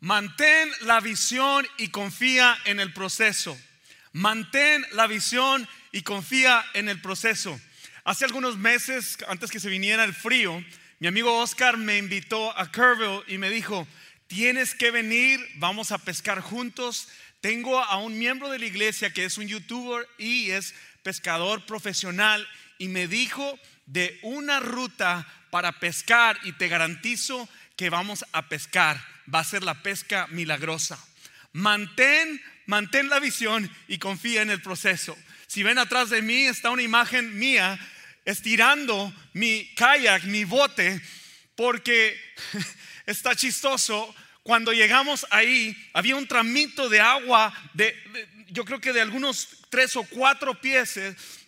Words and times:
Mantén 0.00 0.70
la 0.82 1.00
visión 1.00 1.66
y 1.76 1.88
confía 1.88 2.56
en 2.64 2.80
el 2.80 2.92
proceso. 2.92 3.58
Mantén 4.12 4.84
la 4.92 5.06
visión 5.06 5.68
y 5.92 6.02
confía 6.02 6.64
en 6.72 6.88
el 6.88 7.00
proceso. 7.00 7.60
Hace 8.04 8.24
algunos 8.24 8.56
meses, 8.56 9.18
antes 9.28 9.50
que 9.50 9.60
se 9.60 9.68
viniera 9.68 10.04
el 10.04 10.14
frío, 10.14 10.64
mi 11.00 11.06
amigo 11.06 11.38
Oscar 11.38 11.76
me 11.76 11.98
invitó 11.98 12.56
a 12.58 12.72
Kerrville 12.72 13.22
y 13.26 13.36
me 13.36 13.50
dijo, 13.50 13.86
tienes 14.26 14.74
que 14.74 14.90
venir, 14.90 15.38
vamos 15.56 15.92
a 15.92 15.98
pescar 15.98 16.40
juntos. 16.40 17.08
Tengo 17.42 17.78
a 17.82 17.98
un 17.98 18.18
miembro 18.18 18.48
de 18.48 18.58
la 18.58 18.66
iglesia 18.66 19.12
que 19.12 19.24
es 19.24 19.36
un 19.36 19.48
youtuber 19.48 20.08
y 20.18 20.50
es 20.50 20.74
pescador 21.02 21.66
profesional 21.66 22.46
y 22.78 22.88
me 22.88 23.06
dijo 23.06 23.58
de 23.86 24.18
una 24.22 24.60
ruta 24.60 25.26
para 25.50 25.72
pescar 25.72 26.38
y 26.44 26.52
te 26.52 26.68
garantizo 26.68 27.48
que 27.76 27.90
vamos 27.90 28.24
a 28.32 28.48
pescar. 28.48 29.02
Va 29.32 29.40
a 29.40 29.44
ser 29.44 29.62
la 29.62 29.82
pesca 29.82 30.26
milagrosa. 30.28 30.98
Mantén, 31.52 32.40
mantén 32.66 33.08
la 33.08 33.18
visión 33.18 33.70
y 33.88 33.98
confía 33.98 34.42
en 34.42 34.50
el 34.50 34.62
proceso. 34.62 35.16
Si 35.46 35.62
ven 35.62 35.78
atrás 35.78 36.10
de 36.10 36.22
mí 36.22 36.46
está 36.46 36.70
una 36.70 36.82
imagen 36.82 37.38
mía 37.38 37.78
estirando 38.24 39.12
mi 39.32 39.72
kayak, 39.74 40.24
mi 40.24 40.44
bote, 40.44 41.00
porque 41.56 42.16
está 43.06 43.34
chistoso. 43.34 44.14
Cuando 44.42 44.72
llegamos 44.72 45.26
ahí, 45.30 45.76
había 45.92 46.16
un 46.16 46.26
tramito 46.26 46.88
de 46.88 47.00
agua 47.00 47.52
de, 47.74 47.94
yo 48.48 48.64
creo 48.64 48.80
que 48.80 48.92
de 48.92 49.00
algunos 49.00 49.48
tres 49.68 49.96
o 49.96 50.02
cuatro 50.04 50.60
pies 50.60 50.98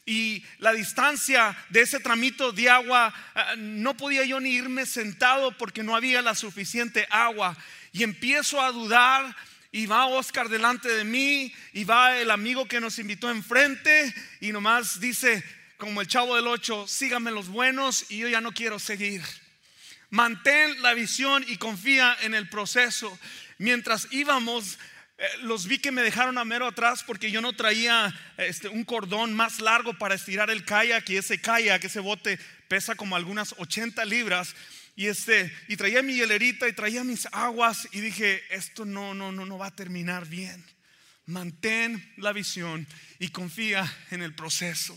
y 0.04 0.44
la 0.58 0.72
distancia 0.72 1.56
de 1.68 1.82
ese 1.82 2.00
tramito 2.00 2.50
de 2.52 2.68
agua, 2.68 3.14
ah, 3.34 3.54
no 3.56 3.96
podía 3.96 4.24
yo 4.24 4.40
ni 4.40 4.50
irme 4.50 4.84
sentado 4.84 5.56
porque 5.56 5.82
no 5.82 5.94
había 5.94 6.22
la 6.22 6.34
suficiente 6.34 7.06
agua. 7.10 7.56
Y 7.92 8.02
empiezo 8.02 8.60
a 8.60 8.72
dudar 8.72 9.36
y 9.70 9.86
va 9.86 10.06
Oscar 10.06 10.48
delante 10.48 10.88
de 10.88 11.04
mí 11.04 11.52
y 11.72 11.84
va 11.84 12.18
el 12.18 12.30
amigo 12.30 12.66
que 12.66 12.80
nos 12.80 12.98
invitó 12.98 13.30
enfrente 13.30 14.12
y 14.40 14.52
nomás 14.52 14.98
dice, 15.00 15.42
como 15.78 16.00
el 16.00 16.08
chavo 16.08 16.36
del 16.36 16.46
8, 16.46 16.86
síganme 16.88 17.30
los 17.30 17.48
buenos 17.48 18.10
y 18.10 18.18
yo 18.18 18.28
ya 18.28 18.40
no 18.40 18.52
quiero 18.52 18.78
seguir. 18.78 19.22
Mantén 20.10 20.82
la 20.82 20.92
visión 20.94 21.44
y 21.48 21.56
confía 21.56 22.16
en 22.20 22.34
el 22.34 22.48
proceso. 22.48 23.18
Mientras 23.56 24.08
íbamos, 24.10 24.78
los 25.42 25.66
vi 25.66 25.78
que 25.78 25.92
me 25.92 26.02
dejaron 26.02 26.38
a 26.38 26.44
mero 26.44 26.66
atrás 26.66 27.04
porque 27.04 27.30
yo 27.30 27.40
no 27.40 27.52
traía 27.52 28.12
este, 28.36 28.68
un 28.68 28.84
cordón 28.84 29.34
más 29.34 29.60
largo 29.60 29.94
para 29.94 30.14
estirar 30.14 30.50
el 30.50 30.64
kayak 30.64 31.08
y 31.10 31.16
ese 31.16 31.40
kayak, 31.40 31.84
ese 31.84 32.00
bote 32.00 32.38
pesa 32.68 32.94
como 32.94 33.16
algunas 33.16 33.54
80 33.58 34.04
libras 34.04 34.54
y 34.96 35.06
este 35.06 35.52
y 35.68 35.76
traía 35.76 36.02
mi 36.02 36.14
hielerita 36.14 36.68
y 36.68 36.72
traía 36.72 37.04
mis 37.04 37.26
aguas 37.32 37.88
y 37.92 38.00
dije, 38.00 38.42
esto 38.50 38.84
no 38.84 39.14
no 39.14 39.32
no 39.32 39.46
no 39.46 39.58
va 39.58 39.68
a 39.68 39.76
terminar 39.76 40.26
bien. 40.26 40.64
Mantén 41.32 42.12
la 42.18 42.32
visión 42.32 42.86
y 43.18 43.28
confía 43.28 43.90
en 44.10 44.20
el 44.20 44.34
proceso. 44.34 44.94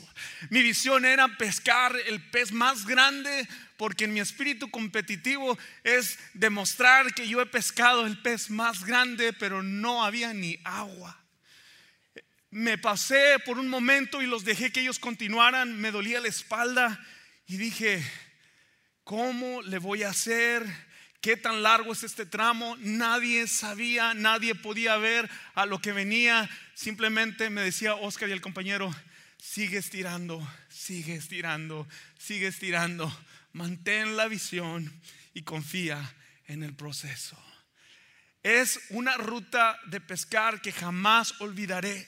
Mi 0.49 0.61
visión 0.61 1.05
era 1.05 1.37
pescar 1.37 1.95
el 2.07 2.21
pez 2.29 2.51
más 2.51 2.85
grande 2.85 3.47
porque 3.77 4.03
en 4.03 4.13
mi 4.13 4.19
espíritu 4.19 4.69
competitivo 4.69 5.57
es 5.83 6.19
demostrar 6.33 7.13
que 7.13 7.27
yo 7.27 7.41
he 7.41 7.45
pescado 7.45 8.05
el 8.05 8.21
pez 8.21 8.49
más 8.49 8.83
grande, 8.83 9.31
pero 9.31 9.63
no 9.63 10.03
había 10.03 10.33
ni 10.33 10.59
agua. 10.65 11.17
Me 12.51 12.77
pasé 12.77 13.39
por 13.45 13.57
un 13.57 13.69
momento 13.69 14.21
y 14.21 14.27
los 14.27 14.43
dejé 14.43 14.71
que 14.71 14.81
ellos 14.81 14.99
continuaran, 14.99 15.79
me 15.79 15.91
dolía 15.91 16.19
la 16.19 16.27
espalda 16.27 16.99
y 17.47 17.57
dije, 17.57 18.03
¿cómo 19.03 19.61
le 19.61 19.77
voy 19.77 20.03
a 20.03 20.09
hacer? 20.09 20.65
¿Qué 21.21 21.37
tan 21.37 21.63
largo 21.63 21.93
es 21.93 22.03
este 22.03 22.25
tramo? 22.25 22.75
Nadie 22.79 23.47
sabía, 23.47 24.13
nadie 24.13 24.53
podía 24.55 24.97
ver 24.97 25.29
a 25.55 25.65
lo 25.65 25.79
que 25.79 25.91
venía. 25.91 26.49
Simplemente 26.73 27.49
me 27.49 27.61
decía 27.61 27.95
Oscar 27.95 28.29
y 28.29 28.33
el 28.33 28.41
compañero, 28.41 28.93
sigue 29.37 29.77
estirando, 29.77 30.47
sigue 30.69 31.15
estirando, 31.15 31.87
sigue 32.17 32.47
estirando. 32.47 33.11
Mantén 33.53 34.17
la 34.17 34.27
visión 34.27 34.91
y 35.33 35.43
confía 35.43 36.13
en 36.47 36.63
el 36.63 36.75
proceso. 36.75 37.41
Es 38.43 38.79
una 38.89 39.17
ruta 39.17 39.79
de 39.87 39.99
pescar 40.01 40.61
que 40.61 40.71
jamás 40.71 41.39
olvidaré. 41.41 42.07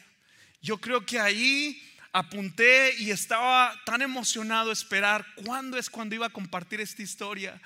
Yo 0.61 0.79
creo 0.79 1.05
que 1.05 1.19
ahí 1.19 1.81
apunté 2.11 2.95
y 2.99 3.11
estaba 3.11 3.73
tan 3.85 4.01
emocionado 4.01 4.71
esperar 4.71 5.25
cuándo 5.35 5.77
es 5.77 5.89
cuando 5.89 6.15
iba 6.15 6.27
a 6.27 6.31
compartir 6.31 6.81
esta 6.81 7.01
historia. 7.01 7.59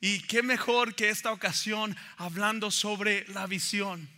Y 0.00 0.20
qué 0.20 0.42
mejor 0.42 0.94
que 0.94 1.10
esta 1.10 1.30
ocasión 1.30 1.96
hablando 2.16 2.70
sobre 2.70 3.26
la 3.28 3.46
visión. 3.46 4.08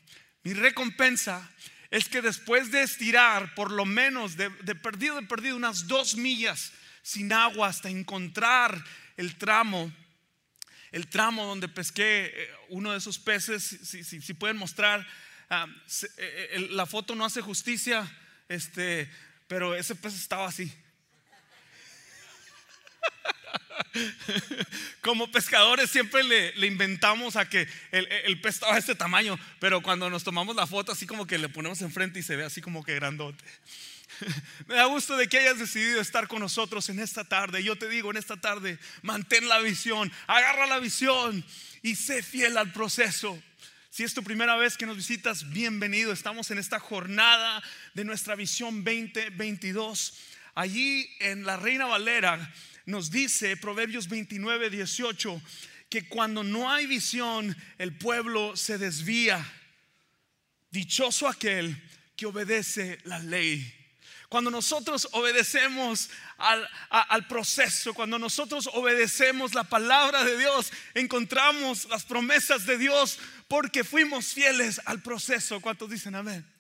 Mi 0.44 0.53
recompensa 0.54 1.50
es 1.91 2.09
que 2.09 2.22
después 2.22 2.70
de 2.70 2.82
estirar 2.82 3.54
por 3.54 3.70
lo 3.70 3.84
menos 3.84 4.37
de, 4.37 4.50
perdido, 4.76 5.21
de 5.21 5.26
perdido 5.26 5.56
unas 5.56 5.88
dos 5.88 6.16
millas 6.16 6.72
sin 7.03 7.32
agua 7.32 7.69
hasta 7.69 7.91
encontrar 7.91 8.82
el 9.16 9.37
tramo, 9.37 9.92
el 10.92 11.09
tramo 11.09 11.44
donde 11.44 11.69
pesqué 11.69 12.32
eh, 12.32 12.50
uno 12.71 12.92
de 12.92 12.98
esos 12.98 13.19
peces, 13.19 13.62
si, 13.62 14.34
pueden 14.34 14.56
mostrar, 14.56 15.06
ah, 15.50 15.66
eh, 16.16 16.50
eh, 16.53 16.69
la 16.71 16.87
foto 16.87 17.15
no 17.15 17.25
hace 17.25 17.41
justicia, 17.41 18.10
este, 18.48 19.10
pero 19.48 19.75
ese 19.75 19.94
pez 19.94 20.15
estaba 20.15 20.47
así. 20.47 20.72
Como 25.00 25.31
pescadores 25.31 25.91
siempre 25.91 26.22
le, 26.22 26.66
inventamos 26.66 27.37
a 27.37 27.49
que 27.49 27.66
el, 27.91 28.41
pez 28.41 28.55
estaba 28.55 28.75
de 28.75 28.81
este 28.81 28.94
tamaño, 28.94 29.38
pero 29.59 29.83
cuando 29.83 30.09
nos 30.10 30.25
tomamos 30.25 30.56
la 30.56 30.66
foto 30.66 30.93
así 30.93 31.06
como 31.06 31.27
que 31.27 31.38
le 31.38 31.49
ponemos 31.49 31.83
enfrente 31.83 32.19
y 32.19 32.22
se 32.22 32.37
ve 32.37 32.44
así 32.44 32.60
como 32.60 32.84
que 32.84 32.94
grandote. 32.94 33.44
Me 34.66 34.77
da 34.77 34.84
gusto 34.87 35.16
de 35.16 35.28
que 35.28 35.38
hayas 35.38 35.59
decidido 35.59 36.00
estar 36.00 36.28
con 36.28 36.41
nosotros 36.41 36.88
en 36.88 37.00
esta 37.00 37.25
tarde. 37.25 37.62
Yo 37.62 37.77
te 37.77 37.88
digo 37.88 38.10
en 38.10 38.16
esta 38.16 38.37
tarde, 38.37 38.78
mantén 39.03 39.49
la 39.49 39.59
visión, 39.59 40.12
agarra 40.27 40.66
la 40.66 40.78
visión 40.78 41.44
y 41.83 41.97
sé 41.97 42.22
fiel 42.22 42.56
al 42.56 42.72
proceso. 42.72 43.41
Si 43.91 44.04
es 44.04 44.15
tu 44.15 44.22
primera 44.22 44.56
vez 44.56 44.78
que 44.78 44.87
nos 44.87 44.97
visitas, 44.97 45.50
bienvenido. 45.50 46.12
Estamos 46.12 46.50
en 46.50 46.59
esta 46.59 46.78
jornada 46.78 47.62
de 47.93 48.04
nuestra 48.04 48.34
visión 48.34 48.84
2022. 48.84 50.19
Allí 50.54 51.10
en 51.21 51.44
la 51.44 51.56
Reina 51.56 51.87
Valera 51.87 52.53
nos 52.87 53.10
dice 53.10 53.56
Proverbios 53.56 54.09
29, 54.09 54.70
18, 54.70 55.43
que 55.88 56.09
cuando 56.09 56.43
no 56.43 56.70
hay 56.70 56.87
visión, 56.87 57.56
el 57.78 57.97
pueblo 57.97 58.56
se 58.56 58.78
desvía. 58.78 59.44
Dichoso 60.70 61.28
aquel 61.28 61.76
que 62.16 62.26
obedece 62.26 62.98
la 63.04 63.19
ley. 63.19 63.78
Cuando 64.28 64.50
nosotros 64.50 65.06
obedecemos 65.12 66.09
al, 66.38 66.66
al, 66.88 67.26
proceso, 67.26 67.92
cuando 67.92 68.19
nosotros 68.19 68.71
obedecemos 68.72 69.54
la 69.54 69.65
palabra 69.65 70.25
de 70.25 70.38
Dios, 70.38 70.72
encontramos 70.94 71.87
las 71.91 72.04
promesas 72.04 72.65
de 72.65 72.78
Dios 72.78 73.19
porque 73.47 73.84
fuimos 73.84 74.32
fieles 74.32 74.81
al 74.87 75.03
proceso. 75.03 75.60
¿Cuántos 75.60 75.91
dicen 75.91 76.15
amén? 76.15 76.52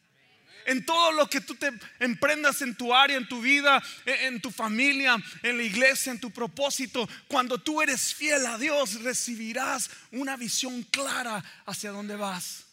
En 0.66 0.84
todo 0.84 1.12
lo 1.12 1.28
que 1.28 1.40
tú 1.40 1.54
te 1.54 1.70
emprendas 1.98 2.62
en 2.62 2.74
tu 2.74 2.94
área, 2.94 3.16
en 3.16 3.28
tu 3.28 3.40
vida, 3.40 3.82
en 4.04 4.40
tu 4.40 4.50
familia, 4.50 5.16
en 5.42 5.56
la 5.56 5.62
iglesia, 5.62 6.12
en 6.12 6.20
tu 6.20 6.30
propósito. 6.30 7.08
Cuando 7.28 7.58
tú 7.58 7.82
eres 7.82 8.14
fiel 8.14 8.46
a 8.46 8.58
Dios, 8.58 9.02
recibirás 9.02 9.90
una 10.10 10.36
visión 10.36 10.82
clara 10.84 11.42
hacia 11.66 11.90
dónde 11.90 12.16
vas. 12.16 12.64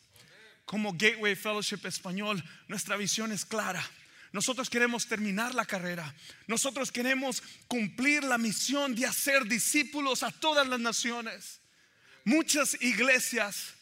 Como 0.65 0.93
Gateway 0.93 1.35
Fellowship 1.35 1.85
Español, 1.85 2.43
nuestra 2.67 2.95
visión 2.95 3.31
es 3.31 3.45
clara. 3.45 3.83
Nosotros 4.31 4.69
queremos 4.69 5.07
terminar 5.07 5.55
la 5.55 5.65
carrera. 5.65 6.13
Nosotros 6.45 6.91
queremos 6.91 7.41
cumplir 7.67 8.23
la 8.23 8.37
misión 8.37 8.93
de 8.93 9.07
hacer 9.07 9.45
discípulos 9.45 10.21
a 10.21 10.31
todas 10.31 10.67
las 10.67 10.79
naciones. 10.79 11.59
Muchas 12.23 12.79
iglesias 12.81 13.73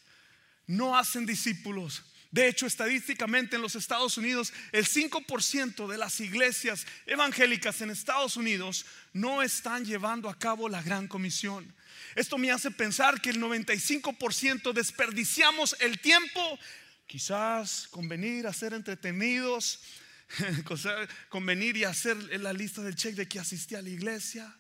no 0.66 0.98
hacen 0.98 1.26
discípulos 1.26 2.04
de 2.32 2.48
hecho, 2.48 2.66
estadísticamente 2.66 3.56
en 3.56 3.62
los 3.62 3.76
Estados 3.76 4.18
Unidos, 4.18 4.52
el 4.72 4.86
5% 4.86 5.88
de 5.88 5.98
las 5.98 6.20
iglesias 6.20 6.86
evangélicas 7.06 7.82
en 7.82 7.90
Estados 7.90 8.36
Unidos 8.36 8.86
no 9.14 9.42
están 9.42 9.86
llevando 9.86 10.30
a 10.30 10.38
cabo 10.38 10.68
la 10.68 10.82
gran 10.82 11.08
comisión. 11.08 11.74
Esto 12.16 12.38
me 12.38 12.52
hace 12.52 12.72
pensar 12.72 13.22
que 13.22 13.30
el 13.30 13.42
95% 13.42 14.74
desperdiciamos 14.74 15.76
el 15.80 16.00
tiempo, 16.00 16.60
quizás 17.06 17.88
con 17.90 18.10
venir 18.10 18.46
a 18.46 18.54
ser 18.54 18.74
entretenidos, 18.74 19.80
con 21.30 21.46
venir 21.46 21.78
y 21.78 21.86
hacer 21.86 22.18
la 22.42 22.52
lista 22.52 22.82
del 22.82 22.96
check 22.96 23.16
de 23.16 23.28
que 23.28 23.40
asistí 23.40 23.76
a 23.76 23.82
la 23.82 23.90
iglesia, 23.90 24.54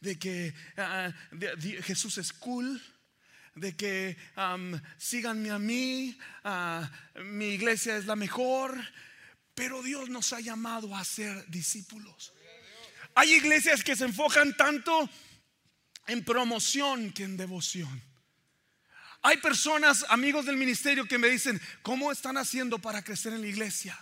de 0.00 0.16
que 0.16 0.54
ah, 0.76 1.12
Jesús 1.82 2.18
es 2.18 2.32
cool 2.32 2.80
de 3.60 3.76
que 3.76 4.16
síganme 4.96 5.50
a 5.50 5.58
mí, 5.58 6.18
ah, 6.44 6.90
mi 7.24 7.48
iglesia 7.48 7.96
es 7.96 8.06
la 8.06 8.16
mejor, 8.16 8.76
pero 9.54 9.82
Dios 9.82 10.08
nos 10.08 10.32
ha 10.32 10.40
llamado 10.40 10.94
a 10.94 11.04
ser 11.04 11.46
discípulos. 11.48 12.32
Hay 13.14 13.34
iglesias 13.34 13.82
que 13.82 13.96
se 13.96 14.04
enfocan 14.04 14.56
tanto 14.56 15.08
en 16.06 16.24
promoción 16.24 17.12
que 17.12 17.24
en 17.24 17.36
devoción. 17.36 18.02
Hay 19.22 19.38
personas, 19.38 20.06
amigos 20.08 20.46
del 20.46 20.56
ministerio, 20.56 21.06
que 21.06 21.18
me 21.18 21.28
dicen, 21.28 21.60
¿cómo 21.82 22.12
están 22.12 22.36
haciendo 22.36 22.78
para 22.78 23.02
crecer 23.02 23.32
en 23.32 23.40
la 23.40 23.48
iglesia? 23.48 23.98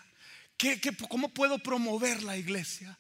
¿Qué, 0.58 0.81
cómo 1.08 1.31
puedo 1.32 1.58
promover 1.58 2.23
la 2.23 2.37
iglesia? 2.37 2.97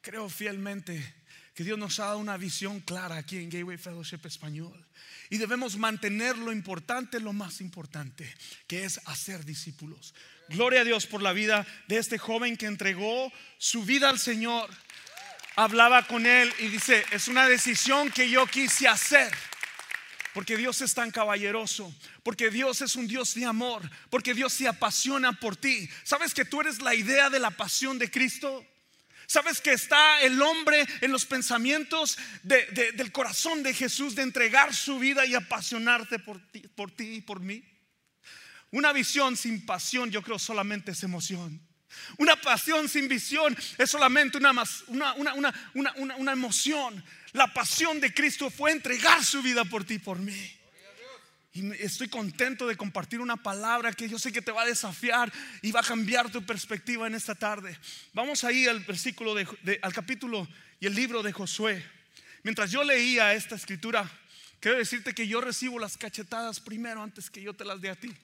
Creo 0.00 0.28
fielmente 0.30 1.19
que 1.54 1.64
Dios 1.64 1.78
nos 1.78 1.98
ha 2.00 2.06
dado 2.06 2.18
una 2.18 2.36
visión 2.36 2.80
clara 2.80 3.16
aquí 3.16 3.36
en 3.38 3.50
Gateway 3.50 3.76
Fellowship 3.76 4.20
Español. 4.24 4.86
Y 5.28 5.38
debemos 5.38 5.76
mantener 5.76 6.38
lo 6.38 6.52
importante, 6.52 7.20
lo 7.20 7.32
más 7.32 7.60
importante, 7.60 8.32
que 8.66 8.84
es 8.84 9.00
hacer 9.06 9.44
discípulos. 9.44 10.14
Gloria 10.48 10.80
a 10.80 10.84
Dios 10.84 11.06
por 11.06 11.22
la 11.22 11.32
vida 11.32 11.66
de 11.86 11.98
este 11.98 12.18
joven 12.18 12.56
que 12.56 12.66
entregó 12.66 13.32
su 13.58 13.84
vida 13.84 14.08
al 14.08 14.18
Señor. 14.18 14.70
Hablaba 15.56 16.06
con 16.06 16.26
él 16.26 16.52
y 16.58 16.68
dice, 16.68 17.04
es 17.12 17.28
una 17.28 17.48
decisión 17.48 18.10
que 18.10 18.28
yo 18.28 18.46
quise 18.46 18.88
hacer. 18.88 19.32
Porque 20.32 20.56
Dios 20.56 20.80
es 20.80 20.94
tan 20.94 21.10
caballeroso, 21.10 21.92
porque 22.22 22.50
Dios 22.50 22.80
es 22.82 22.94
un 22.94 23.08
Dios 23.08 23.34
de 23.34 23.44
amor, 23.44 23.88
porque 24.10 24.32
Dios 24.32 24.52
se 24.52 24.68
apasiona 24.68 25.32
por 25.32 25.56
ti. 25.56 25.88
¿Sabes 26.04 26.34
que 26.34 26.44
tú 26.44 26.60
eres 26.60 26.80
la 26.80 26.94
idea 26.94 27.30
de 27.30 27.40
la 27.40 27.50
pasión 27.50 27.98
de 27.98 28.10
Cristo? 28.10 28.64
¿Sabes 29.30 29.60
que 29.60 29.72
está 29.72 30.20
el 30.22 30.42
hombre 30.42 30.84
en 31.00 31.12
los 31.12 31.24
pensamientos 31.24 32.18
del 32.42 33.12
corazón 33.12 33.62
de 33.62 33.72
Jesús 33.72 34.16
de 34.16 34.22
entregar 34.22 34.74
su 34.74 34.98
vida 34.98 35.24
y 35.24 35.36
apasionarte 35.36 36.18
por 36.18 36.40
ti, 36.50 36.58
por 36.74 36.90
ti 36.90 37.14
y 37.14 37.20
por 37.20 37.38
mí? 37.38 37.62
Una 38.72 38.92
visión 38.92 39.36
sin 39.36 39.64
pasión 39.64 40.10
yo 40.10 40.20
creo 40.20 40.36
solamente 40.36 40.90
es 40.90 41.04
emoción. 41.04 41.64
Una 42.18 42.40
pasión 42.40 42.88
sin 42.88 43.06
visión 43.06 43.56
es 43.78 43.88
solamente 43.88 44.36
una, 44.36 44.52
emoción. 46.32 47.04
La 47.30 47.54
pasión 47.54 48.00
de 48.00 48.12
Cristo 48.12 48.50
fue 48.50 48.72
entregar 48.72 49.24
su 49.24 49.42
vida 49.42 49.64
por 49.64 49.84
ti 49.84 49.94
y 49.94 49.98
por 50.00 50.18
mí. 50.18 50.59
Y 51.52 51.72
estoy 51.82 52.08
contento 52.08 52.68
de 52.68 52.76
compartir 52.76 53.20
una 53.20 53.36
palabra 53.36 53.92
que 53.92 54.08
yo 54.08 54.20
sé 54.20 54.32
que 54.32 54.40
te 54.40 54.52
va 54.52 54.62
a 54.62 54.66
desafiar 54.66 55.32
y 55.62 55.72
va 55.72 55.80
a 55.80 55.84
cambiar 55.84 56.30
tu 56.30 56.46
perspectiva 56.46 57.08
en 57.08 57.16
esta 57.16 57.34
tarde. 57.34 57.76
Vamos 58.12 58.44
ahí 58.44 58.68
al 58.68 58.80
versículo, 58.80 59.34
de, 59.34 59.78
al 59.82 59.92
capítulo 59.92 60.46
y 60.78 60.86
el 60.86 60.94
libro 60.94 61.24
de 61.24 61.32
Josué. 61.32 61.84
Mientras 62.44 62.70
yo 62.70 62.84
leía 62.84 63.34
esta 63.34 63.56
escritura, 63.56 64.08
quiero 64.60 64.78
decirte 64.78 65.12
que 65.12 65.26
yo 65.26 65.40
recibo 65.40 65.80
las 65.80 65.96
cachetadas 65.96 66.60
primero 66.60 67.02
antes 67.02 67.28
que 67.28 67.42
yo 67.42 67.52
te 67.52 67.64
las 67.64 67.80
dé 67.80 67.90
a 67.90 67.96
ti. 67.96 68.14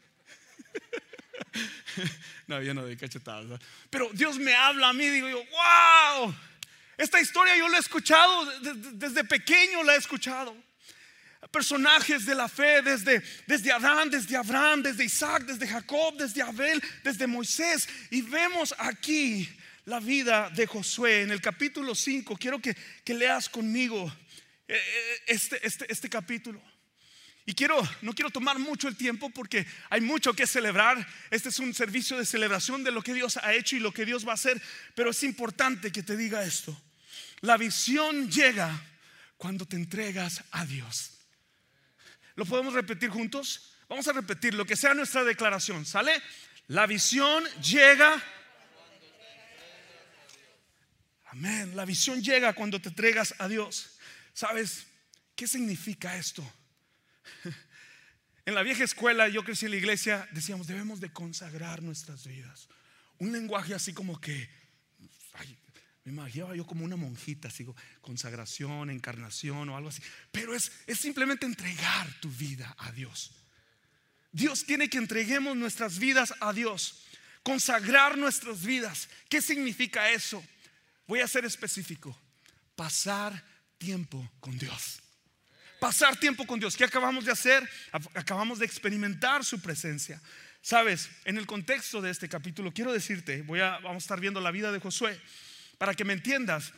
no, 2.47 2.63
yo 2.63 2.75
no 2.75 2.83
doy 2.83 2.97
cachetadas. 2.97 3.61
Pero 3.91 4.09
Dios 4.13 4.39
me 4.39 4.55
habla 4.55 4.91
a 4.91 4.93
mí, 4.93 5.05
digo 5.09 5.29
yo, 5.29 5.39
wow, 5.39 6.33
esta 6.97 7.21
historia 7.21 7.57
yo 7.57 7.69
la 7.69 7.79
he 7.79 7.81
escuchado, 7.81 8.61
desde 8.93 9.25
pequeño 9.25 9.83
la 9.83 9.97
he 9.97 9.99
escuchado 9.99 10.66
personajes 11.51 12.27
de 12.27 12.35
la 12.35 12.49
fe 12.49 12.83
desde, 12.83 13.23
desde 13.47 13.73
Adán, 13.73 14.11
desde 14.11 14.37
Abraham, 14.37 14.83
desde 14.83 15.05
Isaac, 15.05 15.45
desde 15.45 15.67
Jacob, 15.67 16.17
desde 16.17 16.43
Abel, 16.43 16.83
desde 17.03 17.27
Moisés. 17.27 17.89
Y 18.11 18.23
vemos 18.23 18.75
aquí 18.79 19.49
la 19.85 20.01
vida 20.01 20.51
de 20.51 20.67
Josué 20.67 21.23
en 21.23 21.31
el 21.31 21.41
capítulo 21.41 21.95
5. 21.95 22.37
Quiero 22.37 22.61
que, 22.61 22.75
leas 23.07 23.49
conmigo 23.49 24.13
eh, 24.69 24.75
eh, 24.77 25.23
este, 25.27 25.67
este, 25.67 25.93
este 25.93 26.09
capítulo. 26.09 26.61
Y 27.49 27.55
quiero, 27.55 27.81
no 28.03 28.13
quiero 28.13 28.31
tomar 28.31 28.59
mucho 28.59 28.89
el 28.89 28.97
tiempo 28.97 29.31
porque 29.31 29.65
hay 29.89 30.01
mucho 30.01 30.35
que 30.35 30.49
celebrar. 30.49 31.07
Este 31.31 31.49
es 31.49 31.61
un 31.61 31.73
servicio 31.73 32.19
de 32.19 32.27
celebración 32.27 32.83
de 32.83 32.91
lo 32.91 33.03
que 33.03 33.15
Dios 33.15 33.37
ha 33.37 33.55
hecho 33.55 33.77
y 33.77 33.81
lo 33.81 33.93
que 33.93 34.05
Dios 34.05 34.27
va 34.27 34.33
a 34.33 34.35
hacer. 34.35 34.61
Pero 34.97 35.11
es 35.11 35.23
importante 35.23 35.93
que 35.93 36.03
te 36.03 36.17
diga 36.17 36.45
esto. 36.45 36.77
La 37.43 37.57
visión 37.57 38.29
llega 38.29 38.83
cuando 39.37 39.65
te 39.65 39.77
entregas 39.77 40.43
a 40.51 40.67
Dios. 40.67 41.16
¿Lo 42.37 42.45
podemos 42.45 42.75
repetir 42.75 43.11
juntos? 43.11 43.73
Vamos 43.89 44.07
a 44.09 44.13
repetir 44.13 44.55
lo 44.55 44.65
que 44.65 44.77
sea 44.77 44.95
nuestra 44.95 45.25
declaración. 45.25 45.85
¿Sale? 45.85 46.23
La 46.69 46.87
visión 46.87 47.45
llega. 47.63 48.23
Amén. 51.27 51.75
La 51.75 51.85
visión 51.85 52.23
llega 52.23 52.53
cuando 52.53 52.81
te 52.81 52.91
entregas 52.91 53.35
a 53.39 53.49
Dios. 53.49 53.99
¿Sabes 54.33 54.87
qué 55.35 55.47
significa 55.47 56.17
esto? 56.17 56.45
En 58.45 58.55
la 58.55 58.63
vieja 58.63 58.85
escuela, 58.85 59.29
yo 59.29 59.43
crecí 59.43 59.65
en 59.65 59.73
la 59.73 59.79
iglesia, 59.79 60.29
decíamos, 60.31 60.69
debemos 60.69 61.01
de 61.01 61.13
consagrar 61.13 61.83
nuestras 61.83 62.29
vidas. 62.29 62.69
Un 63.19 63.33
lenguaje 63.33 63.75
así 63.75 63.93
como 63.93 64.21
que, 64.21 64.49
me 66.07 66.13
imaginaba 66.13 66.55
yo 66.55 66.65
como 66.65 66.85
una 66.85 66.95
monjita, 66.95 67.51
sigo 67.51 67.75
consagración, 68.01 68.91
encarnación 68.91 69.69
o 69.69 69.77
algo 69.77 69.89
así. 69.89 70.01
Pero 70.31 70.55
es, 70.55 70.71
es 70.87 71.01
simplemente 71.01 71.47
entregar 71.47 72.09
tu 72.21 72.31
vida 72.31 72.73
a 72.79 72.93
Dios. 72.93 73.33
Dios 74.31 74.65
tiene 74.65 74.89
que 74.89 74.99
entreguemos 74.99 75.57
nuestras 75.57 75.99
vidas 75.99 76.33
a 76.39 76.53
Dios. 76.53 77.03
Consagrar 77.43 78.17
nuestras 78.17 78.63
vidas. 78.63 79.09
¿Qué 79.29 79.43
significa 79.43 80.09
eso? 80.11 80.45
Voy 81.09 81.23
a 81.23 81.27
ser 81.27 81.45
específico. 81.45 82.17
Pasar 82.77 83.43
tiempo 83.77 84.31
con 84.39 84.57
Dios. 84.57 85.03
Pasar 85.81 86.21
tiempo 86.21 86.47
con 86.47 86.61
Dios. 86.61 86.77
¿Qué 86.77 86.85
acabamos 86.85 87.25
de 87.25 87.33
hacer? 87.33 87.69
Acabamos 88.15 88.61
de 88.61 88.67
experimentar 88.67 89.45
su 89.45 89.61
presencia. 89.61 90.23
Sabes, 90.63 91.11
en 91.25 91.37
el 91.37 91.47
contexto 91.47 92.01
de 92.01 92.11
este 92.13 92.29
capítulo, 92.29 92.73
quiero 92.73 92.93
decirte, 92.93 93.43
voy 93.43 93.59
a, 93.59 93.79
vamos 93.79 94.05
a 94.05 94.05
estar 94.05 94.21
viendo 94.21 94.41
la 94.41 94.53
vida 94.53 94.71
de 94.71 94.79
Josué. 94.79 95.21
Para 95.79 95.95
que 95.95 96.05
me 96.05 96.13
entiendas, 96.13 96.73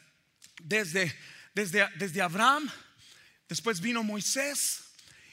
desde, 0.63 1.15
desde, 1.55 1.89
desde 1.97 2.21
Abraham, 2.21 2.69
después 3.49 3.81
vino 3.81 4.03
Moisés, 4.03 4.89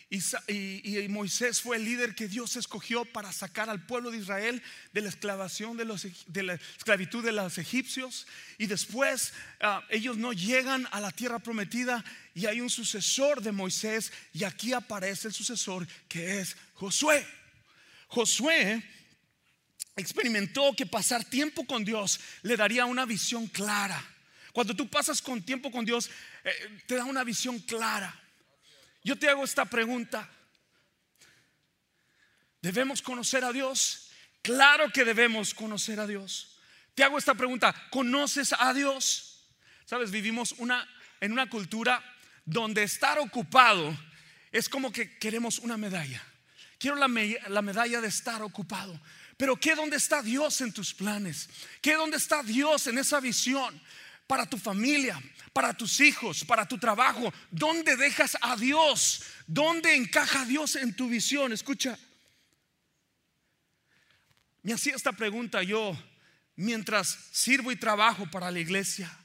y, 0.09 1.07
Moisés 1.09 1.61
fue 1.61 1.77
el 1.77 1.83
líder 1.83 2.13
que 2.15 2.27
Dios 2.27 2.55
escogió 2.55 3.05
para 3.05 3.31
sacar 3.33 3.69
al 3.69 3.85
pueblo 3.85 4.11
de 4.11 4.19
Israel 4.19 4.61
de 4.93 5.01
la 5.01 5.09
esclavitud 5.09 5.75
de, 5.75 5.85
los, 5.85 6.05
la 6.33 6.53
esclavitud 6.53 7.23
de 7.23 7.31
los 7.31 7.57
egipcios. 7.57 8.27
Y 8.57 8.67
después 8.67 9.33
ah, 9.61 9.83
ellos 9.89 10.17
no 10.17 10.31
llegan 10.31 10.87
a 10.91 11.01
la 11.01 11.11
tierra 11.11 11.39
prometida 11.39 12.03
y 12.33 12.45
hay 12.45 12.61
un 12.61 12.69
sucesor 12.69 13.41
de 13.41 13.51
Moisés. 13.51 14.13
Y 14.31 14.43
aquí 14.43 14.73
aparece 14.73 15.27
el 15.27 15.33
sucesor 15.33 15.87
que 16.07 16.39
es 16.39 16.55
Josué. 16.75 17.25
Josué 18.07 18.83
experimentó 19.95 20.73
que 20.75 20.85
pasar 20.85 21.23
tiempo 21.23 21.65
con 21.65 21.85
Dios 21.85 22.19
le 22.41 22.57
daría 22.57 22.85
una 22.85 23.05
visión 23.05 23.47
clara. 23.47 24.03
Cuando 24.51 24.75
tú 24.75 24.89
pasas 24.89 25.21
con 25.21 25.43
tiempo 25.43 25.71
con 25.71 25.85
Dios, 25.85 26.09
eh, 26.43 26.81
te 26.85 26.95
da 26.95 27.05
una 27.05 27.23
visión 27.23 27.59
clara. 27.59 28.13
Yo 29.03 29.17
te 29.17 29.29
hago 29.29 29.43
esta 29.43 29.65
pregunta. 29.65 30.29
¿Debemos 32.61 33.01
conocer 33.01 33.43
a 33.43 33.51
Dios? 33.51 34.09
Claro 34.41 34.91
que 34.91 35.05
debemos 35.05 35.53
conocer 35.53 35.99
a 35.99 36.07
Dios. 36.07 36.57
Te 36.95 37.03
hago 37.03 37.17
esta 37.17 37.35
pregunta, 37.35 37.75
¿conoces 37.91 38.53
a 38.57 38.73
Dios? 38.73 39.43
Sabes, 39.85 40.11
vivimos 40.11 40.53
una, 40.53 40.87
en 41.19 41.31
una 41.33 41.49
cultura 41.49 42.03
donde 42.45 42.83
estar 42.83 43.19
ocupado 43.19 43.95
es 44.51 44.69
como 44.69 44.91
que 44.91 45.17
queremos 45.17 45.59
una 45.59 45.77
medalla. 45.77 46.23
Quiero 46.77 46.95
la, 46.95 47.07
la 47.49 47.61
medalla 47.61 47.99
de 47.99 48.07
estar 48.07 48.41
ocupado. 48.41 48.99
Pero 49.37 49.57
¿qué 49.57 49.75
dónde 49.75 49.97
está 49.97 50.21
Dios 50.21 50.61
en 50.61 50.71
tus 50.71 50.93
planes? 50.93 51.49
¿Qué 51.81 51.93
dónde 51.93 52.17
está 52.17 52.41
Dios 52.41 52.87
en 52.87 52.97
esa 52.97 53.19
visión? 53.19 53.81
Para 54.27 54.49
tu 54.49 54.57
familia, 54.57 55.21
para 55.53 55.73
tus 55.73 55.99
hijos, 55.99 56.43
para 56.45 56.67
tu 56.67 56.77
trabajo. 56.77 57.33
¿Dónde 57.51 57.97
dejas 57.97 58.37
a 58.41 58.55
Dios? 58.55 59.23
¿Dónde 59.45 59.95
encaja 59.95 60.45
Dios 60.45 60.75
en 60.77 60.95
tu 60.95 61.09
visión? 61.09 61.51
Escucha. 61.51 61.97
Me 64.63 64.73
hacía 64.73 64.95
esta 64.95 65.11
pregunta 65.11 65.61
yo 65.61 65.95
mientras 66.55 67.17
sirvo 67.31 67.71
y 67.71 67.75
trabajo 67.75 68.29
para 68.31 68.49
la 68.49 68.59
iglesia. 68.59 69.15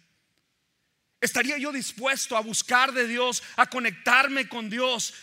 ¿Estaría 1.20 1.56
yo 1.58 1.70
dispuesto 1.70 2.36
a 2.36 2.40
buscar 2.40 2.92
de 2.92 3.06
Dios, 3.06 3.42
a 3.56 3.66
conectarme 3.66 4.48
con 4.48 4.70
Dios, 4.70 5.14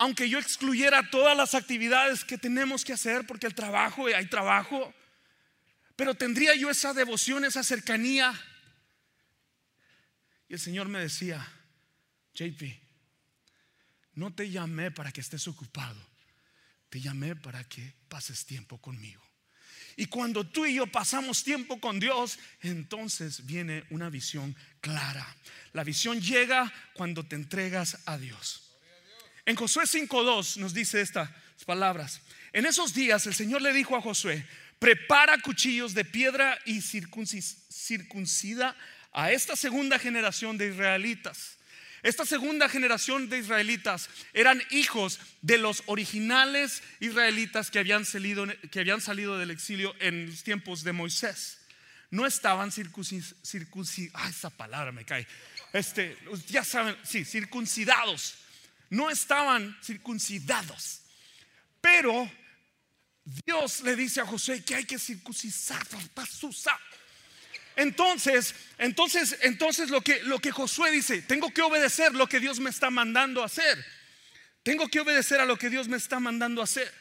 aunque 0.00 0.30
yo 0.30 0.38
excluyera 0.38 1.10
todas 1.10 1.36
las 1.36 1.54
actividades 1.54 2.24
que 2.24 2.38
tenemos 2.38 2.86
que 2.86 2.94
hacer, 2.94 3.26
porque 3.26 3.46
el 3.46 3.54
trabajo, 3.54 4.06
hay 4.06 4.26
trabajo, 4.28 4.94
pero 5.94 6.14
tendría 6.14 6.54
yo 6.54 6.70
esa 6.70 6.94
devoción, 6.94 7.44
esa 7.44 7.62
cercanía. 7.62 8.32
Y 10.48 10.54
el 10.54 10.58
Señor 10.58 10.88
me 10.88 11.00
decía, 11.00 11.46
JP, 12.32 12.62
no 14.14 14.32
te 14.32 14.48
llamé 14.48 14.90
para 14.90 15.12
que 15.12 15.20
estés 15.20 15.46
ocupado, 15.46 16.00
te 16.88 16.98
llamé 16.98 17.36
para 17.36 17.62
que 17.64 17.92
pases 18.08 18.46
tiempo 18.46 18.78
conmigo. 18.78 19.22
Y 19.96 20.06
cuando 20.06 20.46
tú 20.46 20.64
y 20.64 20.76
yo 20.76 20.86
pasamos 20.86 21.44
tiempo 21.44 21.78
con 21.78 22.00
Dios, 22.00 22.38
entonces 22.62 23.44
viene 23.44 23.84
una 23.90 24.08
visión 24.08 24.56
clara. 24.80 25.36
La 25.74 25.84
visión 25.84 26.22
llega 26.22 26.72
cuando 26.94 27.22
te 27.22 27.36
entregas 27.36 27.98
a 28.06 28.16
Dios. 28.16 28.69
En 29.46 29.56
Josué 29.56 29.84
5.2 29.84 30.56
nos 30.56 30.74
dice 30.74 31.00
estas 31.00 31.30
palabras. 31.66 32.20
En 32.52 32.66
esos 32.66 32.94
días 32.94 33.26
el 33.26 33.34
Señor 33.34 33.62
le 33.62 33.72
dijo 33.72 33.96
a 33.96 34.00
Josué, 34.00 34.44
prepara 34.78 35.38
cuchillos 35.38 35.94
de 35.94 36.04
piedra 36.04 36.58
y 36.64 36.80
circuncida 36.80 38.76
a 39.12 39.32
esta 39.32 39.56
segunda 39.56 39.98
generación 39.98 40.58
de 40.58 40.68
israelitas. 40.68 41.58
Esta 42.02 42.24
segunda 42.24 42.68
generación 42.68 43.28
de 43.28 43.38
israelitas 43.38 44.08
eran 44.32 44.62
hijos 44.70 45.20
de 45.42 45.58
los 45.58 45.82
originales 45.86 46.82
israelitas 46.98 47.70
que 47.70 47.78
habían 47.78 48.06
salido, 48.06 48.46
que 48.70 48.80
habían 48.80 49.02
salido 49.02 49.38
del 49.38 49.50
exilio 49.50 49.94
en 50.00 50.30
los 50.30 50.42
tiempos 50.42 50.82
de 50.82 50.92
Moisés. 50.92 51.58
No 52.10 52.26
estaban 52.26 52.72
circuncidados, 52.72 54.10
ah, 54.14 54.28
esa 54.28 54.50
palabra 54.50 54.92
me 54.92 55.04
cae. 55.04 55.26
Este, 55.72 56.16
ya 56.48 56.64
saben, 56.64 56.96
sí, 57.04 57.24
circuncidados. 57.24 58.36
No 58.90 59.08
estaban 59.08 59.76
circuncidados. 59.82 61.00
Pero 61.80 62.30
Dios 63.24 63.80
le 63.80 63.96
dice 63.96 64.20
a 64.20 64.26
José 64.26 64.62
que 64.62 64.74
hay 64.74 64.84
que 64.84 64.98
circuncidar 64.98 65.86
para 66.14 66.26
entonces, 67.80 68.54
entonces, 68.76 69.38
entonces 69.40 69.88
lo 69.88 70.02
que, 70.02 70.22
lo 70.24 70.38
que 70.38 70.50
Josué 70.50 70.90
dice, 70.90 71.22
tengo 71.22 71.50
que 71.50 71.62
obedecer 71.62 72.14
lo 72.14 72.28
que 72.28 72.38
Dios 72.38 72.60
me 72.60 72.68
está 72.68 72.90
mandando 72.90 73.42
a 73.42 73.46
hacer. 73.46 73.82
Tengo 74.62 74.86
que 74.88 75.00
obedecer 75.00 75.40
a 75.40 75.46
lo 75.46 75.56
que 75.56 75.70
Dios 75.70 75.88
me 75.88 75.96
está 75.96 76.20
mandando 76.20 76.60
a 76.60 76.64
hacer. 76.64 76.92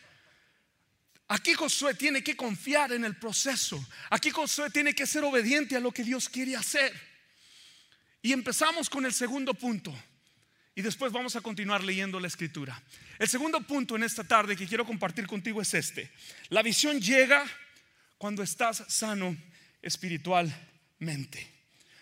Aquí 1.28 1.54
Josué 1.54 1.96
tiene 1.96 2.24
que 2.24 2.38
confiar 2.38 2.94
en 2.94 3.04
el 3.04 3.18
proceso. 3.18 3.86
Aquí 4.10 4.32
Josué 4.32 4.70
tiene 4.70 4.96
que 4.96 5.06
ser 5.06 5.24
obediente 5.26 5.76
a 5.76 5.82
lo 5.82 5.92
que 5.92 6.04
Dios 6.04 6.30
quiere 6.30 6.56
hacer. 6.56 6.94
Y 8.22 8.32
empezamos 8.32 8.90
con 8.90 9.06
el 9.06 9.14
segundo 9.14 9.54
punto. 9.54 9.94
Y 10.80 10.82
después 10.82 11.12
vamos 11.12 11.36
a 11.36 11.42
continuar 11.42 11.84
leyendo 11.84 12.22
la 12.22 12.28
escritura. 12.28 12.82
El 13.18 13.28
segundo 13.28 13.60
punto 13.60 13.98
en 13.98 14.04
esta 14.04 14.24
tarde 14.24 14.56
que 14.56 14.66
quiero 14.66 14.86
compartir 14.86 15.28
contigo 15.28 15.62
es 15.62 15.74
este. 15.74 16.10
La 16.48 16.64
visión 16.64 17.02
llega 17.02 17.44
cuando 18.18 18.44
estás 18.44 18.86
sano 18.88 19.36
espiritual 19.82 20.50
mente, 21.00 21.46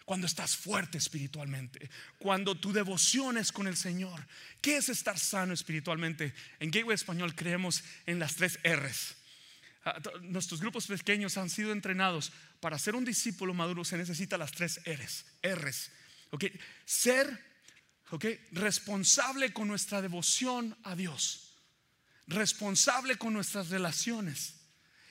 cuando 0.05 0.27
estás 0.27 0.55
fuerte 0.55 0.99
espiritualmente, 0.99 1.89
cuando 2.19 2.53
tu 2.53 2.71
devoción 2.71 3.39
es 3.39 3.51
con 3.51 3.65
el 3.65 3.75
Señor. 3.75 4.27
¿Qué 4.61 4.77
es 4.77 4.89
estar 4.89 5.17
sano 5.17 5.55
espiritualmente? 5.55 6.35
En 6.59 6.69
Gateway 6.69 6.93
Español 6.93 7.33
creemos 7.33 7.83
en 8.05 8.19
las 8.19 8.35
tres 8.35 8.59
R's. 8.63 9.15
Ah, 9.85 9.99
nuestros 10.21 10.61
grupos 10.61 10.85
pequeños 10.85 11.35
han 11.39 11.49
sido 11.49 11.71
entrenados 11.71 12.31
para 12.59 12.77
ser 12.77 12.93
un 12.93 13.05
discípulo 13.05 13.55
maduro 13.55 13.83
se 13.83 13.97
necesita 13.97 14.37
las 14.37 14.51
tres 14.51 14.79
R's. 14.85 15.25
R's. 15.41 15.89
Okay. 16.29 16.51
Ser 16.85 17.46
okay, 18.11 18.39
responsable 18.51 19.53
con 19.53 19.67
nuestra 19.67 20.01
devoción 20.01 20.77
a 20.83 20.95
Dios, 20.95 21.57
responsable 22.27 23.17
con 23.17 23.33
nuestras 23.33 23.69
relaciones 23.69 24.55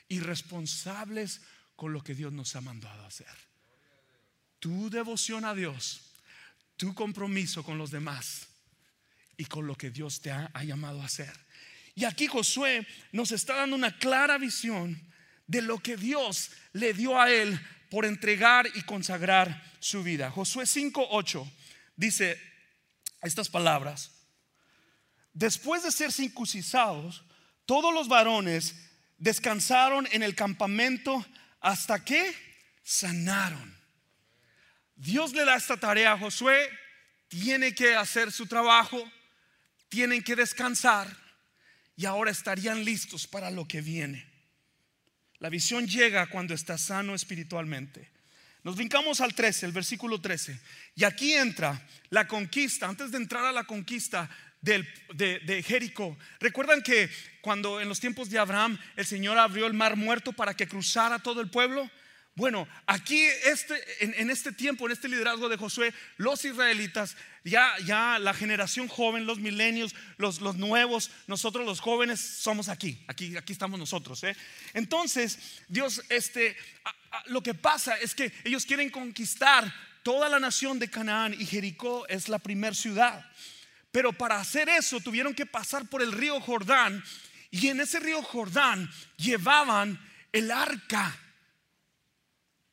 y 0.09 0.21
responsables 0.21 1.41
con 1.75 1.93
lo 1.93 2.03
que 2.03 2.15
Dios 2.15 2.33
nos 2.33 2.57
ha 2.57 2.61
mandado 2.61 3.05
a 3.05 3.09
hacer 3.09 3.47
tu 4.67 4.91
devoción 4.91 5.45
a 5.45 5.55
Dios, 5.55 6.00
tu 6.76 6.95
compromiso 6.95 7.62
con 7.62 7.79
los 7.79 7.93
demás 7.93 8.49
y 9.37 9.45
con 9.45 9.67
lo 9.67 9.76
que 9.76 9.91
Dios 9.91 10.21
te 10.21 10.31
ha, 10.31 10.50
llamado 10.65 11.03
a 11.03 11.07
hacer. 11.07 11.33
Y 11.95 12.05
aquí 12.05 12.26
Josué 12.26 12.87
nos 13.12 13.33
está 13.33 13.55
dando 13.55 13.76
una 13.76 13.97
clara 13.97 14.38
visión 14.38 15.00
de 15.47 15.62
lo 15.62 15.79
que 15.79 15.97
Dios 15.97 16.50
le 16.73 16.93
dio 16.93 17.21
a 17.21 17.31
él 17.31 17.59
por 17.91 18.05
entregar 18.05 18.67
y 18.75 18.83
consagrar 18.83 19.62
su 19.79 20.03
vida. 20.03 20.31
Josué 20.31 20.65
5:8 20.65 21.49
dice 21.95 22.41
estas 23.23 23.49
palabras: 23.49 24.11
Después 25.32 25.82
de 25.82 25.92
ser 25.92 26.12
circuncidados, 26.12 27.25
todos 27.66 27.92
los 27.92 28.08
varones 28.08 28.75
descansaron 29.18 30.08
en 30.12 30.23
el 30.23 30.35
campamento 30.35 31.25
hasta 31.61 32.04
que 32.04 32.35
sanaron. 32.82 33.76
Dios 34.94 35.32
le 35.32 35.44
da 35.44 35.56
esta 35.56 35.76
tarea 35.76 36.12
a 36.12 36.18
Josué, 36.18 36.70
tiene 37.28 37.75
que 37.75 37.94
hacer 37.94 38.32
su 38.32 38.46
trabajo, 38.46 39.02
tienen 39.88 40.23
que 40.23 40.37
descansar 40.37 41.14
y 41.96 42.06
ahora 42.06 42.30
estarían 42.30 42.85
listos 42.85 43.26
para 43.26 43.50
lo 43.50 43.66
que 43.66 43.80
viene. 43.80 44.26
La 45.38 45.50
visión 45.50 45.87
llega 45.87 46.28
cuando 46.28 46.54
está 46.54 46.78
sano 46.78 47.14
espiritualmente. 47.14 48.15
Nos 48.66 48.75
brincamos 48.75 49.20
al 49.20 49.32
13, 49.32 49.66
el 49.66 49.70
versículo 49.70 50.20
13. 50.20 50.58
Y 50.96 51.04
aquí 51.04 51.35
entra 51.35 51.80
la 52.11 52.26
conquista. 52.26 52.88
Antes 52.88 53.12
de 53.12 53.18
entrar 53.18 53.44
a 53.44 53.52
la 53.52 53.62
conquista 53.62 54.28
de, 54.61 54.85
de 55.14 55.62
Jericó, 55.62 56.18
recuerdan 56.40 56.82
que 56.82 57.08
cuando 57.42 57.80
en 57.80 57.88
los 57.88 58.00
tiempos 58.00 58.28
de 58.28 58.40
Abraham 58.40 58.76
el 58.96 59.06
Señor 59.06 59.38
abrió 59.38 59.68
el 59.68 59.75
mar 59.75 59.94
muerto 59.94 60.32
para 60.32 60.54
que 60.54 60.66
cruzara 60.66 61.20
todo 61.20 61.40
el 61.40 61.49
pueblo, 61.49 61.88
bueno, 62.37 62.68
aquí 62.87 63.25
este, 63.46 63.82
en, 64.00 64.28
este 64.28 64.52
tiempo, 64.52 64.85
en 64.85 64.92
este 64.92 65.08
liderazgo 65.08 65.49
de 65.49 65.56
Josué, 65.56 65.94
los 66.18 66.44
israelitas, 66.44 67.16
ya, 67.44 67.73
ya 67.87 68.18
la 68.18 68.35
generación 68.35 68.88
joven, 68.88 69.25
los 69.25 69.38
milenios, 69.38 69.94
los, 70.18 70.42
los 70.42 70.56
nuevos, 70.56 71.11
nosotros 71.28 71.64
los 71.64 71.80
jóvenes 71.80 72.20
somos 72.20 72.68
aquí, 72.68 73.02
aquí, 73.08 73.35
aquí 73.38 73.54
estamos 73.54 73.78
nosotros. 73.78 74.23
¿eh? 74.23 74.37
Entonces, 74.75 75.62
Dios, 75.68 76.02
este, 76.11 76.54
lo 77.26 77.42
que 77.42 77.54
pasa 77.54 77.96
es 77.96 78.14
que 78.14 78.32
ellos 78.44 78.66
quieren 78.66 78.90
conquistar 78.90 79.73
toda 80.02 80.28
la 80.28 80.38
nación 80.38 80.78
de 80.78 80.90
Canaán 80.90 81.35
y 81.35 81.46
Jericó 81.46 82.06
es 82.08 82.28
la 82.28 82.38
primera 82.38 82.75
ciudad. 82.75 83.25
Pero 83.92 84.12
para 84.12 84.38
hacer 84.38 84.68
eso 84.68 85.00
tuvieron 85.00 85.35
que 85.35 85.46
pasar 85.46 85.87
por 85.87 86.02
el 86.02 86.12
río 86.12 86.40
Jordán 86.40 87.02
y 87.50 87.68
en 87.68 87.80
ese 87.80 88.00
río 88.00 88.23
Jordán 88.23 88.90
llevaban 89.16 89.99
el 90.32 90.50
arca 90.50 91.18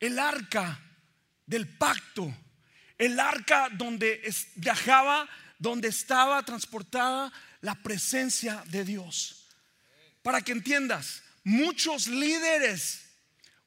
el 0.04 0.20
arca 0.20 0.82
del 1.46 1.66
pacto, 1.66 2.36
el 2.98 3.18
arca 3.22 3.70
donde 3.72 4.22
viajaba, 4.56 5.30
donde 5.58 5.88
estaba 5.88 6.44
transportada 6.44 7.32
la 7.62 7.76
presencia 7.76 8.62
de 8.68 8.84
Dios. 8.84 9.48
Para 10.22 10.42
que 10.42 10.52
entiendas, 10.52 11.24
muchos 11.46 12.08
líderes 12.08 13.03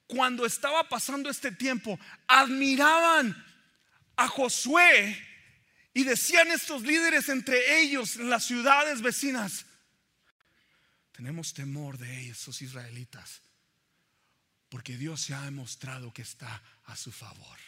cuando 0.07 0.47
estaba 0.47 0.89
pasando 0.89 1.31
este 1.31 1.53
tiempo 1.53 1.99
admiraban 2.27 3.45
a 4.17 4.29
Josué 4.29 5.17
y 5.93 6.05
decían 6.05 6.51
estos 6.51 6.83
líderes 6.83 7.29
entre 7.29 7.81
ellos 7.81 8.17
en 8.17 8.31
las 8.31 8.45
ciudades 8.45 9.03
vecinas, 9.03 9.67
tenemos 11.13 11.55
temor 11.55 11.99
de 11.99 12.29
esos 12.29 12.61
israelitas 12.63 13.43
porque 14.69 14.97
Dios 14.97 15.21
se 15.23 15.35
ha 15.35 15.43
demostrado 15.43 16.13
que 16.13 16.23
está 16.23 16.63
a 16.85 16.97
su 16.97 17.13
favor. 17.13 17.59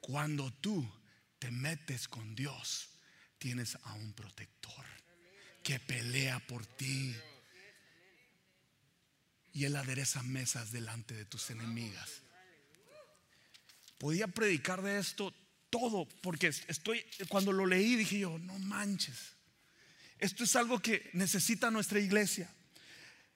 Cuando 0.00 0.52
tú 0.54 0.90
te 1.38 1.50
metes 1.50 2.08
con 2.08 2.34
Dios, 2.34 2.90
tienes 3.38 3.76
a 3.84 3.94
un 3.94 4.12
protector 4.12 4.84
que 5.62 5.78
pelea 5.78 6.40
por 6.40 6.66
ti. 6.66 7.14
Y 9.52 9.64
Él 9.64 9.76
adereza 9.76 10.22
mesas 10.22 10.72
delante 10.72 11.14
de 11.14 11.24
tus 11.24 11.50
enemigas. 11.50 12.22
Podía 13.98 14.28
predicar 14.28 14.82
de 14.82 14.98
esto 14.98 15.34
todo, 15.70 16.08
porque 16.22 16.48
estoy, 16.48 17.04
cuando 17.28 17.52
lo 17.52 17.66
leí 17.66 17.96
dije 17.96 18.20
yo, 18.20 18.38
no 18.38 18.58
manches. 18.58 19.34
Esto 20.18 20.44
es 20.44 20.54
algo 20.56 20.80
que 20.80 21.10
necesita 21.14 21.70
nuestra 21.70 21.98
iglesia. 21.98 22.48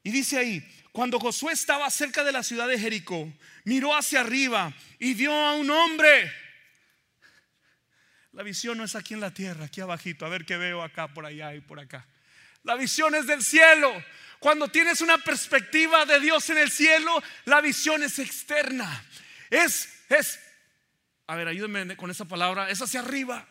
Y 0.02 0.10
dice 0.10 0.36
ahí, 0.36 0.62
cuando 0.92 1.18
Josué 1.18 1.54
estaba 1.54 1.88
cerca 1.90 2.22
de 2.24 2.32
la 2.32 2.42
ciudad 2.42 2.68
de 2.68 2.78
Jericó, 2.78 3.32
miró 3.64 3.96
hacia 3.96 4.20
arriba 4.20 4.74
y 4.98 5.14
vio 5.14 5.32
a 5.32 5.54
un 5.54 5.70
hombre. 5.70 6.30
La 8.32 8.42
visión 8.42 8.76
no 8.76 8.84
es 8.84 8.94
aquí 8.94 9.14
en 9.14 9.20
la 9.20 9.32
tierra, 9.32 9.64
aquí 9.64 9.80
abajito, 9.80 10.26
a 10.26 10.28
ver 10.28 10.44
qué 10.44 10.56
veo 10.56 10.82
acá, 10.82 11.14
por 11.14 11.24
allá 11.24 11.54
y 11.54 11.60
por 11.60 11.80
acá. 11.80 12.06
La 12.64 12.74
visión 12.74 13.14
es 13.14 13.26
del 13.26 13.42
cielo. 13.42 13.92
Cuando 14.44 14.68
tienes 14.68 15.00
una 15.00 15.16
perspectiva 15.16 16.04
de 16.04 16.20
Dios 16.20 16.50
en 16.50 16.58
el 16.58 16.70
cielo, 16.70 17.22
la 17.46 17.62
visión 17.62 18.02
es 18.02 18.18
externa. 18.18 19.02
Es, 19.48 19.88
es, 20.10 20.38
a 21.26 21.34
ver, 21.34 21.48
ayúdenme 21.48 21.96
con 21.96 22.10
esa 22.10 22.26
palabra, 22.26 22.68
es 22.68 22.82
hacia 22.82 23.00
arriba. 23.00 23.48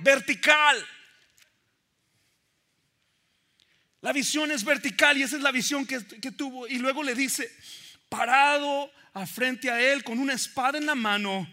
Vertical. 0.00 0.84
La 4.00 4.12
visión 4.12 4.50
es 4.50 4.64
vertical 4.64 5.16
y 5.16 5.22
esa 5.22 5.36
es 5.36 5.42
la 5.42 5.52
visión 5.52 5.86
que, 5.86 6.00
tuvo. 6.32 6.66
Y 6.66 6.78
luego 6.78 7.04
le 7.04 7.14
dice, 7.14 7.56
parado 8.08 8.90
a 9.14 9.24
frente 9.24 9.70
a 9.70 9.80
él 9.80 10.02
con 10.02 10.18
una 10.18 10.32
espada 10.32 10.78
en 10.78 10.86
la 10.86 10.96
mano, 10.96 11.48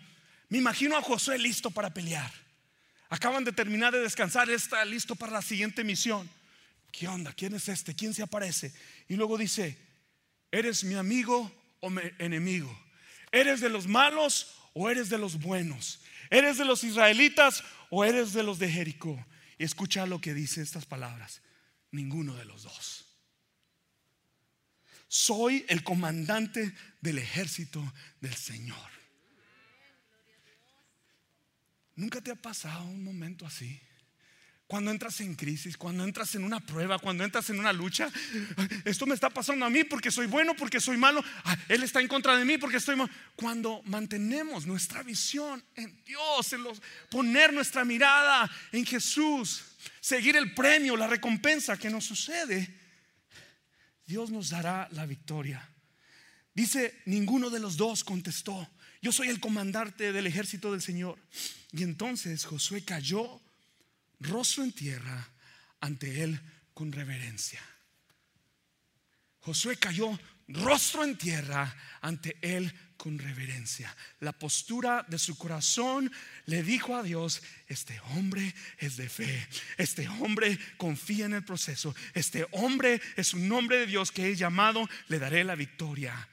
me 0.50 0.58
imagino 0.58 0.98
a 0.98 1.04
Josué 1.04 1.38
listo 1.38 1.70
para 1.70 1.94
pelear. 1.94 2.32
Acaban 3.10 3.44
de 3.44 3.52
terminar 3.52 3.94
de 3.94 4.00
descansar, 4.00 4.50
está 4.50 4.84
listo 4.86 5.16
para 5.16 5.34
la 5.34 5.44
siguiente 5.44 5.84
misión. 5.84 6.28
¿Qué 6.98 7.10
onda? 7.10 7.34
¿Quién 7.34 7.54
es 7.56 7.68
este? 7.68 7.94
¿Quién 7.94 8.14
se 8.14 8.24
aparece? 8.24 8.74
Y 9.10 9.16
luego 9.16 9.38
dice, 9.38 9.78
¿eres 10.50 10.86
mi 10.86 10.96
amigo 10.96 11.52
o 11.82 11.90
mi 11.90 12.02
enemigo? 12.20 12.74
¿Eres 13.34 13.60
de 13.60 13.70
los 13.70 13.86
malos 13.86 14.56
o 14.74 14.90
eres 14.90 15.10
de 15.10 15.18
los 15.18 15.40
buenos? 15.42 16.00
¿Eres 16.30 16.58
de 16.58 16.64
los 16.64 16.86
israelitas 16.86 17.66
o 17.90 18.06
eres 18.06 18.32
de 18.32 18.44
los 18.44 18.60
de 18.60 18.72
Jericó? 18.72 19.26
Y 19.58 19.66
escucha 19.66 20.06
lo 20.06 20.22
que 20.22 20.34
dice 20.34 20.62
estas 20.62 20.86
palabras 20.86 21.42
ninguno 21.92 22.36
de 22.36 22.46
los 22.46 22.64
dos. 22.64 23.06
Soy 25.10 25.66
el 25.68 25.84
comandante 25.84 26.74
del 27.02 27.18
ejército 27.18 27.94
del 28.22 28.36
Señor. 28.36 28.90
¿Nunca 31.96 32.22
te 32.22 32.32
ha 32.32 32.36
pasado 32.36 32.86
un 32.86 33.04
momento 33.04 33.46
así? 33.46 33.82
Cuando 34.68 34.90
entras 34.90 35.22
en 35.22 35.36
crisis, 35.36 35.78
cuando 35.78 36.04
entras 36.04 36.34
en 36.34 36.44
una 36.44 36.60
prueba, 36.60 36.98
cuando 36.98 37.24
entras 37.24 37.48
en 37.52 37.60
una 37.60 37.72
lucha, 37.72 38.10
esto 38.86 39.06
me 39.06 39.14
está 39.14 39.30
pasando 39.30 39.64
a 39.64 39.70
mí 39.70 39.84
porque 39.84 40.10
soy 40.10 40.26
bueno, 40.26 40.56
porque 40.56 40.82
soy 40.82 40.98
malo, 40.98 41.24
ah, 41.44 41.56
Él 41.70 41.84
está 41.84 42.02
en 42.02 42.08
contra 42.08 42.36
de 42.36 42.46
mí 42.46 42.58
porque 42.58 42.78
estoy 42.78 42.96
malo. 42.96 43.12
Cuando 43.36 43.84
mantenemos 43.84 44.66
nuestra 44.66 45.04
visión 45.04 45.64
en 45.76 46.04
Dios, 46.04 46.52
en 46.54 46.64
los, 46.64 46.82
poner 47.12 47.54
nuestra 47.54 47.86
mirada 47.86 48.50
en 48.72 48.86
Jesús, 48.88 49.64
seguir 50.00 50.36
el 50.36 50.56
premio, 50.56 50.98
la 50.98 51.08
recompensa 51.08 51.78
que 51.78 51.92
nos 51.92 52.06
sucede, 52.06 52.68
Dios 54.08 54.32
nos 54.32 54.50
dará 54.50 54.90
la 54.94 55.06
victoria. 55.06 55.70
Dice, 56.56 57.04
ninguno 57.06 57.52
de 57.52 57.60
los 57.60 57.78
dos 57.78 58.04
contestó, 58.04 58.68
yo 59.00 59.12
soy 59.12 59.28
el 59.28 59.40
comandante 59.40 60.12
del 60.12 60.26
ejército 60.26 60.72
del 60.72 60.82
Señor. 60.82 61.20
Y 61.72 61.84
entonces 61.84 62.46
Josué 62.46 62.84
cayó 62.84 63.42
rostro 64.26 64.64
en 64.64 64.72
tierra 64.72 65.30
ante 65.80 66.24
él 66.24 66.40
con 66.74 66.92
reverencia. 66.92 67.62
Josué 69.40 69.78
cayó 69.78 70.18
rostro 70.48 71.04
en 71.04 71.18
tierra 71.18 71.76
ante 72.02 72.38
él 72.42 72.74
con 72.98 73.20
reverencia. 73.20 73.96
La 74.20 74.32
postura 74.32 75.06
de 75.08 75.20
su 75.20 75.38
corazón 75.38 76.12
le 76.46 76.64
dijo 76.64 76.96
a 76.96 77.04
Dios, 77.04 77.42
este 77.68 78.00
hombre 78.12 78.54
es 78.78 78.98
de 78.98 79.10
fe, 79.10 79.48
este 79.78 80.08
hombre 80.08 80.58
confía 80.78 81.26
en 81.26 81.34
el 81.34 81.44
proceso, 81.44 81.96
este 82.14 82.48
hombre 82.52 83.02
es 83.16 83.34
un 83.34 83.48
nombre 83.48 83.80
de 83.80 83.86
Dios 83.88 84.12
que 84.12 84.28
he 84.28 84.36
llamado, 84.36 84.88
le 85.08 85.20
daré 85.20 85.44
la 85.44 85.56
victoria. 85.56 86.28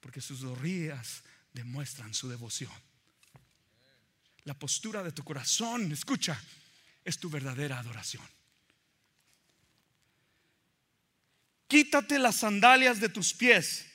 Porque 0.00 0.20
sus 0.20 0.40
rodillas 0.40 1.22
demuestran 1.52 2.12
su 2.12 2.28
devoción. 2.28 2.72
La 4.44 4.54
postura 4.54 5.02
de 5.02 5.12
tu 5.12 5.22
corazón, 5.22 5.90
escucha, 5.92 6.40
es 7.04 7.18
tu 7.18 7.30
verdadera 7.30 7.78
adoración. 7.78 8.26
Quítate 11.68 12.18
las 12.18 12.36
sandalias 12.36 13.00
de 13.00 13.08
tus 13.08 13.32
pies, 13.32 13.86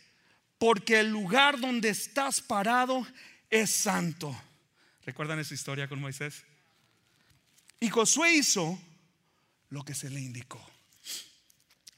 porque 0.57 0.99
el 0.99 1.11
lugar 1.11 1.59
donde 1.59 1.89
estás 1.89 2.41
parado 2.41 3.05
es 3.49 3.69
santo. 3.69 4.35
¿Recuerdan 5.05 5.39
esa 5.39 5.53
historia 5.53 5.87
con 5.87 5.99
Moisés? 5.99 6.43
Y 7.79 7.89
Josué 7.89 8.33
hizo 8.35 8.81
lo 9.69 9.83
que 9.83 9.93
se 9.93 10.09
le 10.09 10.19
indicó. 10.19 10.65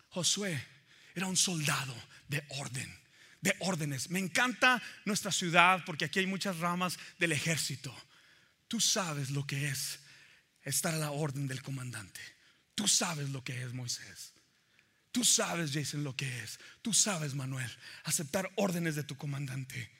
Josué 0.10 0.62
era 1.16 1.28
un 1.28 1.38
soldado 1.38 1.96
de 2.28 2.44
orden, 2.50 2.94
de 3.42 3.56
órdenes. 3.60 4.10
Me 4.10 4.20
encanta 4.20 4.82
nuestra 5.06 5.32
ciudad 5.32 5.84
porque 5.86 6.06
aquí 6.06 6.20
hay 6.20 6.26
muchas 6.26 6.58
ramas 6.58 7.00
del 7.20 7.32
ejército. 7.32 7.96
Tú 8.70 8.80
sabes 8.80 9.32
lo 9.32 9.46
que 9.46 9.68
es 9.68 10.00
estar 10.64 10.94
a 10.94 10.98
la 10.98 11.12
orden 11.12 11.48
del 11.48 11.62
comandante. 11.62 12.22
Tú 12.76 12.88
sabes 12.88 13.30
lo 13.30 13.44
que 13.44 13.62
es 13.62 13.74
Moisés. 13.74 14.34
Tú 15.12 15.26
sabes, 15.26 15.72
Jason, 15.74 16.04
lo 16.04 16.16
que 16.16 16.44
es. 16.44 16.60
Tú 16.82 16.94
sabes, 16.94 17.34
Manuel, 17.34 17.70
aceptar 18.04 18.50
órdenes 18.56 18.96
de 18.96 19.04
tu 19.04 19.18
comandante. 19.18 19.92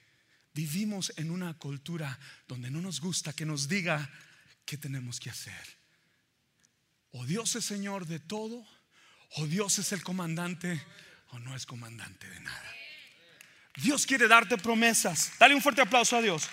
Vivimos 0.54 1.12
en 1.18 1.32
una 1.32 1.56
cultura 1.56 2.18
donde 2.48 2.70
no 2.70 2.80
nos 2.80 3.02
gusta 3.02 3.34
que 3.34 3.46
nos 3.46 3.68
diga 3.68 4.10
qué 4.66 4.78
tenemos 4.78 5.20
que 5.20 5.32
hacer. 5.32 5.78
O 7.12 7.26
Dios 7.26 7.56
es 7.56 7.66
Señor 7.66 8.06
de 8.06 8.20
todo, 8.20 8.64
o 9.32 9.48
Dios 9.48 9.80
es 9.80 9.92
el 9.94 10.04
comandante, 10.04 10.80
o 11.32 11.40
no 11.40 11.56
es 11.56 11.66
comandante 11.66 12.30
de 12.30 12.40
nada. 12.42 12.76
Dios 13.78 14.06
quiere 14.06 14.28
darte 14.28 14.58
promesas. 14.58 15.32
Dale 15.40 15.56
un 15.56 15.62
fuerte 15.62 15.82
aplauso 15.82 16.16
a 16.16 16.22
Dios. 16.22 16.48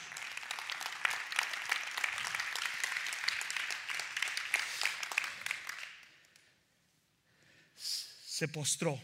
Se 8.37 8.49
postró, 8.49 9.01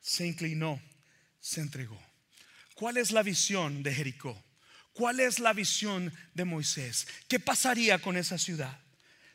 se 0.00 0.26
inclinó, 0.26 0.82
se 1.38 1.60
entregó. 1.60 2.04
¿Cuál 2.74 2.96
es 2.96 3.12
la 3.12 3.22
visión 3.22 3.84
de 3.84 3.94
Jericó? 3.94 4.44
¿Cuál 4.92 5.20
es 5.20 5.38
la 5.38 5.52
visión 5.52 6.12
de 6.34 6.44
Moisés? 6.44 7.06
¿Qué 7.28 7.38
pasaría 7.38 8.00
con 8.00 8.16
esa 8.16 8.38
ciudad? 8.38 8.76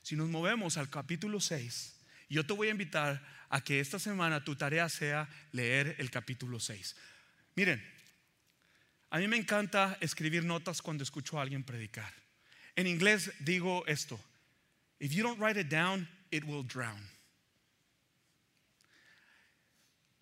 Si 0.01 0.17
nos 0.17 0.27
movemos 0.27 0.75
al 0.75 0.89
capítulo 0.89 1.39
6, 1.39 1.95
yo 2.27 2.45
te 2.45 2.51
voy 2.51 2.67
a 2.67 2.71
invitar 2.71 3.25
a 3.47 3.63
que 3.63 3.79
esta 3.79 3.99
semana 3.99 4.43
tu 4.43 4.57
tarea 4.57 4.89
sea 4.89 5.29
leer 5.53 5.95
el 5.97 6.11
capítulo 6.11 6.59
6. 6.59 6.93
Miren, 7.55 7.81
a 9.11 9.17
mí 9.17 9.29
me 9.29 9.37
encanta 9.37 9.97
escribir 10.01 10.43
notas 10.43 10.81
cuando 10.81 11.05
escucho 11.05 11.39
a 11.39 11.43
alguien 11.43 11.63
predicar. 11.63 12.13
En 12.75 12.85
inglés 12.85 13.31
digo 13.39 13.87
esto, 13.87 14.19
if 14.99 15.13
you 15.13 15.23
don't 15.23 15.39
write 15.39 15.57
it 15.57 15.69
down, 15.69 16.05
it 16.31 16.43
will 16.43 16.67
drown. 16.67 17.20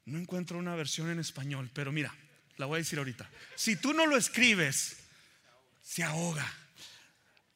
No 0.09 0.19
encuentro 0.19 0.57
una 0.57 0.75
versión 0.75 1.09
en 1.09 1.19
español, 1.19 1.69
pero 1.73 1.91
mira, 1.91 2.13
la 2.57 2.65
voy 2.65 2.77
a 2.77 2.79
decir 2.79 2.99
ahorita. 2.99 3.29
Si 3.55 3.75
tú 3.75 3.93
no 3.93 4.05
lo 4.05 4.17
escribes, 4.17 4.97
se 5.81 6.03
ahoga. 6.03 6.51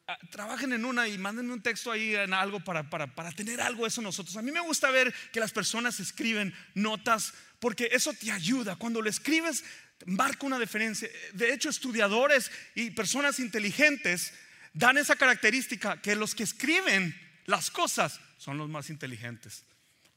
Ah, 0.07 0.17
trabajen 0.31 0.73
en 0.73 0.85
una 0.85 1.07
y 1.07 1.17
manden 1.17 1.49
un 1.49 1.61
texto 1.61 1.91
ahí 1.91 2.15
en 2.15 2.33
algo 2.33 2.59
para, 2.59 2.89
para, 2.89 3.07
para 3.15 3.31
tener 3.31 3.59
algo 3.59 3.87
eso 3.87 4.01
nosotros. 4.01 4.37
A 4.37 4.41
mí 4.41 4.51
me 4.51 4.59
gusta 4.59 4.91
ver 4.91 5.13
que 5.31 5.39
las 5.39 5.51
personas 5.51 5.99
escriben 5.99 6.53
notas 6.73 7.33
porque 7.59 7.89
eso 7.91 8.13
te 8.13 8.31
ayuda. 8.31 8.75
Cuando 8.75 9.01
lo 9.01 9.09
escribes, 9.09 9.63
marca 10.05 10.45
una 10.45 10.59
diferencia. 10.59 11.09
De 11.33 11.53
hecho, 11.53 11.69
estudiadores 11.69 12.51
y 12.75 12.91
personas 12.91 13.39
inteligentes 13.39 14.33
dan 14.73 14.97
esa 14.97 15.15
característica 15.15 16.01
que 16.01 16.15
los 16.15 16.35
que 16.35 16.43
escriben 16.43 17.15
las 17.45 17.71
cosas 17.71 18.19
son 18.37 18.57
los 18.57 18.69
más 18.69 18.89
inteligentes. 18.89 19.63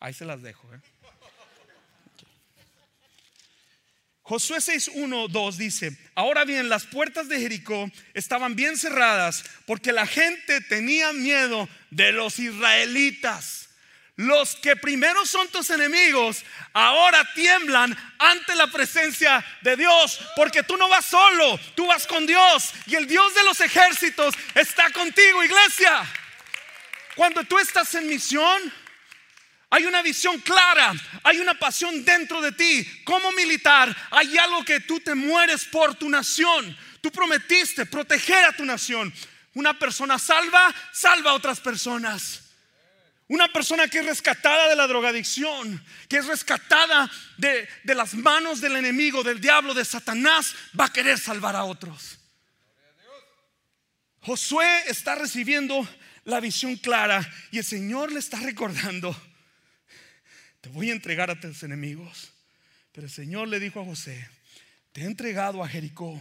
Ahí 0.00 0.12
se 0.12 0.24
las 0.24 0.42
dejo. 0.42 0.72
¿eh? 0.74 0.80
Josué 4.28 4.60
6, 4.60 4.90
1, 4.94 5.28
2 5.28 5.56
dice, 5.56 5.96
ahora 6.16 6.44
bien, 6.44 6.68
las 6.68 6.84
puertas 6.84 7.28
de 7.28 7.38
Jericó 7.38 7.88
estaban 8.12 8.56
bien 8.56 8.76
cerradas 8.76 9.44
porque 9.66 9.92
la 9.92 10.04
gente 10.04 10.60
tenía 10.62 11.12
miedo 11.12 11.68
de 11.90 12.10
los 12.10 12.40
israelitas. 12.40 13.68
Los 14.16 14.56
que 14.56 14.74
primero 14.74 15.24
son 15.26 15.46
tus 15.46 15.70
enemigos, 15.70 16.42
ahora 16.72 17.24
tiemblan 17.36 17.96
ante 18.18 18.56
la 18.56 18.66
presencia 18.66 19.44
de 19.60 19.76
Dios, 19.76 20.18
porque 20.34 20.64
tú 20.64 20.76
no 20.76 20.88
vas 20.88 21.04
solo, 21.04 21.60
tú 21.76 21.86
vas 21.86 22.04
con 22.08 22.26
Dios 22.26 22.72
y 22.86 22.96
el 22.96 23.06
Dios 23.06 23.32
de 23.32 23.44
los 23.44 23.60
ejércitos 23.60 24.34
está 24.56 24.90
contigo, 24.90 25.44
iglesia. 25.44 26.04
Cuando 27.14 27.44
tú 27.44 27.60
estás 27.60 27.94
en 27.94 28.08
misión, 28.08 28.72
hay 29.68 29.84
una 29.84 30.00
visión 30.00 30.38
clara, 30.40 30.94
hay 31.24 31.38
una 31.38 31.54
pasión 31.54 32.04
dentro 32.04 32.40
de 32.40 32.52
ti. 32.52 32.86
Como 33.04 33.32
militar, 33.32 33.94
hay 34.10 34.38
algo 34.38 34.64
que 34.64 34.80
tú 34.80 35.00
te 35.00 35.14
mueres 35.14 35.64
por 35.64 35.94
tu 35.96 36.08
nación. 36.08 36.76
Tú 37.00 37.10
prometiste 37.10 37.84
proteger 37.86 38.44
a 38.44 38.52
tu 38.52 38.64
nación. 38.64 39.12
Una 39.54 39.76
persona 39.76 40.18
salva, 40.18 40.72
salva 40.92 41.32
a 41.32 41.34
otras 41.34 41.60
personas. 41.60 42.42
Una 43.28 43.52
persona 43.52 43.88
que 43.88 43.98
es 43.98 44.06
rescatada 44.06 44.68
de 44.68 44.76
la 44.76 44.86
drogadicción, 44.86 45.84
que 46.08 46.18
es 46.18 46.26
rescatada 46.26 47.10
de, 47.36 47.68
de, 47.82 47.94
las 47.96 48.14
manos 48.14 48.60
del 48.60 48.76
enemigo, 48.76 49.24
del 49.24 49.40
diablo, 49.40 49.74
de 49.74 49.84
Satanás, 49.84 50.54
va 50.78 50.84
a 50.84 50.92
querer 50.92 51.18
salvar 51.18 51.56
a 51.56 51.64
otros. 51.64 52.18
Josué 54.20 54.84
está 54.86 55.16
recibiendo 55.16 55.88
la 56.24 56.38
visión 56.38 56.76
clara 56.76 57.28
y 57.50 57.58
el 57.58 57.64
Señor 57.64 58.12
le 58.12 58.20
está 58.20 58.38
recordando 58.38 59.16
te 60.66 60.72
voy 60.72 60.90
a 60.90 60.94
entregar 60.94 61.30
a 61.30 61.38
tus 61.38 61.62
enemigos. 61.62 62.32
Pero 62.90 63.06
el 63.06 63.12
Señor 63.12 63.46
le 63.46 63.60
dijo 63.60 63.80
a 63.80 63.84
José, 63.84 64.28
te 64.90 65.02
he 65.02 65.04
entregado 65.04 65.62
a 65.62 65.68
Jericó, 65.68 66.20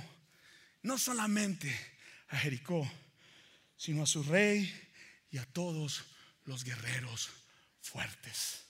no 0.83 0.99
solamente 0.99 1.75
a 2.27 2.37
Jericó, 2.37 2.87
sino 3.75 4.03
a 4.03 4.05
su 4.05 4.21
rey 4.21 4.71
y 5.31 5.39
a 5.39 5.45
todos 5.47 6.03
los 6.43 6.63
guerreros 6.63 7.31
fuertes. 7.81 8.65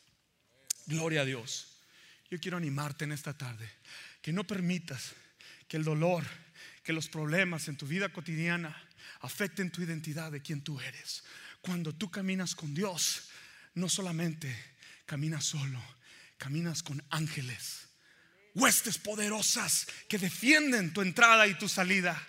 Gloria 0.86 1.24
a 1.24 1.26
Dios. 1.26 1.82
Yo 2.32 2.40
quiero 2.40 2.56
animarte 2.56 3.04
en 3.04 3.12
esta 3.12 3.38
tarde, 3.38 3.70
que 4.22 4.32
no 4.32 4.48
permitas 4.48 5.12
que 5.68 5.76
el 5.76 5.84
dolor, 5.84 6.24
que 6.84 6.94
los 6.94 7.10
problemas 7.10 7.68
en 7.68 7.76
tu 7.76 7.86
vida 7.86 8.08
cotidiana 8.08 8.82
afecten 9.20 9.72
tu 9.72 9.82
identidad 9.82 10.32
de 10.32 10.42
quien 10.42 10.62
tú 10.62 10.80
eres. 10.80 11.26
Cuando 11.60 11.94
tú 11.94 12.10
caminas 12.10 12.56
con 12.56 12.74
Dios, 12.74 13.28
no 13.74 13.90
solamente 13.90 14.75
caminas 15.06 15.46
solo, 15.46 15.82
caminas 16.38 16.84
con 16.84 17.04
ángeles, 17.10 17.90
huestes 18.54 18.98
poderosas 18.98 19.88
que 20.08 20.18
defienden 20.18 20.94
tu 20.94 21.02
entrada 21.02 21.48
y 21.48 21.58
tu 21.58 21.70
salida. 21.70 22.22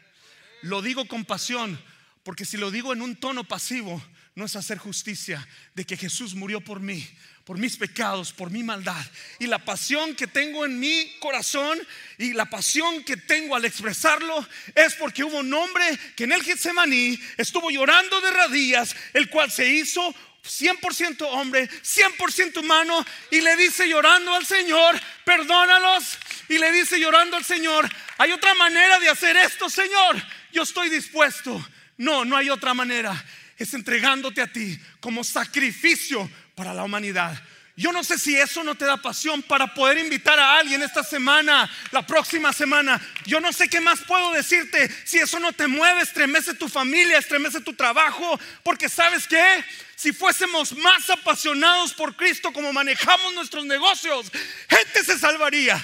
Lo 0.62 0.82
digo 0.82 1.06
con 1.06 1.24
pasión, 1.24 1.80
porque 2.22 2.44
si 2.44 2.56
lo 2.56 2.70
digo 2.70 2.92
en 2.92 3.02
un 3.02 3.16
tono 3.16 3.44
pasivo, 3.44 4.02
no 4.36 4.44
es 4.44 4.54
hacer 4.54 4.76
justicia 4.76 5.46
de 5.74 5.86
que 5.86 5.96
Jesús 5.96 6.34
murió 6.34 6.60
por 6.60 6.78
mí, 6.78 7.08
por 7.44 7.56
mis 7.56 7.76
pecados, 7.76 8.32
por 8.32 8.50
mi 8.50 8.62
maldad. 8.62 9.02
Y 9.38 9.46
la 9.46 9.64
pasión 9.64 10.14
que 10.14 10.26
tengo 10.26 10.66
en 10.66 10.78
mi 10.78 11.16
corazón 11.20 11.78
y 12.18 12.34
la 12.34 12.44
pasión 12.44 13.02
que 13.02 13.16
tengo 13.16 13.56
al 13.56 13.64
expresarlo 13.64 14.46
es 14.74 14.94
porque 14.96 15.24
hubo 15.24 15.38
un 15.38 15.54
hombre 15.54 15.98
que 16.14 16.24
en 16.24 16.32
el 16.32 16.42
Getsemaní 16.42 17.18
estuvo 17.38 17.70
llorando 17.70 18.20
de 18.20 18.30
rodillas, 18.30 18.94
el 19.14 19.30
cual 19.30 19.50
se 19.50 19.72
hizo 19.72 20.14
100% 20.46 21.26
hombre, 21.30 21.68
100% 21.68 22.58
humano, 22.58 23.04
y 23.30 23.40
le 23.40 23.56
dice 23.56 23.88
llorando 23.88 24.34
al 24.34 24.46
Señor, 24.46 25.00
perdónalos, 25.24 26.18
y 26.48 26.58
le 26.58 26.72
dice 26.72 26.98
llorando 26.98 27.36
al 27.36 27.44
Señor, 27.44 27.88
hay 28.18 28.32
otra 28.32 28.54
manera 28.54 28.98
de 28.98 29.08
hacer 29.08 29.36
esto, 29.36 29.68
Señor, 29.68 30.22
yo 30.52 30.62
estoy 30.62 30.88
dispuesto. 30.88 31.64
No, 31.98 32.24
no 32.24 32.36
hay 32.36 32.50
otra 32.50 32.74
manera, 32.74 33.24
es 33.56 33.72
entregándote 33.74 34.42
a 34.42 34.52
ti 34.52 34.78
como 35.00 35.24
sacrificio 35.24 36.30
para 36.54 36.74
la 36.74 36.84
humanidad. 36.84 37.40
Yo 37.78 37.92
no 37.92 38.02
sé 38.02 38.18
si 38.18 38.34
eso 38.34 38.64
no 38.64 38.74
te 38.74 38.86
da 38.86 38.96
pasión 38.96 39.42
para 39.42 39.74
poder 39.74 39.98
invitar 39.98 40.40
a 40.40 40.56
alguien 40.56 40.82
esta 40.82 41.04
semana, 41.04 41.70
la 41.90 42.06
próxima 42.06 42.50
semana. 42.50 42.98
Yo 43.26 43.38
no 43.38 43.52
sé 43.52 43.68
qué 43.68 43.82
más 43.82 44.00
puedo 44.00 44.32
decirte. 44.32 44.90
Si 45.04 45.18
eso 45.18 45.38
no 45.38 45.52
te 45.52 45.66
mueve, 45.66 46.00
estremece 46.00 46.54
tu 46.54 46.70
familia, 46.70 47.18
estremece 47.18 47.60
tu 47.60 47.74
trabajo. 47.74 48.40
Porque 48.62 48.88
sabes 48.88 49.28
qué? 49.28 49.62
Si 49.94 50.14
fuésemos 50.14 50.72
más 50.78 51.10
apasionados 51.10 51.92
por 51.92 52.16
Cristo 52.16 52.50
como 52.50 52.72
manejamos 52.72 53.34
nuestros 53.34 53.66
negocios, 53.66 54.32
gente 54.70 55.04
se 55.04 55.18
salvaría. 55.18 55.78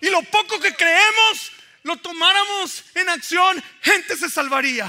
Y 0.00 0.10
lo 0.10 0.22
poco 0.22 0.60
que 0.60 0.74
creemos, 0.74 1.52
lo 1.82 1.96
tomáramos 1.96 2.84
en 2.94 3.08
acción, 3.08 3.60
gente 3.82 4.16
se 4.16 4.30
salvaría. 4.30 4.88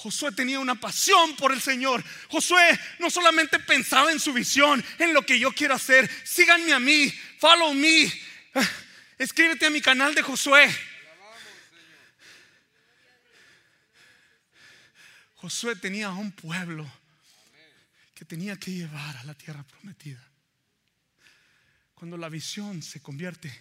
Josué 0.00 0.32
tenía 0.32 0.58
una 0.58 0.76
pasión 0.76 1.36
por 1.36 1.52
el 1.52 1.60
Señor. 1.60 2.02
Josué 2.28 2.80
no 3.00 3.10
solamente 3.10 3.58
pensaba 3.58 4.10
en 4.10 4.18
su 4.18 4.32
visión, 4.32 4.82
en 4.98 5.12
lo 5.12 5.26
que 5.26 5.38
yo 5.38 5.52
quiero 5.52 5.74
hacer. 5.74 6.10
Síganme 6.24 6.72
a 6.72 6.80
mí, 6.80 7.12
follow 7.38 7.74
me. 7.74 8.10
Ah, 8.54 8.66
escríbete 9.18 9.66
a 9.66 9.70
mi 9.70 9.82
canal 9.82 10.14
de 10.14 10.22
Josué. 10.22 10.74
Josué 15.34 15.76
tenía 15.76 16.08
un 16.08 16.32
pueblo 16.32 16.90
que 18.14 18.24
tenía 18.24 18.56
que 18.56 18.70
llevar 18.70 19.18
a 19.18 19.24
la 19.24 19.34
tierra 19.34 19.62
prometida. 19.64 20.26
Cuando 21.92 22.16
la 22.16 22.30
visión 22.30 22.82
se 22.82 23.02
convierte 23.02 23.52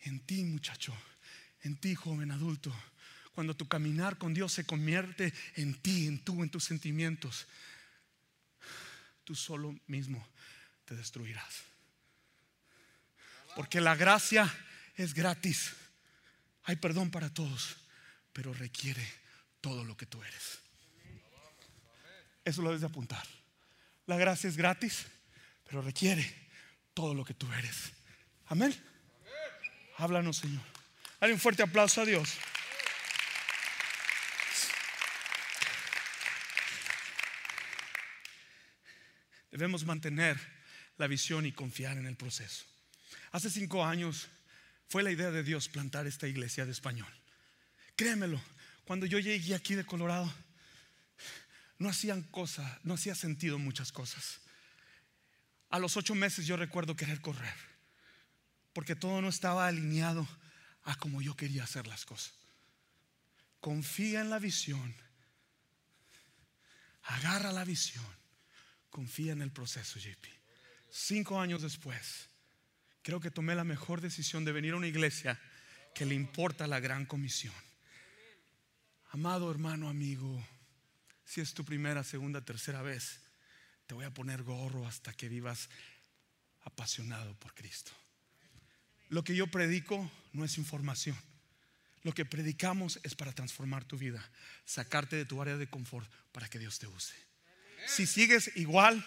en 0.00 0.20
ti, 0.20 0.44
muchacho, 0.44 0.96
en 1.60 1.76
ti, 1.76 1.94
joven 1.94 2.30
adulto, 2.30 2.74
cuando 3.34 3.56
tu 3.56 3.66
caminar 3.66 4.16
con 4.16 4.32
Dios 4.32 4.52
se 4.52 4.64
convierte 4.64 5.34
en 5.56 5.74
ti, 5.74 6.06
en 6.06 6.20
tú, 6.20 6.42
en 6.42 6.50
tus 6.50 6.64
sentimientos, 6.64 7.46
tú 9.24 9.34
solo 9.34 9.74
mismo 9.88 10.26
te 10.84 10.94
destruirás. 10.94 11.64
Porque 13.56 13.80
la 13.80 13.96
gracia 13.96 14.52
es 14.96 15.14
gratis. 15.14 15.72
Hay 16.64 16.76
perdón 16.76 17.10
para 17.10 17.28
todos, 17.28 17.76
pero 18.32 18.54
requiere 18.54 19.06
todo 19.60 19.84
lo 19.84 19.96
que 19.96 20.06
tú 20.06 20.22
eres. 20.22 20.60
Eso 22.44 22.62
lo 22.62 22.68
debes 22.68 22.82
de 22.82 22.86
apuntar. 22.86 23.26
La 24.06 24.16
gracia 24.16 24.48
es 24.48 24.56
gratis, 24.56 25.06
pero 25.64 25.82
requiere 25.82 26.32
todo 26.92 27.14
lo 27.14 27.24
que 27.24 27.34
tú 27.34 27.52
eres. 27.52 27.92
Amén. 28.46 28.74
Háblanos, 29.96 30.38
Señor. 30.38 30.62
Dale 31.20 31.32
un 31.32 31.40
fuerte 31.40 31.62
aplauso 31.62 32.02
a 32.02 32.04
Dios. 32.04 32.38
Debemos 39.54 39.84
mantener 39.84 40.36
la 40.98 41.06
visión 41.06 41.46
y 41.46 41.52
confiar 41.52 41.96
en 41.96 42.06
el 42.06 42.16
proceso. 42.16 42.64
Hace 43.30 43.48
cinco 43.48 43.84
años 43.84 44.26
fue 44.88 45.04
la 45.04 45.12
idea 45.12 45.30
de 45.30 45.44
Dios 45.44 45.68
plantar 45.68 46.08
esta 46.08 46.26
iglesia 46.26 46.66
de 46.66 46.72
español. 46.72 47.06
Créemelo, 47.94 48.42
cuando 48.84 49.06
yo 49.06 49.20
llegué 49.20 49.54
aquí 49.54 49.76
de 49.76 49.86
Colorado, 49.86 50.28
no 51.78 51.88
hacían 51.88 52.24
cosas, 52.24 52.68
no 52.82 52.94
hacía 52.94 53.14
sentido 53.14 53.60
muchas 53.60 53.92
cosas. 53.92 54.40
A 55.70 55.78
los 55.78 55.96
ocho 55.96 56.16
meses 56.16 56.48
yo 56.48 56.56
recuerdo 56.56 56.96
querer 56.96 57.20
correr, 57.20 57.54
porque 58.72 58.96
todo 58.96 59.22
no 59.22 59.28
estaba 59.28 59.68
alineado 59.68 60.26
a 60.82 60.96
como 60.96 61.22
yo 61.22 61.36
quería 61.36 61.62
hacer 61.62 61.86
las 61.86 62.04
cosas. 62.04 62.34
Confía 63.60 64.20
en 64.20 64.30
la 64.30 64.40
visión, 64.40 64.96
agarra 67.04 67.52
la 67.52 67.64
visión 67.64 68.23
Confía 68.94 69.32
en 69.32 69.42
el 69.42 69.50
proceso, 69.50 69.98
JP. 69.98 70.24
Cinco 70.88 71.40
años 71.40 71.62
después, 71.62 72.28
creo 73.02 73.18
que 73.18 73.32
tomé 73.32 73.56
la 73.56 73.64
mejor 73.64 74.00
decisión 74.00 74.44
de 74.44 74.52
venir 74.52 74.74
a 74.74 74.76
una 74.76 74.86
iglesia 74.86 75.36
que 75.96 76.06
le 76.06 76.14
importa 76.14 76.68
la 76.68 76.78
gran 76.78 77.04
comisión. 77.04 77.52
Amado 79.10 79.50
hermano, 79.50 79.88
amigo, 79.88 80.40
si 81.24 81.40
es 81.40 81.54
tu 81.54 81.64
primera, 81.64 82.04
segunda, 82.04 82.44
tercera 82.44 82.82
vez, 82.82 83.18
te 83.88 83.94
voy 83.94 84.04
a 84.04 84.14
poner 84.14 84.44
gorro 84.44 84.86
hasta 84.86 85.12
que 85.12 85.28
vivas 85.28 85.70
apasionado 86.62 87.34
por 87.40 87.52
Cristo. 87.52 87.90
Lo 89.08 89.24
que 89.24 89.34
yo 89.34 89.48
predico 89.48 90.08
no 90.32 90.44
es 90.44 90.56
información. 90.56 91.16
Lo 92.04 92.14
que 92.14 92.24
predicamos 92.24 93.00
es 93.02 93.16
para 93.16 93.32
transformar 93.32 93.84
tu 93.84 93.98
vida, 93.98 94.24
sacarte 94.64 95.16
de 95.16 95.24
tu 95.24 95.42
área 95.42 95.56
de 95.56 95.66
confort 95.66 96.08
para 96.30 96.48
que 96.48 96.60
Dios 96.60 96.78
te 96.78 96.86
use 96.86 97.33
si 97.86 98.06
sigues 98.06 98.50
igual 98.56 99.04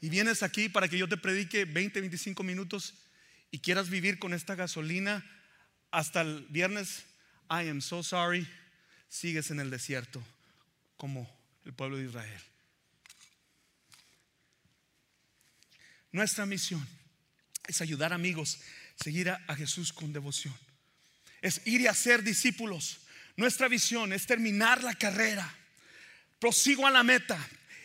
y 0.00 0.08
vienes 0.08 0.42
aquí 0.42 0.68
para 0.68 0.88
que 0.88 0.98
yo 0.98 1.08
te 1.08 1.16
predique 1.16 1.64
20, 1.64 2.00
25 2.00 2.42
minutos 2.42 2.94
y 3.50 3.60
quieras 3.60 3.88
vivir 3.88 4.18
con 4.18 4.34
esta 4.34 4.54
gasolina 4.54 5.24
hasta 5.90 6.22
el 6.22 6.46
viernes, 6.50 7.04
I 7.50 7.68
am 7.68 7.80
so 7.80 8.02
sorry, 8.02 8.46
sigues 9.08 9.50
en 9.50 9.60
el 9.60 9.70
desierto 9.70 10.22
como 10.96 11.30
el 11.64 11.72
pueblo 11.72 11.96
de 11.96 12.04
Israel. 12.04 12.40
Nuestra 16.10 16.46
misión 16.46 16.86
es 17.66 17.80
ayudar 17.80 18.12
amigos, 18.12 18.60
seguir 18.96 19.30
a, 19.30 19.42
a 19.46 19.56
Jesús 19.56 19.92
con 19.92 20.12
devoción. 20.12 20.54
Es 21.40 21.60
ir 21.66 21.80
y 21.80 21.86
hacer 21.86 22.22
discípulos. 22.22 23.00
Nuestra 23.36 23.68
visión 23.68 24.12
es 24.12 24.26
terminar 24.26 24.82
la 24.84 24.94
carrera. 24.94 25.52
Prosigo 26.38 26.86
a 26.86 26.90
la 26.90 27.02
meta 27.02 27.38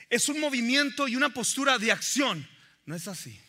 es 0.10 0.28
un 0.28 0.39
movimiento 0.39 1.08
y 1.08 1.15
una 1.15 1.34
postura 1.34 1.78
de 1.78 1.91
acción. 1.91 2.48
No 2.86 2.95
es 2.95 3.08
así. 3.08 3.39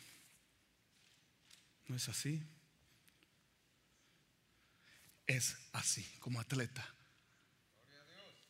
No 1.86 1.96
es 1.96 2.08
así. 2.08 2.42
Es 5.26 5.56
así, 5.72 6.04
como 6.18 6.40
atleta. 6.40 6.86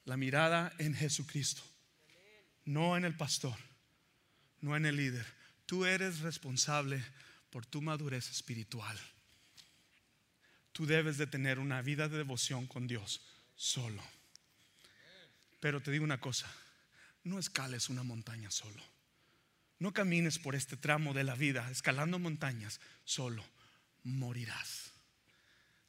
La 0.05 0.17
mirada 0.17 0.73
en 0.79 0.95
Jesucristo, 0.95 1.63
no 2.65 2.97
en 2.97 3.05
el 3.05 3.17
pastor, 3.17 3.57
no 4.61 4.77
en 4.77 4.87
el 4.87 4.97
líder. 4.97 5.27
Tú 5.67 5.85
eres 5.85 6.21
responsable 6.21 7.05
por 7.51 7.67
tu 7.67 7.81
madurez 7.83 8.31
espiritual. 8.31 8.99
Tú 10.73 10.87
debes 10.87 11.19
de 11.19 11.27
tener 11.27 11.59
una 11.59 11.83
vida 11.83 12.09
de 12.09 12.17
devoción 12.17 12.67
con 12.67 12.87
Dios 12.87 13.21
solo. 13.55 14.03
Pero 15.61 15.83
te 15.83 15.91
digo 15.91 16.05
una 16.05 16.21
cosa, 16.21 16.51
no 17.25 17.39
escales 17.39 17.89
una 17.89 18.03
montaña 18.03 18.51
solo. 18.51 18.83
No 19.79 19.93
camines 19.93 20.39
por 20.39 20.55
este 20.55 20.77
tramo 20.77 21.15
de 21.15 21.25
la 21.25 21.35
vida 21.35 21.71
escalando 21.71 22.19
montañas 22.19 22.81
solo. 23.05 23.45
Morirás. 24.05 24.93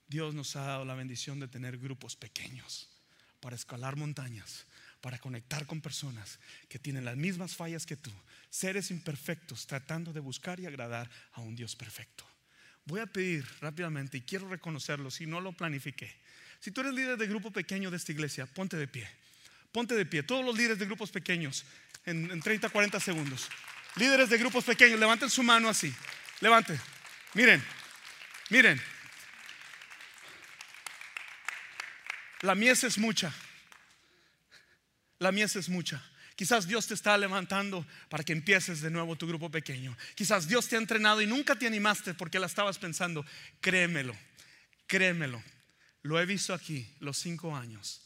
Dios 0.08 0.34
nos 0.34 0.56
ha 0.56 0.62
dado 0.62 0.86
la 0.86 0.96
bendición 0.96 1.40
de 1.40 1.48
tener 1.48 1.78
grupos 1.78 2.16
pequeños 2.16 2.90
para 3.40 3.56
escalar 3.56 3.96
montañas, 3.96 4.66
para 5.02 5.20
conectar 5.20 5.66
con 5.66 5.82
personas 5.82 6.40
que 6.70 6.80
tienen 6.80 7.06
las 7.06 7.18
mismas 7.18 7.56
fallas 7.56 7.86
que 7.86 7.98
tú, 7.98 8.12
seres 8.50 8.92
imperfectos 8.92 9.68
tratando 9.68 10.14
de 10.14 10.20
buscar 10.20 10.60
y 10.60 10.66
agradar 10.66 11.10
a 11.34 11.42
un 11.42 11.56
Dios 11.56 11.76
perfecto. 11.76 12.26
Voy 12.86 13.00
a 13.00 13.08
pedir 13.08 13.46
rápidamente 13.60 14.18
y 14.18 14.22
quiero 14.22 14.50
reconocerlo 14.50 15.12
si 15.12 15.26
no 15.26 15.42
lo 15.42 15.54
planifiqué. 15.54 16.14
Si 16.60 16.72
tú 16.72 16.82
eres 16.82 16.94
líder 16.94 17.18
de 17.18 17.28
grupo 17.28 17.52
pequeño 17.52 17.90
de 17.90 17.98
esta 17.98 18.12
iglesia, 18.12 18.46
ponte 18.46 18.78
de 18.78 18.88
pie. 18.88 19.08
Ponte 19.72 19.96
de 19.96 20.06
pie, 20.06 20.24
todos 20.24 20.44
los 20.44 20.56
líderes 20.56 20.80
de 20.80 20.86
grupos 20.86 21.12
pequeños, 21.12 21.66
en, 22.06 22.42
30, 22.42 22.70
40 22.70 23.00
segundos. 23.00 23.48
Líderes 23.96 24.30
de 24.30 24.38
grupos 24.38 24.66
pequeños, 24.66 25.00
levanten 25.00 25.30
su 25.30 25.44
mano 25.44 25.70
así. 25.70 25.94
Levanten. 26.42 26.80
Miren, 27.34 27.64
miren. 28.50 28.82
La 32.42 32.56
mies 32.56 32.84
es 32.84 32.98
mucha. 32.98 33.34
La 35.20 35.32
mies 35.32 35.56
es 35.56 35.70
mucha. 35.70 36.04
Quizás 36.36 36.68
Dios 36.68 36.88
te 36.88 36.96
está 36.96 37.18
levantando 37.18 37.86
para 38.10 38.24
que 38.24 38.34
empieces 38.34 38.82
de 38.82 38.90
nuevo 38.90 39.16
tu 39.16 39.28
grupo 39.28 39.52
pequeño. 39.52 39.96
Quizás 40.16 40.48
Dios 40.48 40.68
te 40.68 40.76
ha 40.76 40.80
entrenado 40.80 41.22
y 41.22 41.28
nunca 41.28 41.56
te 41.56 41.68
animaste 41.68 42.14
porque 42.14 42.40
la 42.40 42.48
estabas 42.48 42.80
pensando. 42.80 43.26
Créemelo, 43.62 44.18
créemelo. 44.88 45.42
Lo 46.02 46.20
he 46.20 46.26
visto 46.26 46.54
aquí 46.54 46.94
los 47.00 47.18
cinco 47.18 47.56
años 47.56 48.02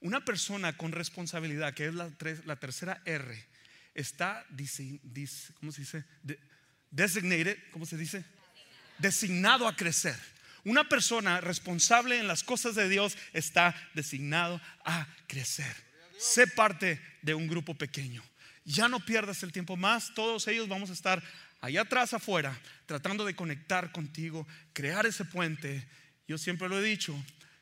Una 0.00 0.24
persona 0.24 0.76
con 0.76 0.92
responsabilidad, 0.92 1.74
que 1.74 1.86
es 1.86 1.94
la, 1.94 2.56
tercera 2.56 3.02
R, 3.04 3.44
está, 3.94 4.46
¿cómo 5.60 5.72
se 5.72 5.82
dice? 5.82 6.04
designated. 6.90 7.58
Designado 8.98 9.68
a 9.68 9.76
crecer. 9.76 10.16
Una 10.64 10.88
persona 10.88 11.40
responsable 11.40 12.18
en 12.18 12.26
las 12.26 12.42
cosas 12.42 12.74
de 12.74 12.88
Dios 12.88 13.16
está 13.32 13.74
designado 13.94 14.60
a 14.84 15.06
crecer. 15.26 15.74
Sé 16.18 16.46
parte 16.46 17.00
de 17.22 17.34
un 17.34 17.48
grupo 17.48 17.74
pequeño. 17.74 18.22
Ya 18.64 18.88
no 18.88 19.00
pierdas 19.00 19.42
el 19.42 19.52
tiempo 19.52 19.76
más. 19.76 20.12
Todos 20.14 20.46
ellos 20.48 20.68
vamos 20.68 20.90
a 20.90 20.92
estar 20.92 21.22
allá 21.60 21.82
atrás 21.82 22.12
afuera 22.12 22.58
tratando 22.86 23.24
de 23.24 23.34
conectar 23.34 23.92
contigo, 23.92 24.46
crear 24.72 25.06
ese 25.06 25.24
puente. 25.24 25.86
Yo 26.28 26.36
siempre 26.36 26.68
lo 26.68 26.78
he 26.78 26.82
dicho, 26.82 27.14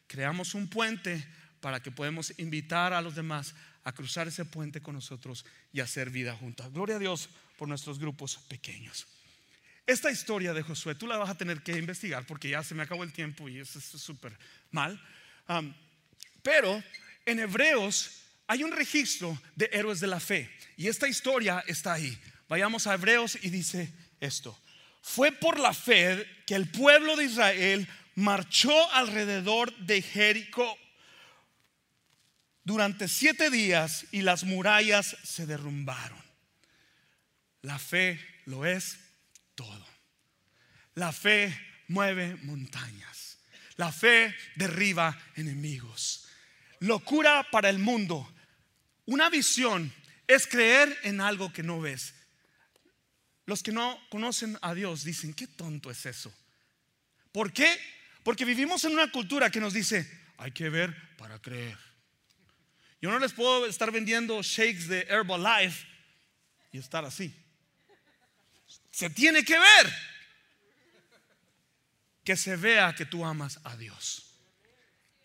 creamos 0.06 0.54
un 0.54 0.68
puente 0.68 1.24
para 1.60 1.82
que 1.82 1.90
podamos 1.90 2.32
invitar 2.38 2.92
a 2.92 3.02
los 3.02 3.14
demás 3.14 3.54
a 3.84 3.92
cruzar 3.92 4.28
ese 4.28 4.44
puente 4.44 4.80
con 4.80 4.94
nosotros 4.94 5.44
y 5.72 5.80
hacer 5.80 6.10
vida 6.10 6.34
juntos. 6.34 6.72
Gloria 6.72 6.96
a 6.96 6.98
Dios 6.98 7.28
por 7.56 7.68
nuestros 7.68 7.98
grupos 7.98 8.36
pequeños. 8.48 9.06
Esta 9.86 10.10
historia 10.10 10.52
de 10.52 10.62
Josué, 10.62 10.94
tú 10.94 11.06
la 11.06 11.16
vas 11.16 11.30
a 11.30 11.38
tener 11.38 11.62
que 11.62 11.72
investigar 11.78 12.26
porque 12.26 12.50
ya 12.50 12.62
se 12.62 12.74
me 12.74 12.82
acabó 12.82 13.04
el 13.04 13.12
tiempo 13.12 13.48
y 13.48 13.58
eso 13.58 13.78
es 13.78 13.84
súper 13.84 14.36
mal. 14.70 15.00
pero 16.42 16.82
en 17.24 17.40
Hebreos 17.40 18.22
hay 18.46 18.64
un 18.64 18.72
registro 18.72 19.40
de 19.56 19.70
héroes 19.72 20.00
de 20.00 20.06
la 20.06 20.20
fe 20.20 20.50
y 20.76 20.88
esta 20.88 21.08
historia 21.08 21.64
está 21.66 21.94
ahí. 21.94 22.18
Vayamos 22.48 22.86
a 22.86 22.94
Hebreos 22.94 23.38
y 23.42 23.50
dice 23.50 23.92
esto. 24.20 24.58
Fue 25.00 25.32
por 25.32 25.58
la 25.58 25.72
fe 25.72 26.26
que 26.46 26.54
el 26.54 26.68
pueblo 26.68 27.16
de 27.16 27.24
Israel 27.24 27.88
marchó 28.14 28.92
alrededor 28.92 29.74
de 29.78 30.02
Jericó 30.02 30.76
durante 32.68 33.08
siete 33.08 33.48
días 33.48 34.04
y 34.12 34.20
las 34.20 34.44
murallas 34.44 35.16
se 35.24 35.46
derrumbaron. 35.46 36.22
La 37.62 37.78
fe 37.78 38.20
lo 38.44 38.66
es 38.66 38.98
todo. 39.54 39.86
La 40.94 41.10
fe 41.10 41.58
mueve 41.88 42.36
montañas. 42.42 43.38
La 43.76 43.90
fe 43.90 44.36
derriba 44.54 45.18
enemigos. 45.36 46.28
Locura 46.80 47.48
para 47.50 47.70
el 47.70 47.78
mundo. 47.78 48.30
Una 49.06 49.30
visión 49.30 49.90
es 50.26 50.46
creer 50.46 50.94
en 51.04 51.22
algo 51.22 51.50
que 51.50 51.62
no 51.62 51.80
ves. 51.80 52.12
Los 53.46 53.62
que 53.62 53.72
no 53.72 53.98
conocen 54.10 54.58
a 54.60 54.74
Dios 54.74 55.04
dicen, 55.04 55.32
qué 55.32 55.46
tonto 55.46 55.90
es 55.90 56.04
eso. 56.04 56.30
¿Por 57.32 57.50
qué? 57.50 57.80
Porque 58.22 58.44
vivimos 58.44 58.84
en 58.84 58.92
una 58.92 59.10
cultura 59.10 59.50
que 59.50 59.58
nos 59.58 59.72
dice, 59.72 60.06
hay 60.36 60.52
que 60.52 60.68
ver 60.68 61.16
para 61.16 61.40
creer. 61.40 61.88
Yo 63.00 63.10
no 63.10 63.18
les 63.18 63.32
puedo 63.32 63.66
estar 63.66 63.90
vendiendo 63.92 64.42
shakes 64.42 64.88
de 64.88 65.06
Herbalife 65.08 65.86
y 66.72 66.78
estar 66.78 67.04
así. 67.04 67.34
Se 68.90 69.08
tiene 69.10 69.44
que 69.44 69.58
ver. 69.58 69.94
Que 72.24 72.36
se 72.36 72.56
vea 72.56 72.94
que 72.94 73.06
tú 73.06 73.24
amas 73.24 73.60
a 73.64 73.76
Dios. 73.76 74.34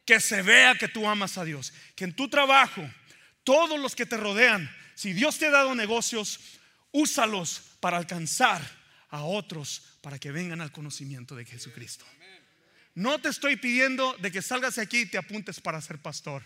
Que 0.05 0.19
se 0.19 0.41
vea 0.41 0.75
que 0.75 0.87
tú 0.87 1.07
amas 1.07 1.37
a 1.37 1.43
Dios. 1.43 1.73
Que 1.95 2.03
en 2.05 2.15
tu 2.15 2.29
trabajo, 2.29 2.87
todos 3.43 3.79
los 3.79 3.95
que 3.95 4.05
te 4.05 4.17
rodean, 4.17 4.69
si 4.95 5.13
Dios 5.13 5.37
te 5.39 5.47
ha 5.47 5.51
dado 5.51 5.73
negocios, 5.73 6.39
úsalos 6.91 7.61
para 7.79 7.97
alcanzar 7.97 8.61
a 9.09 9.23
otros 9.23 9.97
para 10.01 10.19
que 10.19 10.31
vengan 10.31 10.61
al 10.61 10.71
conocimiento 10.71 11.35
de 11.35 11.45
Jesucristo. 11.45 12.05
No 12.95 13.19
te 13.19 13.29
estoy 13.29 13.55
pidiendo 13.55 14.15
de 14.19 14.31
que 14.31 14.41
salgas 14.41 14.75
de 14.75 14.83
aquí 14.83 15.01
y 15.01 15.05
te 15.07 15.17
apuntes 15.17 15.59
para 15.59 15.81
ser 15.81 15.97
pastor. 15.99 16.43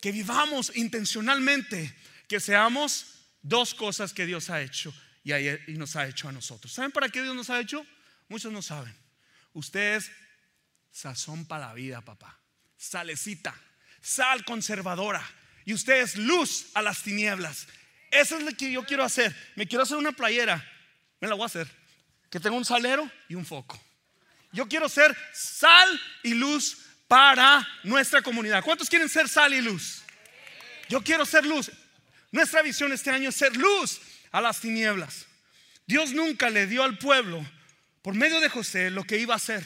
Que 0.00 0.12
vivamos 0.12 0.72
intencionalmente, 0.76 1.94
que 2.28 2.40
seamos 2.40 3.18
dos 3.42 3.74
cosas 3.74 4.12
que 4.12 4.26
Dios 4.26 4.50
ha 4.50 4.60
hecho 4.60 4.94
y, 5.24 5.72
nos 5.74 5.96
ha 5.96 6.06
hecho 6.06 6.28
a 6.28 6.32
nosotros. 6.32 6.72
¿Saben 6.72 6.92
para 6.92 7.08
qué 7.08 7.22
Dios 7.22 7.34
nos 7.34 7.50
ha 7.50 7.60
hecho? 7.60 7.84
Muchos 8.28 8.52
no 8.52 8.62
saben. 8.62 8.94
Usted 9.52 9.96
es 9.96 10.10
sazón 10.90 11.46
para 11.46 11.68
la 11.68 11.74
vida, 11.74 12.00
papá. 12.00 12.38
Salecita, 12.76 13.54
sal 14.00 14.44
conservadora. 14.44 15.24
Y 15.64 15.74
usted 15.74 16.00
es 16.00 16.16
luz 16.16 16.68
a 16.74 16.82
las 16.82 17.02
tinieblas. 17.02 17.66
Eso 18.10 18.38
es 18.38 18.44
lo 18.44 18.52
que 18.52 18.72
yo 18.72 18.84
quiero 18.84 19.04
hacer. 19.04 19.34
Me 19.54 19.66
quiero 19.66 19.82
hacer 19.82 19.98
una 19.98 20.12
playera. 20.12 20.64
Me 21.20 21.28
la 21.28 21.34
voy 21.34 21.42
a 21.42 21.46
hacer. 21.46 21.68
Que 22.30 22.40
tenga 22.40 22.56
un 22.56 22.64
salero 22.64 23.10
y 23.28 23.34
un 23.34 23.44
foco. 23.44 23.78
Yo 24.52 24.66
quiero 24.66 24.88
ser 24.88 25.14
sal 25.34 26.00
y 26.22 26.34
luz 26.34 26.87
para 27.08 27.66
nuestra 27.82 28.22
comunidad. 28.22 28.62
¿Cuántos 28.62 28.88
quieren 28.88 29.08
ser 29.08 29.28
sal 29.28 29.54
y 29.54 29.62
luz? 29.62 30.02
Yo 30.88 31.02
quiero 31.02 31.24
ser 31.26 31.44
luz. 31.44 31.72
Nuestra 32.30 32.62
visión 32.62 32.92
este 32.92 33.10
año 33.10 33.30
es 33.30 33.36
ser 33.36 33.56
luz 33.56 34.00
a 34.30 34.40
las 34.40 34.60
tinieblas. 34.60 35.26
Dios 35.86 36.12
nunca 36.12 36.50
le 36.50 36.66
dio 36.66 36.82
al 36.82 36.98
pueblo, 36.98 37.44
por 38.02 38.14
medio 38.14 38.40
de 38.40 38.50
José, 38.50 38.90
lo 38.90 39.04
que 39.04 39.18
iba 39.18 39.32
a 39.32 39.38
hacer, 39.38 39.64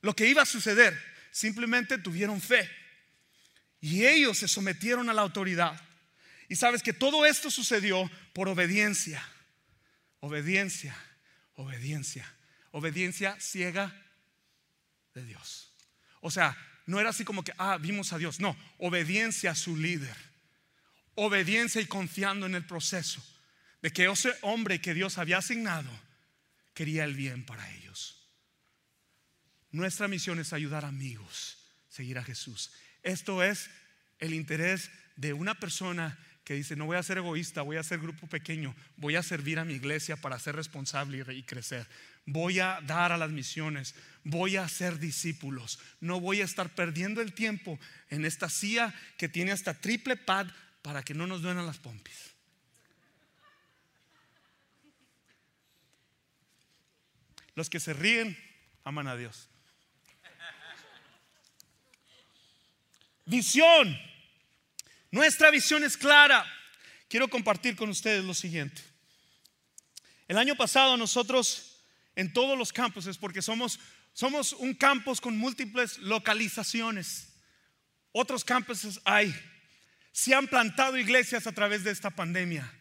lo 0.00 0.16
que 0.16 0.26
iba 0.26 0.42
a 0.42 0.46
suceder. 0.46 0.98
Simplemente 1.30 1.98
tuvieron 1.98 2.40
fe. 2.40 2.68
Y 3.80 4.06
ellos 4.06 4.38
se 4.38 4.48
sometieron 4.48 5.10
a 5.10 5.12
la 5.12 5.20
autoridad. 5.20 5.78
Y 6.48 6.56
sabes 6.56 6.82
que 6.82 6.94
todo 6.94 7.26
esto 7.26 7.50
sucedió 7.50 8.10
por 8.32 8.48
obediencia. 8.48 9.22
Obediencia, 10.20 10.96
obediencia. 11.56 12.26
Obediencia 12.70 13.38
ciega 13.38 13.94
de 15.12 15.24
Dios. 15.24 15.73
O 16.26 16.30
sea, 16.30 16.56
no 16.86 16.98
era 16.98 17.10
así 17.10 17.22
como 17.22 17.44
que, 17.44 17.52
ah, 17.58 17.76
vimos 17.76 18.14
a 18.14 18.18
Dios. 18.18 18.40
No, 18.40 18.56
obediencia 18.78 19.50
a 19.50 19.54
su 19.54 19.76
líder. 19.76 20.16
Obediencia 21.16 21.82
y 21.82 21.86
confiando 21.86 22.46
en 22.46 22.54
el 22.54 22.64
proceso 22.64 23.22
de 23.82 23.90
que 23.90 24.10
ese 24.10 24.34
hombre 24.40 24.80
que 24.80 24.94
Dios 24.94 25.18
había 25.18 25.36
asignado 25.36 25.90
quería 26.72 27.04
el 27.04 27.14
bien 27.14 27.44
para 27.44 27.70
ellos. 27.72 28.26
Nuestra 29.70 30.08
misión 30.08 30.40
es 30.40 30.54
ayudar 30.54 30.86
amigos, 30.86 31.58
seguir 31.90 32.16
a 32.16 32.24
Jesús. 32.24 32.72
Esto 33.02 33.42
es 33.42 33.68
el 34.18 34.32
interés 34.32 34.90
de 35.16 35.34
una 35.34 35.54
persona 35.60 36.18
que 36.42 36.54
dice, 36.54 36.74
no 36.74 36.86
voy 36.86 36.96
a 36.96 37.02
ser 37.02 37.18
egoísta, 37.18 37.60
voy 37.60 37.76
a 37.76 37.82
ser 37.82 37.98
grupo 37.98 38.26
pequeño, 38.28 38.74
voy 38.96 39.16
a 39.16 39.22
servir 39.22 39.58
a 39.58 39.66
mi 39.66 39.74
iglesia 39.74 40.16
para 40.16 40.38
ser 40.38 40.56
responsable 40.56 41.22
y 41.34 41.42
crecer. 41.42 41.86
Voy 42.26 42.60
a 42.60 42.80
dar 42.82 43.12
a 43.12 43.18
las 43.18 43.30
misiones, 43.30 43.94
voy 44.22 44.56
a 44.56 44.68
ser 44.68 44.98
discípulos. 44.98 45.78
No 46.00 46.20
voy 46.20 46.40
a 46.40 46.44
estar 46.44 46.74
perdiendo 46.74 47.20
el 47.20 47.34
tiempo 47.34 47.78
en 48.08 48.24
esta 48.24 48.48
silla 48.48 48.94
que 49.18 49.28
tiene 49.28 49.52
hasta 49.52 49.80
triple 49.80 50.16
pad 50.16 50.46
para 50.82 51.02
que 51.02 51.14
no 51.14 51.26
nos 51.26 51.42
duelan 51.42 51.66
las 51.66 51.78
pompis. 51.78 52.34
Los 57.54 57.70
que 57.70 57.78
se 57.78 57.92
ríen 57.92 58.36
aman 58.84 59.06
a 59.06 59.16
Dios. 59.16 59.48
Visión. 63.26 63.98
Nuestra 65.10 65.50
visión 65.50 65.84
es 65.84 65.96
clara. 65.96 66.44
Quiero 67.08 67.28
compartir 67.28 67.76
con 67.76 67.88
ustedes 67.90 68.24
lo 68.24 68.34
siguiente. 68.34 68.82
El 70.26 70.38
año 70.38 70.56
pasado 70.56 70.96
nosotros 70.96 71.73
en 72.16 72.32
todos 72.32 72.56
los 72.56 72.72
campos 72.72 73.06
es 73.06 73.18
porque 73.18 73.42
somos, 73.42 73.80
somos 74.12 74.52
un 74.52 74.74
campus 74.74 75.20
con 75.20 75.36
múltiples 75.36 75.98
localizaciones. 75.98 77.28
Otros 78.12 78.44
campuses 78.44 79.00
hay. 79.04 79.34
Se 80.12 80.34
han 80.34 80.46
plantado 80.46 80.96
iglesias 80.96 81.46
a 81.46 81.52
través 81.52 81.82
de 81.82 81.90
esta 81.90 82.10
pandemia. 82.10 82.72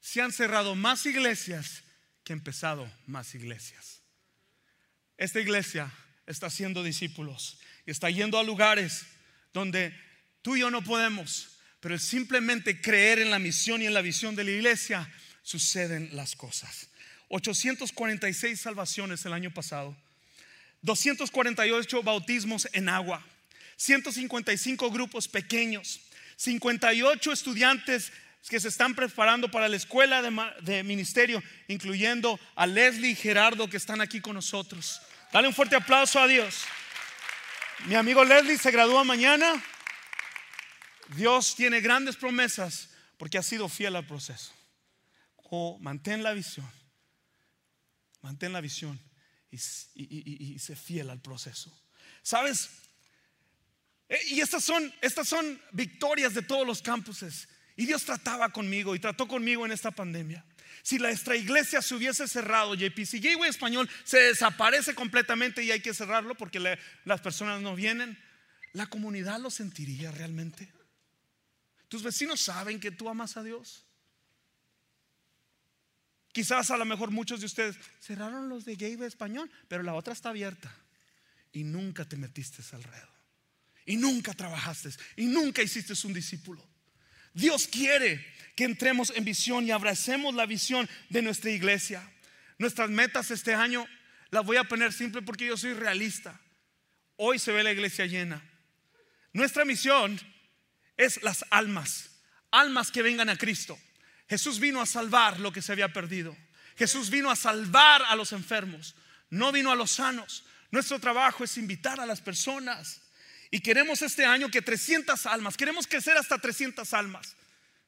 Se 0.00 0.22
han 0.22 0.32
cerrado 0.32 0.76
más 0.76 1.04
iglesias 1.06 1.82
que 2.22 2.32
empezado 2.32 2.90
más 3.06 3.34
iglesias. 3.34 4.02
Esta 5.16 5.40
iglesia 5.40 5.92
está 6.26 6.46
haciendo 6.46 6.84
discípulos 6.84 7.58
y 7.84 7.90
está 7.90 8.10
yendo 8.10 8.38
a 8.38 8.44
lugares 8.44 9.06
donde 9.52 9.92
tú 10.42 10.54
y 10.54 10.60
yo 10.60 10.70
no 10.70 10.84
podemos, 10.84 11.58
pero 11.80 11.98
simplemente 11.98 12.80
creer 12.80 13.18
en 13.18 13.30
la 13.30 13.40
misión 13.40 13.82
y 13.82 13.86
en 13.86 13.94
la 13.94 14.02
visión 14.02 14.36
de 14.36 14.44
la 14.44 14.52
iglesia 14.52 15.10
suceden 15.42 16.10
las 16.14 16.36
cosas. 16.36 16.88
846 17.28 18.60
salvaciones 18.60 19.24
el 19.24 19.32
año 19.32 19.52
pasado, 19.52 19.96
248 20.82 22.02
bautismos 22.02 22.68
en 22.72 22.88
agua, 22.88 23.24
155 23.76 24.90
grupos 24.90 25.28
pequeños, 25.28 26.00
58 26.36 27.32
estudiantes 27.32 28.12
que 28.48 28.60
se 28.60 28.68
están 28.68 28.94
preparando 28.94 29.50
para 29.50 29.68
la 29.68 29.76
escuela 29.76 30.22
de, 30.60 30.82
ministerio, 30.82 31.42
incluyendo 31.66 32.40
a 32.54 32.66
Leslie 32.66 33.10
y 33.10 33.14
Gerardo 33.14 33.68
que 33.68 33.76
están 33.76 34.00
aquí 34.00 34.20
con 34.20 34.34
nosotros. 34.34 35.02
Dale 35.32 35.48
un 35.48 35.54
fuerte 35.54 35.76
aplauso 35.76 36.18
a 36.18 36.26
Dios. 36.26 36.64
Mi 37.86 37.94
amigo 37.94 38.24
Leslie 38.24 38.56
se 38.56 38.70
gradúa 38.70 39.04
mañana. 39.04 39.62
Dios 41.16 41.54
tiene 41.56 41.80
grandes 41.80 42.16
promesas 42.16 42.90
porque 43.18 43.38
ha 43.38 43.42
sido 43.42 43.68
fiel 43.68 43.96
al 43.96 44.06
proceso. 44.06 44.52
O 45.50 45.78
mantén 45.80 46.22
la 46.22 46.32
visión. 46.32 46.77
Mantén 48.22 48.52
la 48.52 48.60
visión 48.60 48.98
y, 49.50 50.54
y, 50.54 50.58
sé 50.58 50.76
fiel 50.76 51.10
al 51.10 51.20
proceso. 51.20 51.72
¿Sabes? 52.22 52.68
Eh, 54.08 54.18
Y 54.30 54.40
estas 54.40 54.64
son, 54.64 54.92
estas 55.00 55.28
son 55.28 55.60
victorias 55.72 56.34
de 56.34 56.42
todos 56.42 56.66
los 56.66 56.82
campuses. 56.82 57.48
Y 57.76 57.86
Dios 57.86 58.04
trataba 58.04 58.50
conmigo 58.50 58.94
y 58.94 58.98
trató 58.98 59.28
conmigo 59.28 59.64
en 59.64 59.72
esta 59.72 59.90
pandemia. 59.90 60.44
Si 60.82 60.98
nuestra 60.98 61.36
iglesia 61.36 61.80
se 61.80 61.94
hubiese 61.94 62.26
cerrado, 62.26 62.74
JP, 62.74 63.04
si 63.04 63.20
Gateway 63.20 63.50
Español 63.50 63.88
se 64.04 64.18
desaparece 64.18 64.94
completamente 64.94 65.62
y 65.62 65.70
hay 65.70 65.80
que 65.80 65.94
cerrarlo 65.94 66.34
porque 66.34 66.78
las 67.04 67.20
personas 67.20 67.60
no 67.60 67.74
vienen, 67.74 68.18
¿la 68.72 68.86
comunidad 68.86 69.40
lo 69.40 69.50
sentiría 69.50 70.10
realmente? 70.10 70.72
¿Tus 71.88 72.02
vecinos 72.02 72.40
saben 72.40 72.80
que 72.80 72.90
tú 72.90 73.08
amas 73.08 73.36
a 73.36 73.42
Dios? 73.42 73.87
Quizás 76.32 76.70
a 76.70 76.76
lo 76.76 76.84
mejor 76.84 77.10
muchos 77.10 77.40
de 77.40 77.46
ustedes 77.46 77.76
cerraron 78.00 78.48
los 78.48 78.64
de 78.64 78.76
Gateway 78.76 79.08
Español, 79.08 79.50
pero 79.66 79.82
la 79.82 79.94
otra 79.94 80.12
está 80.12 80.30
abierta. 80.30 80.74
Y 81.52 81.64
nunca 81.64 82.04
te 82.04 82.16
metiste 82.16 82.62
al 82.72 82.82
redo. 82.82 83.08
Y 83.86 83.96
nunca 83.96 84.34
trabajaste. 84.34 84.90
Y 85.16 85.26
nunca 85.26 85.62
hiciste 85.62 85.94
un 86.06 86.12
discípulo. 86.12 86.64
Dios 87.32 87.66
quiere 87.66 88.24
que 88.54 88.64
entremos 88.64 89.12
en 89.14 89.24
visión 89.24 89.64
y 89.66 89.70
abracemos 89.70 90.34
la 90.34 90.46
visión 90.46 90.88
de 91.08 91.22
nuestra 91.22 91.50
iglesia. 91.50 92.02
Nuestras 92.58 92.90
metas 92.90 93.30
este 93.30 93.54
año 93.54 93.86
las 94.30 94.44
voy 94.44 94.56
a 94.56 94.64
poner 94.64 94.92
simple 94.92 95.22
porque 95.22 95.46
yo 95.46 95.56
soy 95.56 95.72
realista. 95.72 96.38
Hoy 97.16 97.38
se 97.38 97.52
ve 97.52 97.62
la 97.62 97.72
iglesia 97.72 98.06
llena. 98.06 98.42
Nuestra 99.32 99.64
misión 99.64 100.20
es 100.96 101.22
las 101.22 101.44
almas, 101.50 102.10
almas 102.50 102.90
que 102.90 103.02
vengan 103.02 103.28
a 103.28 103.36
Cristo. 103.36 103.78
Jesús 104.28 104.60
vino 104.60 104.80
a 104.80 104.86
salvar 104.86 105.40
lo 105.40 105.52
que 105.52 105.62
se 105.62 105.72
había 105.72 105.92
perdido. 105.92 106.36
Jesús 106.76 107.10
vino 107.10 107.30
a 107.30 107.36
salvar 107.36 108.02
a 108.02 108.14
los 108.14 108.32
enfermos, 108.32 108.94
no 109.30 109.50
vino 109.52 109.72
a 109.72 109.76
los 109.76 109.92
sanos. 109.92 110.44
Nuestro 110.70 110.98
trabajo 110.98 111.44
es 111.44 111.56
invitar 111.56 111.98
a 111.98 112.06
las 112.06 112.20
personas. 112.20 113.00
Y 113.50 113.60
queremos 113.60 114.02
este 114.02 114.26
año 114.26 114.50
que 114.50 114.62
300 114.62 115.26
almas, 115.26 115.56
queremos 115.56 115.86
crecer 115.86 116.16
hasta 116.16 116.38
300 116.38 116.92
almas. 116.92 117.34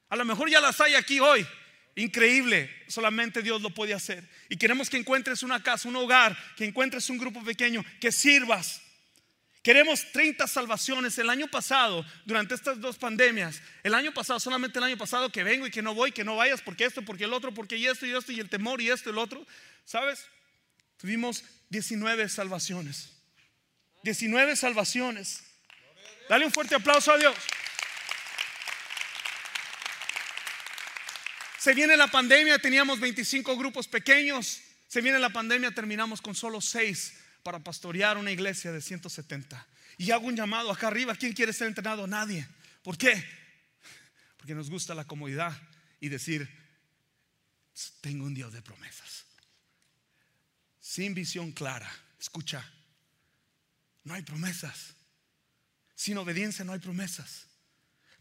A 0.08 0.16
lo 0.16 0.24
mejor 0.24 0.50
ya 0.50 0.60
las 0.60 0.80
hay 0.80 0.94
aquí 0.94 1.20
hoy. 1.20 1.46
Increíble, 1.96 2.70
solamente 2.88 3.42
Dios 3.42 3.60
lo 3.60 3.74
puede 3.74 3.94
hacer. 3.94 4.28
Y 4.48 4.56
queremos 4.56 4.88
que 4.88 4.96
encuentres 4.96 5.42
una 5.42 5.62
casa, 5.62 5.88
un 5.88 5.96
hogar, 5.96 6.36
que 6.56 6.64
encuentres 6.64 7.10
un 7.10 7.18
grupo 7.18 7.44
pequeño, 7.44 7.84
que 8.00 8.10
sirvas. 8.10 8.80
Queremos 9.62 10.10
30 10.12 10.46
salvaciones. 10.46 11.18
El 11.18 11.28
año 11.28 11.46
pasado, 11.48 12.04
durante 12.24 12.54
estas 12.54 12.80
dos 12.80 12.96
pandemias, 12.96 13.60
el 13.82 13.94
año 13.94 14.12
pasado, 14.12 14.40
solamente 14.40 14.78
el 14.78 14.84
año 14.84 14.96
pasado, 14.96 15.30
que 15.30 15.44
vengo 15.44 15.66
y 15.66 15.70
que 15.70 15.82
no 15.82 15.94
voy, 15.94 16.12
que 16.12 16.24
no 16.24 16.36
vayas, 16.36 16.62
porque 16.62 16.84
esto, 16.84 17.02
porque 17.02 17.24
el 17.24 17.34
otro, 17.34 17.52
porque 17.52 17.76
y 17.76 17.86
esto 17.86 18.06
y 18.06 18.14
esto, 18.14 18.32
y 18.32 18.40
el 18.40 18.48
temor 18.48 18.80
y 18.80 18.90
esto 18.90 19.10
y 19.10 19.12
el 19.12 19.18
otro, 19.18 19.46
¿sabes? 19.84 20.26
Tuvimos 20.96 21.44
19 21.68 22.28
salvaciones. 22.30 23.10
19 24.02 24.56
salvaciones. 24.56 25.42
Dale 26.28 26.46
un 26.46 26.52
fuerte 26.52 26.74
aplauso 26.74 27.12
a 27.12 27.18
Dios. 27.18 27.36
Se 31.58 31.74
viene 31.74 31.98
la 31.98 32.06
pandemia, 32.06 32.58
teníamos 32.58 32.98
25 32.98 33.54
grupos 33.58 33.86
pequeños. 33.86 34.62
Se 34.88 35.02
viene 35.02 35.18
la 35.18 35.28
pandemia, 35.28 35.70
terminamos 35.70 36.22
con 36.22 36.34
solo 36.34 36.62
6 36.62 37.19
para 37.50 37.64
pastorear 37.64 38.16
una 38.16 38.30
iglesia 38.30 38.70
de 38.70 38.80
170. 38.80 39.66
Y 39.98 40.12
hago 40.12 40.28
un 40.28 40.36
llamado 40.36 40.70
acá 40.70 40.86
arriba. 40.86 41.16
¿Quién 41.16 41.32
quiere 41.32 41.52
ser 41.52 41.66
entrenado? 41.66 42.06
Nadie. 42.06 42.46
¿Por 42.80 42.96
qué? 42.96 43.24
Porque 44.36 44.54
nos 44.54 44.70
gusta 44.70 44.94
la 44.94 45.04
comodidad 45.04 45.60
y 45.98 46.08
decir, 46.08 46.48
tengo 48.00 48.24
un 48.24 48.34
Dios 48.34 48.52
de 48.52 48.62
promesas. 48.62 49.24
Sin 50.78 51.12
visión 51.12 51.50
clara, 51.50 51.90
escucha, 52.20 52.64
no 54.04 54.14
hay 54.14 54.22
promesas. 54.22 54.94
Sin 55.96 56.18
obediencia 56.18 56.64
no 56.64 56.72
hay 56.72 56.78
promesas. 56.78 57.48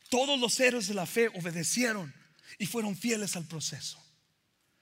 Todos 0.10 0.40
los 0.40 0.60
héroes 0.60 0.88
de 0.88 0.96
la 0.96 1.06
fe 1.06 1.28
obedecieron 1.36 2.12
y 2.58 2.66
fueron 2.66 2.98
fieles 2.98 3.36
al 3.36 3.46
proceso. 3.46 4.04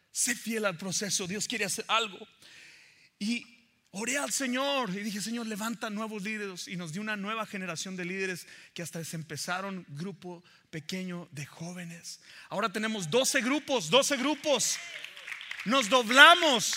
Sé 0.09 0.35
fiel 0.35 0.63
al 0.63 0.77
proceso. 0.77 1.27
Dios 1.27 1.49
quiere 1.49 1.65
hacer 1.65 1.83
algo. 1.89 2.25
Y 3.19 3.56
oré 3.97 4.17
al 4.17 4.31
Señor 4.31 4.91
y 4.91 5.01
dije, 5.01 5.21
Señor, 5.21 5.47
levanta 5.47 5.89
nuevos 5.89 6.21
líderes. 6.21 6.67
Y 6.67 6.75
nos 6.75 6.93
dio 6.93 7.01
una 7.01 7.17
nueva 7.17 7.45
generación 7.45 7.95
de 7.95 8.05
líderes 8.05 8.47
que 8.73 8.83
hasta 8.83 9.03
se 9.03 9.15
empezaron 9.15 9.85
grupo 9.89 10.43
pequeño 10.69 11.27
de 11.31 11.45
jóvenes. 11.45 12.19
Ahora 12.49 12.71
tenemos 12.71 13.09
12 13.09 13.41
grupos, 13.41 13.89
12 13.89 14.17
grupos. 14.17 14.77
Nos 15.65 15.89
doblamos. 15.89 16.75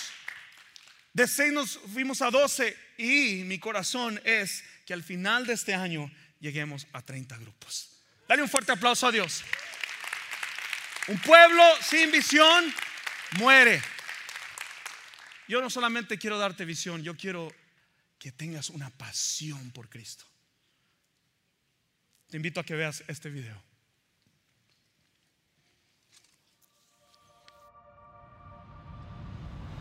De 1.13 1.27
6 1.27 1.53
nos 1.53 1.77
fuimos 1.93 2.21
a 2.21 2.31
12 2.31 2.75
y 2.97 3.43
mi 3.43 3.59
corazón 3.59 4.19
es 4.23 4.63
que 4.85 4.93
al 4.93 5.03
final 5.03 5.45
de 5.45 5.53
este 5.53 5.73
año 5.73 6.09
lleguemos 6.39 6.87
a 6.93 7.01
30 7.01 7.37
grupos. 7.37 7.89
Dale 8.27 8.41
un 8.41 8.49
fuerte 8.49 8.71
aplauso 8.71 9.07
a 9.07 9.11
Dios. 9.11 9.43
Un 11.07 11.19
pueblo 11.19 11.63
sin 11.81 12.11
visión 12.11 12.73
muere. 13.37 13.81
Yo 15.51 15.59
no 15.59 15.69
solamente 15.69 16.17
quiero 16.17 16.37
darte 16.37 16.63
visión, 16.63 17.03
yo 17.03 17.17
quiero 17.17 17.51
que 18.17 18.31
tengas 18.31 18.69
una 18.69 18.89
pasión 18.89 19.71
por 19.71 19.89
Cristo. 19.89 20.23
Te 22.29 22.37
invito 22.37 22.61
a 22.61 22.63
que 22.63 22.73
veas 22.73 23.03
este 23.09 23.29
video. 23.29 23.61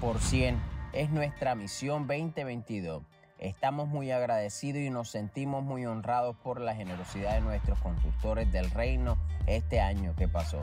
por 0.01 0.19
100 0.19 0.61
es 0.93 1.11
nuestra 1.11 1.55
misión 1.55 2.09
2022. 2.09 3.05
Estamos 3.39 3.87
muy 3.87 4.11
agradecidos 4.11 4.83
y 4.83 4.91
nos 4.91 5.09
sentimos 5.11 5.63
muy 5.63 5.87
honrados 5.87 6.35
por 6.43 6.61
la 6.61 6.75
generosidad 6.75 7.35
de 7.35 7.43
nuestros 7.43 7.79
constructores 7.79 8.51
del 8.51 8.73
reino 8.73 9.19
este 9.47 9.79
año 9.79 10.17
que 10.17 10.27
pasó. 10.27 10.63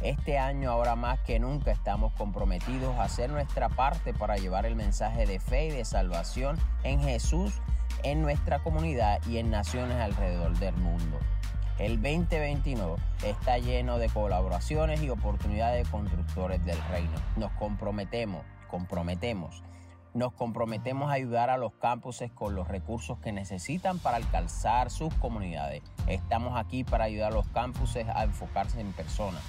Este 0.00 0.38
año 0.38 0.70
ahora 0.70 0.94
más 0.94 1.18
que 1.20 1.40
nunca 1.40 1.72
estamos 1.72 2.12
comprometidos 2.12 2.94
a 2.96 3.04
hacer 3.04 3.30
nuestra 3.30 3.68
parte 3.68 4.14
para 4.14 4.36
llevar 4.36 4.64
el 4.64 4.76
mensaje 4.76 5.26
de 5.26 5.40
fe 5.40 5.66
y 5.66 5.70
de 5.70 5.84
salvación 5.84 6.56
en 6.84 7.00
Jesús 7.00 7.60
en 8.04 8.22
nuestra 8.22 8.60
comunidad 8.60 9.20
y 9.26 9.38
en 9.38 9.50
naciones 9.50 9.96
alrededor 9.96 10.56
del 10.58 10.76
mundo. 10.76 11.18
El 11.80 12.00
2021 12.00 12.94
está 13.24 13.58
lleno 13.58 13.98
de 13.98 14.08
colaboraciones 14.08 15.02
y 15.02 15.10
oportunidades 15.10 15.84
de 15.84 15.90
constructores 15.90 16.64
del 16.64 16.80
reino. 16.90 17.18
Nos 17.36 17.50
comprometemos, 17.52 18.44
comprometemos, 18.70 19.64
nos 20.14 20.32
comprometemos 20.32 21.10
a 21.10 21.14
ayudar 21.14 21.50
a 21.50 21.56
los 21.56 21.72
campuses 21.74 22.30
con 22.30 22.54
los 22.54 22.68
recursos 22.68 23.18
que 23.18 23.32
necesitan 23.32 23.98
para 23.98 24.16
alcanzar 24.16 24.90
sus 24.90 25.12
comunidades. 25.14 25.82
Estamos 26.06 26.56
aquí 26.56 26.84
para 26.84 27.04
ayudar 27.04 27.32
a 27.32 27.34
los 27.34 27.48
campuses 27.48 28.06
a 28.08 28.22
enfocarse 28.22 28.80
en 28.80 28.92
personas. 28.92 29.42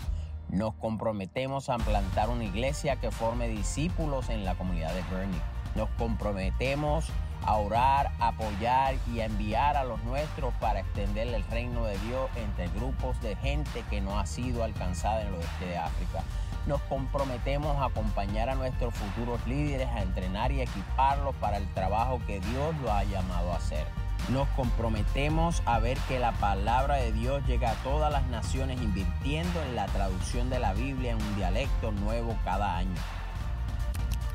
Nos 0.49 0.73
comprometemos 0.73 1.69
a 1.69 1.77
plantar 1.77 2.29
una 2.29 2.43
iglesia 2.43 2.95
que 2.95 3.11
forme 3.11 3.47
discípulos 3.47 4.29
en 4.29 4.45
la 4.45 4.55
comunidad 4.55 4.93
de 4.95 5.03
Bernie. 5.15 5.39
Nos 5.75 5.89
comprometemos 5.91 7.05
a 7.45 7.55
orar, 7.57 8.11
apoyar 8.19 8.95
y 9.13 9.19
a 9.19 9.25
enviar 9.25 9.77
a 9.77 9.83
los 9.83 10.03
nuestros 10.03 10.51
para 10.55 10.79
extender 10.79 11.27
el 11.27 11.43
reino 11.45 11.85
de 11.85 11.97
Dios 11.99 12.29
entre 12.35 12.67
grupos 12.69 13.21
de 13.21 13.35
gente 13.35 13.83
que 13.91 14.01
no 14.01 14.19
ha 14.19 14.25
sido 14.25 14.63
alcanzada 14.63 15.21
en 15.21 15.27
el 15.27 15.35
oeste 15.35 15.65
de 15.67 15.77
África. 15.77 16.23
Nos 16.65 16.81
comprometemos 16.81 17.77
a 17.77 17.85
acompañar 17.85 18.49
a 18.49 18.55
nuestros 18.55 18.95
futuros 18.95 19.39
líderes 19.45 19.87
a 19.89 20.01
entrenar 20.01 20.51
y 20.51 20.61
equiparlos 20.61 21.35
para 21.35 21.57
el 21.57 21.71
trabajo 21.75 22.19
que 22.25 22.39
Dios 22.39 22.75
los 22.81 22.89
ha 22.89 23.03
llamado 23.03 23.53
a 23.53 23.57
hacer. 23.57 23.85
Nos 24.31 24.47
comprometemos 24.49 25.63
a 25.65 25.79
ver 25.79 25.97
que 26.07 26.19
la 26.19 26.33
palabra 26.33 26.97
de 26.97 27.11
Dios 27.11 27.43
llega 27.47 27.71
a 27.71 27.75
todas 27.75 28.11
las 28.11 28.27
naciones 28.27 28.79
invirtiendo 28.79 29.61
en 29.63 29.75
la 29.75 29.87
traducción 29.87 30.51
de 30.51 30.59
la 30.59 30.73
Biblia 30.73 31.11
en 31.11 31.21
un 31.21 31.35
dialecto 31.35 31.91
nuevo 31.91 32.37
cada 32.43 32.77
año. 32.77 32.93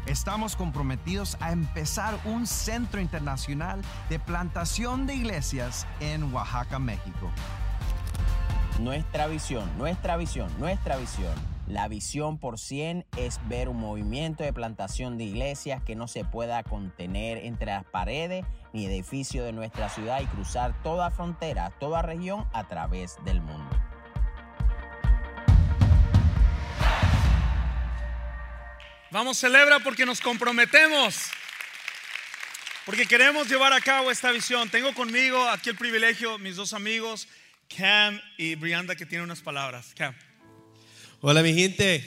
Estamos 0.06 0.56
comprometidos 0.56 1.36
a 1.40 1.52
empezar 1.52 2.18
un 2.24 2.46
centro 2.46 3.00
internacional 3.00 3.80
de 4.10 4.18
plantación 4.18 5.06
de 5.06 5.14
iglesias 5.14 5.86
en 6.00 6.34
Oaxaca, 6.34 6.78
México. 6.78 7.30
Nuestra 8.80 9.28
visión, 9.28 9.70
nuestra 9.78 10.16
visión, 10.16 10.50
nuestra 10.58 10.96
visión. 10.96 11.53
La 11.66 11.88
visión 11.88 12.38
por 12.38 12.58
100 12.58 13.06
es 13.16 13.40
ver 13.48 13.70
un 13.70 13.78
movimiento 13.78 14.44
de 14.44 14.52
plantación 14.52 15.16
de 15.16 15.24
iglesias 15.24 15.82
que 15.82 15.96
no 15.96 16.08
se 16.08 16.22
pueda 16.24 16.62
contener 16.62 17.38
entre 17.38 17.66
las 17.66 17.84
paredes 17.84 18.44
ni 18.74 18.84
edificios 18.84 19.46
de 19.46 19.52
nuestra 19.52 19.88
ciudad 19.88 20.20
y 20.20 20.26
cruzar 20.26 20.82
toda 20.82 21.10
frontera, 21.10 21.70
toda 21.80 22.02
región 22.02 22.46
a 22.52 22.68
través 22.68 23.16
del 23.24 23.40
mundo. 23.40 23.74
Vamos, 29.10 29.38
celebra 29.38 29.78
porque 29.78 30.04
nos 30.04 30.20
comprometemos. 30.20 31.30
Porque 32.84 33.06
queremos 33.06 33.48
llevar 33.48 33.72
a 33.72 33.80
cabo 33.80 34.10
esta 34.10 34.30
visión. 34.32 34.68
Tengo 34.68 34.92
conmigo 34.92 35.48
aquí 35.48 35.70
el 35.70 35.76
privilegio, 35.76 36.36
mis 36.38 36.56
dos 36.56 36.74
amigos, 36.74 37.26
Cam 37.74 38.20
y 38.36 38.56
Brianda, 38.56 38.96
que 38.96 39.06
tienen 39.06 39.24
unas 39.24 39.40
palabras. 39.40 39.94
Cam. 39.96 40.14
Hola 41.26 41.42
mi 41.42 41.54
gente. 41.54 42.04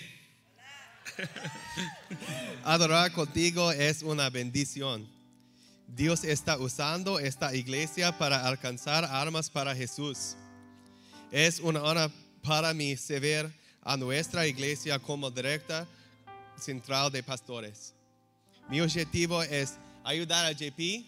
Adorar 2.63 3.11
contigo 3.13 3.72
es 3.72 4.03
una 4.03 4.30
bendición. 4.30 5.09
Dios 5.88 6.24
está 6.24 6.59
usando 6.59 7.18
esta 7.18 7.55
iglesia 7.55 8.15
para 8.15 8.45
alcanzar 8.45 9.05
armas 9.05 9.49
para 9.49 9.76
Jesús. 9.76 10.36
Es 11.32 11.59
una 11.59 11.82
honra 11.82 12.11
para 12.43 12.76
mí 12.76 12.95
servir 12.95 13.51
a 13.82 13.97
nuestra 13.97 14.45
iglesia 14.45 14.99
como 14.99 15.32
directa 15.32 15.88
central 16.55 17.11
de 17.11 17.24
pastores. 17.24 17.95
Mi 18.70 18.82
objetivo 18.82 19.41
es 19.41 19.80
ayudar 20.03 20.45
a 20.45 20.51
JP 20.51 21.07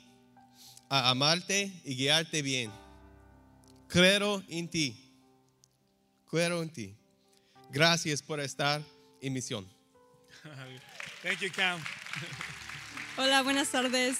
a 0.89 1.12
amarte 1.12 1.72
y 1.86 1.95
guiarte 1.95 2.41
bien. 2.41 2.72
Creo 3.88 4.41
en 4.47 4.68
ti. 4.68 4.97
Creo 6.28 6.64
en 6.64 6.72
ti. 6.72 6.95
Gracias 7.72 8.24
por 8.24 8.40
estar 8.40 8.82
en 9.22 9.34
misión. 9.34 9.68
Thank 11.24 11.40
you, 11.42 11.52
Cam. 11.56 11.80
Hola, 13.18 13.44
buenas 13.44 13.70
tardes. 13.70 14.18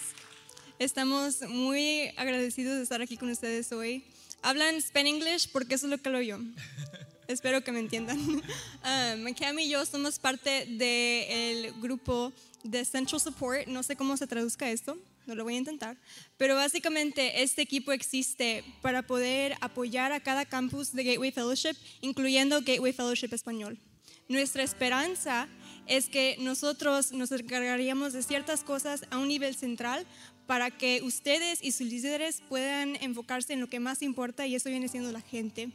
Estamos 0.78 1.42
muy 1.42 2.14
agradecidos 2.16 2.78
de 2.78 2.84
estar 2.84 3.02
aquí 3.02 3.18
con 3.18 3.30
ustedes 3.32 3.72
hoy. 3.72 4.06
Hablan 4.44 4.80
Spanish 4.82 5.16
English 5.16 5.52
porque 5.52 5.76
eso 5.76 5.88
es 5.88 5.90
lo 5.90 5.98
que 5.98 6.10
hablo 6.10 6.22
yo. 6.22 6.38
Espero 7.28 7.64
que 7.64 7.72
me 7.72 7.80
entiendan. 7.80 8.20
Um, 8.20 9.34
Cam 9.34 9.58
y 9.60 9.70
yo 9.70 9.86
somos 9.86 10.20
parte 10.20 10.66
del 10.68 11.74
grupo 11.82 12.32
de 12.64 12.86
Central 12.86 13.20
Support. 13.20 13.68
No 13.68 13.82
sé 13.82 13.96
cómo 13.96 14.16
se 14.16 14.28
traduzca 14.28 14.70
esto, 14.70 14.98
no 15.30 15.36
lo 15.36 15.44
voy 15.44 15.56
a 15.56 15.60
intentar. 15.60 15.98
Pero 16.38 16.56
básicamente 16.56 17.44
este 17.44 17.62
equipo 17.62 17.92
existe 17.92 18.64
para 18.82 19.04
poder 19.04 19.56
apoyar 19.62 20.12
a 20.12 20.20
cada 20.20 20.46
campus 20.46 20.92
de 20.92 21.04
Gateway 21.04 21.32
Fellowship, 21.32 21.78
incluyendo 22.02 22.60
Gateway 22.62 22.92
Fellowship 22.92 23.30
Español. 23.32 23.80
Nuestra 24.28 24.64
esperanza 24.64 25.48
es 25.88 26.10
que 26.10 26.36
nosotros 26.40 27.12
nos 27.12 27.32
encargaríamos 27.32 28.14
de 28.14 28.22
ciertas 28.22 28.64
cosas 28.64 29.06
a 29.10 29.18
un 29.18 29.28
nivel 29.28 29.56
central 29.56 30.06
para 30.46 30.72
que 30.72 31.02
ustedes 31.04 31.64
y 31.64 31.72
sus 31.72 31.88
líderes 31.88 32.42
puedan 32.50 32.96
enfocarse 32.98 33.54
en 33.54 33.60
lo 33.60 33.70
que 33.70 33.80
más 33.80 34.02
importa 34.02 34.46
y 34.48 34.56
eso 34.56 34.70
viene 34.70 34.88
siendo 34.88 35.12
la 35.12 35.22
gente. 35.22 35.70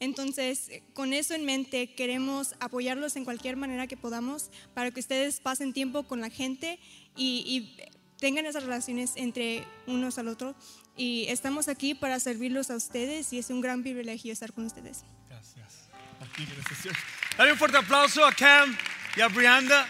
Entonces, 0.00 0.70
con 0.94 1.12
eso 1.12 1.34
en 1.34 1.44
mente, 1.44 1.94
queremos 1.94 2.54
apoyarlos 2.60 3.16
en 3.16 3.24
cualquier 3.24 3.56
manera 3.56 3.86
que 3.86 3.96
podamos 3.96 4.50
para 4.72 4.90
que 4.90 5.00
ustedes 5.00 5.40
pasen 5.40 5.72
tiempo 5.72 6.04
con 6.04 6.20
la 6.20 6.30
gente 6.30 6.78
y, 7.16 7.42
y 7.46 7.97
tengan 8.18 8.46
esas 8.46 8.62
relaciones 8.62 9.12
entre 9.16 9.66
unos 9.86 10.18
al 10.18 10.28
otro. 10.28 10.54
Y 10.96 11.26
estamos 11.28 11.68
aquí 11.68 11.94
para 11.94 12.18
servirlos 12.20 12.70
a 12.70 12.76
ustedes 12.76 13.32
y 13.32 13.38
es 13.38 13.50
un 13.50 13.60
gran 13.60 13.82
privilegio 13.82 14.32
estar 14.32 14.52
con 14.52 14.66
ustedes. 14.66 15.04
Gracias. 15.28 15.88
Aquí, 16.20 16.46
gracias. 16.46 16.94
Dale 17.36 17.52
un 17.52 17.58
fuerte 17.58 17.78
aplauso 17.78 18.24
a 18.24 18.32
Cam 18.32 18.76
y 19.16 19.20
a 19.20 19.28
Brianda. 19.28 19.86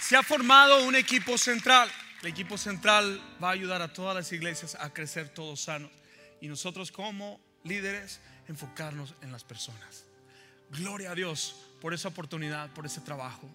Se 0.00 0.16
ha 0.16 0.22
formado 0.22 0.84
un 0.84 0.96
equipo 0.96 1.38
central. 1.38 1.88
El 2.22 2.28
equipo 2.28 2.58
central 2.58 3.20
va 3.42 3.50
a 3.50 3.52
ayudar 3.52 3.80
a 3.82 3.92
todas 3.92 4.14
las 4.14 4.32
iglesias 4.32 4.76
a 4.80 4.92
crecer 4.92 5.28
todos 5.28 5.62
sanos. 5.62 5.90
Y 6.40 6.48
nosotros 6.48 6.90
como 6.90 7.40
líderes 7.62 8.20
enfocarnos 8.48 9.14
en 9.22 9.30
las 9.30 9.44
personas. 9.44 10.04
Gloria 10.70 11.12
a 11.12 11.14
Dios 11.14 11.56
por 11.80 11.94
esa 11.94 12.08
oportunidad, 12.08 12.72
por 12.72 12.86
ese 12.86 13.00
trabajo. 13.00 13.48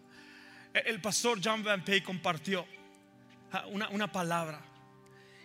El 0.74 1.00
pastor 1.02 1.40
John 1.44 1.64
Van 1.64 1.84
Pay 1.84 2.02
compartió 2.02 2.66
una, 3.68 3.90
una 3.90 4.12
palabra 4.12 4.62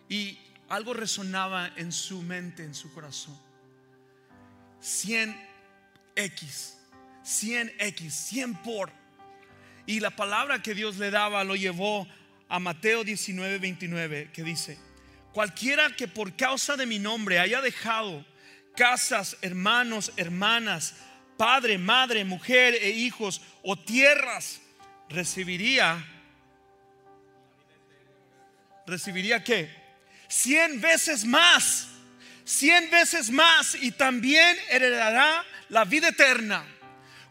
y 0.09 0.39
algo 0.69 0.95
resonaba 0.95 1.71
en 1.77 1.93
su 1.93 2.23
mente, 2.23 2.65
en 2.65 2.75
su 2.75 2.93
corazón. 2.93 3.39
100x, 4.83 6.75
100x, 7.25 8.11
100 8.11 8.55
por. 8.63 8.93
Y 9.87 10.01
la 10.01 10.11
palabra 10.11 10.63
que 10.63 10.75
Dios 10.75 10.97
le 10.97 11.11
daba 11.11 11.45
lo 11.45 11.57
llevó 11.57 12.07
a 12.49 12.59
Mateo 12.59 13.05
19, 13.05 13.59
29, 13.59 14.31
que 14.33 14.43
dice, 14.43 14.79
cualquiera 15.33 15.95
que 15.97 16.09
por 16.09 16.35
causa 16.37 16.77
de 16.77 16.87
mi 16.87 16.99
nombre 16.99 17.39
haya 17.39 17.61
dejado 17.61 18.25
casas, 18.77 19.37
hermanos, 19.43 20.13
hermanas, 20.17 20.95
padre, 21.37 21.79
madre, 21.79 22.25
mujer 22.25 22.75
e 22.75 22.91
hijos 22.91 23.41
o 23.63 23.77
tierras, 23.77 24.61
recibiría, 25.09 26.05
recibiría 28.91 29.43
qué? 29.43 29.71
Cien 30.29 30.81
veces 30.81 31.25
más, 31.25 31.89
cien 32.45 32.91
veces 32.91 33.31
más 33.31 33.75
y 33.75 33.93
también 33.93 34.57
heredará 34.69 35.45
la 35.69 35.85
vida 35.85 36.09
eterna. 36.09 36.65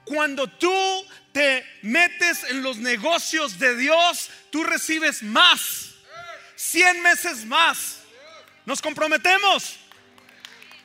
Cuando 0.05 0.47
tú 0.47 1.05
te 1.31 1.65
metes 1.83 2.43
en 2.45 2.63
los 2.63 2.77
negocios 2.77 3.59
de 3.59 3.75
Dios, 3.75 4.29
tú 4.49 4.63
recibes 4.63 5.21
más, 5.21 5.91
cien 6.55 7.03
veces 7.03 7.45
más. 7.45 7.99
Nos 8.65 8.81
comprometemos. 8.81 9.77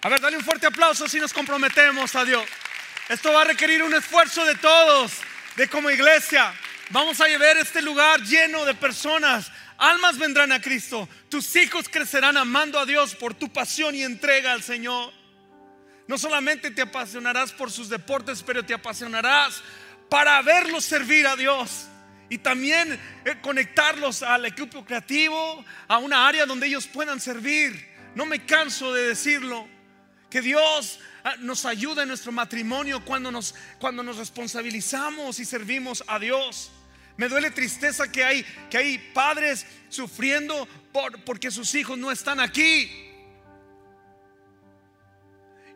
A 0.03 0.09
ver, 0.09 0.21
dale 0.21 0.37
un 0.37 0.45
fuerte 0.45 0.67
aplauso 0.67 1.09
si 1.09 1.19
nos 1.19 1.33
comprometemos 1.33 2.15
a 2.15 2.25
Dios. 2.25 2.45
Esto 3.09 3.33
va 3.33 3.43
a 3.43 3.45
requerir 3.45 3.83
un 3.83 3.95
esfuerzo 3.95 4.45
de 4.45 4.55
todos, 4.57 5.13
de 5.57 5.69
como 5.69 5.91
iglesia. 5.91 6.53
Vamos 6.91 7.21
a 7.21 7.27
llevar 7.27 7.57
este 7.57 7.81
lugar 7.81 8.21
lleno 8.23 8.65
de 8.65 8.75
personas. 8.75 9.51
Almas 9.79 10.19
vendrán 10.19 10.53
a 10.53 10.61
Cristo. 10.61 11.09
Tus 11.29 11.55
hijos 11.57 11.89
crecerán 11.89 12.37
amando 12.37 12.79
a 12.79 12.87
Dios 12.87 13.15
por 13.15 13.35
tu 13.35 13.53
pasión 13.53 13.95
y 13.95 14.03
entrega 14.03 14.53
al 14.53 14.63
Señor. 14.63 15.13
No 16.07 16.19
solamente 16.19 16.71
te 16.71 16.83
apasionarás 16.83 17.53
por 17.53 17.71
sus 17.71 17.89
deportes, 17.89 18.43
pero 18.43 18.65
te 18.65 18.75
apasionarás 18.75 19.63
para 20.09 20.41
verlos 20.43 20.85
servir 20.85 21.27
a 21.27 21.37
Dios. 21.37 21.87
Y 22.29 22.39
también 22.39 22.99
eh, 23.25 23.37
conectarlos 23.43 24.23
al 24.23 24.45
equipo 24.45 24.85
creativo, 24.85 25.65
a 25.89 25.99
una 25.99 26.27
área 26.27 26.47
donde 26.47 26.67
ellos 26.67 26.87
puedan 26.87 27.21
servir. 27.21 27.93
No 28.15 28.27
me 28.27 28.45
canso 28.45 28.93
de 28.93 29.09
decirlo. 29.09 29.69
Que 30.31 30.41
Dios 30.41 30.99
ah, 31.23 31.37
nos 31.39 31.65
ayude 31.65 32.03
en 32.03 32.09
nuestro 32.09 32.33
matrimonio 32.33 33.05
cuando 33.05 33.31
nos, 33.31 33.55
cuando 33.79 34.03
nos 34.03 34.17
responsabilizamos 34.17 35.39
y 35.39 35.45
servimos 35.45 36.03
a 36.07 36.19
Dios. 36.19 36.71
Me 37.17 37.29
duele 37.29 37.51
tristeza 37.51 38.11
que 38.11 38.25
hay, 38.25 38.45
que 38.71 38.79
hay 38.79 38.99
padres 39.13 39.67
sufriendo 39.89 40.67
por, 40.93 41.23
porque 41.25 41.51
sus 41.51 41.75
hijos 41.75 41.97
no 41.97 42.11
están 42.11 42.41
aquí. 42.41 42.91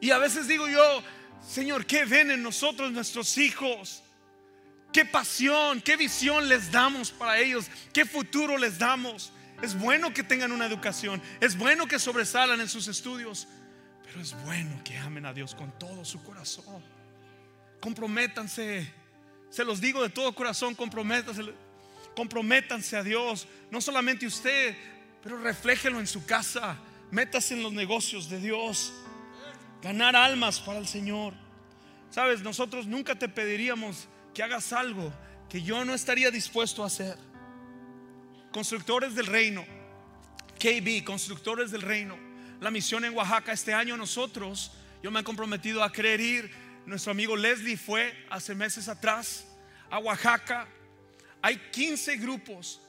Y 0.00 0.10
a 0.10 0.18
veces 0.18 0.48
digo 0.48 0.68
yo, 0.68 1.02
Señor, 1.46 1.86
¿qué 1.86 2.04
ven 2.04 2.30
en 2.30 2.42
nosotros 2.42 2.90
nuestros 2.92 3.38
hijos? 3.38 4.02
¿Qué 4.92 5.04
pasión, 5.04 5.80
qué 5.80 5.96
visión 5.96 6.48
les 6.48 6.72
damos 6.72 7.10
para 7.10 7.38
ellos? 7.38 7.66
¿Qué 7.92 8.04
futuro 8.04 8.56
les 8.58 8.78
damos? 8.78 9.32
Es 9.62 9.78
bueno 9.78 10.12
que 10.14 10.22
tengan 10.22 10.52
una 10.52 10.66
educación, 10.66 11.20
es 11.40 11.58
bueno 11.58 11.86
que 11.86 11.98
sobresalan 11.98 12.60
en 12.60 12.68
sus 12.68 12.86
estudios, 12.86 13.48
pero 14.04 14.20
es 14.20 14.34
bueno 14.44 14.82
que 14.84 14.96
amen 14.96 15.26
a 15.26 15.32
Dios 15.32 15.54
con 15.54 15.76
todo 15.78 16.04
su 16.04 16.22
corazón. 16.22 16.82
Comprométanse. 17.80 19.07
Se 19.50 19.64
los 19.64 19.80
digo 19.80 20.02
de 20.02 20.10
todo 20.10 20.34
corazón, 20.34 20.74
comprométanse. 20.74 21.42
Comprométanse 22.14 22.96
a 22.96 23.02
Dios. 23.02 23.46
No 23.70 23.80
solamente 23.80 24.26
usted, 24.26 24.76
pero 25.22 25.38
refléjelo 25.38 26.00
en 26.00 26.06
su 26.06 26.24
casa. 26.26 26.76
Métase 27.10 27.54
en 27.54 27.62
los 27.62 27.72
negocios 27.72 28.28
de 28.28 28.40
Dios. 28.40 28.92
Ganar 29.82 30.16
almas 30.16 30.60
para 30.60 30.78
el 30.78 30.86
Señor. 30.86 31.34
Sabes, 32.10 32.42
nosotros 32.42 32.86
nunca 32.86 33.14
te 33.14 33.28
pediríamos 33.28 34.08
que 34.34 34.42
hagas 34.42 34.72
algo 34.72 35.12
que 35.48 35.62
yo 35.62 35.84
no 35.84 35.94
estaría 35.94 36.30
dispuesto 36.30 36.82
a 36.82 36.86
hacer. 36.86 37.16
Constructores 38.52 39.14
del 39.14 39.26
reino. 39.26 39.64
KB, 40.58 41.04
constructores 41.04 41.70
del 41.70 41.82
reino 41.82 42.28
la 42.60 42.70
misión 42.70 43.04
en 43.04 43.14
Oaxaca 43.16 43.52
este 43.52 43.72
año 43.72 43.96
nosotros, 43.96 44.72
yo 45.02 45.10
me 45.10 45.20
he 45.20 45.24
comprometido 45.24 45.82
a 45.82 45.92
querer 45.92 46.20
ir. 46.20 46.67
Nuestro 46.88 47.12
amigo 47.12 47.36
Leslie 47.36 47.76
fue 47.76 48.14
hace 48.30 48.54
meses 48.54 48.88
atrás 48.88 49.46
a 49.90 49.98
Oaxaca. 49.98 50.66
Hay 51.42 51.58
15 51.70 52.16
grupos 52.16 52.80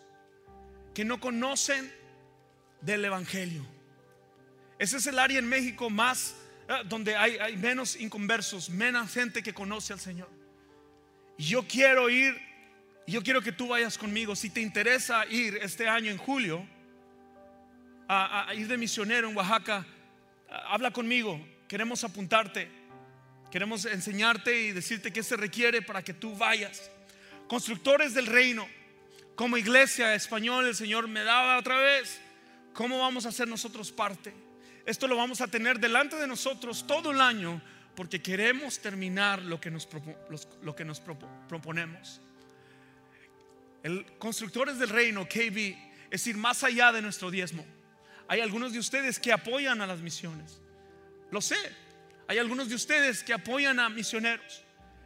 que 0.93 1.03
no 1.03 1.19
conocen 1.19 1.91
del 2.79 3.03
Evangelio. 3.03 3.67
Ese 4.77 4.95
es 4.95 5.07
el 5.07 5.19
área 5.19 5.37
en 5.37 5.49
México 5.49 5.89
más 5.89 6.33
eh, 6.69 6.75
donde 6.85 7.17
hay, 7.17 7.57
menos 7.57 7.97
inconversos, 7.97 8.69
menos 8.69 9.11
gente 9.11 9.43
que 9.43 9.53
conoce 9.53 9.91
al 9.91 9.99
Señor. 9.99 10.29
Yo 11.37 11.67
quiero 11.67 12.09
ir, 12.09 12.39
yo 13.05 13.21
quiero 13.21 13.41
que 13.41 13.51
tú 13.51 13.67
vayas 13.67 13.97
conmigo. 13.97 14.33
Si 14.33 14.49
te 14.49 14.61
interesa 14.61 15.25
ir 15.25 15.59
este 15.61 15.89
año 15.89 16.09
en 16.09 16.17
julio, 16.17 16.65
a, 18.07 18.49
ir 18.55 18.69
de 18.69 18.77
misionero 18.77 19.29
en 19.29 19.35
Oaxaca, 19.35 19.85
habla 20.49 20.89
conmigo, 20.91 21.45
queremos 21.67 22.05
apuntarte, 22.05 22.78
queremos 23.51 23.85
enseñarte 23.85 24.61
y 24.61 24.71
decirte 24.71 25.11
qué 25.11 25.23
se 25.23 25.37
requiere 25.37 25.81
para 25.81 26.03
que 26.03 26.13
tú 26.13 26.35
vayas. 26.35 26.89
Constructores 27.47 28.13
del 28.13 28.27
reino, 28.27 28.67
como 29.35 29.57
iglesia 29.57 30.13
español, 30.13 30.65
el 30.65 30.75
Señor 30.75 31.07
me 31.07 31.23
daba 31.23 31.57
otra 31.57 31.79
vez, 31.79 32.19
¿cómo 32.73 32.99
vamos 32.99 33.25
a 33.25 33.29
hacer 33.29 33.47
nosotros 33.47 33.91
parte? 33.91 34.33
Esto 34.85 35.07
lo 35.07 35.15
vamos 35.15 35.41
a 35.41 35.47
tener 35.47 35.79
delante 35.79 36.15
de 36.15 36.27
nosotros 36.27 36.85
todo 36.85 37.11
el 37.11 37.21
año 37.21 37.61
porque 37.95 38.21
queremos 38.21 38.79
terminar 38.79 39.41
lo 39.41 39.59
que 39.59 39.69
nos, 39.69 39.87
lo 40.61 40.75
que 40.75 40.85
nos 40.85 41.01
proponemos. 41.47 42.21
El 43.83 44.05
Constructores 44.17 44.77
del 44.77 44.89
Reino, 44.89 45.27
KB, 45.27 45.75
es 46.09 46.27
ir 46.27 46.37
más 46.37 46.63
allá 46.63 46.91
de 46.91 47.01
nuestro 47.01 47.31
diezmo. 47.31 47.65
Hay 48.27 48.41
algunos 48.41 48.73
de 48.73 48.79
ustedes 48.79 49.19
que 49.19 49.31
apoyan 49.31 49.81
a 49.81 49.87
las 49.87 50.01
misiones. 50.01 50.61
Lo 51.31 51.41
sé. 51.41 51.57
Hay 52.29 52.37
algunos 52.37 52.69
de 52.69 52.75
ustedes 52.75 53.23
que 53.23 53.33
apoyan 53.33 53.79
a 53.79 53.89
misioneros. 53.89 54.61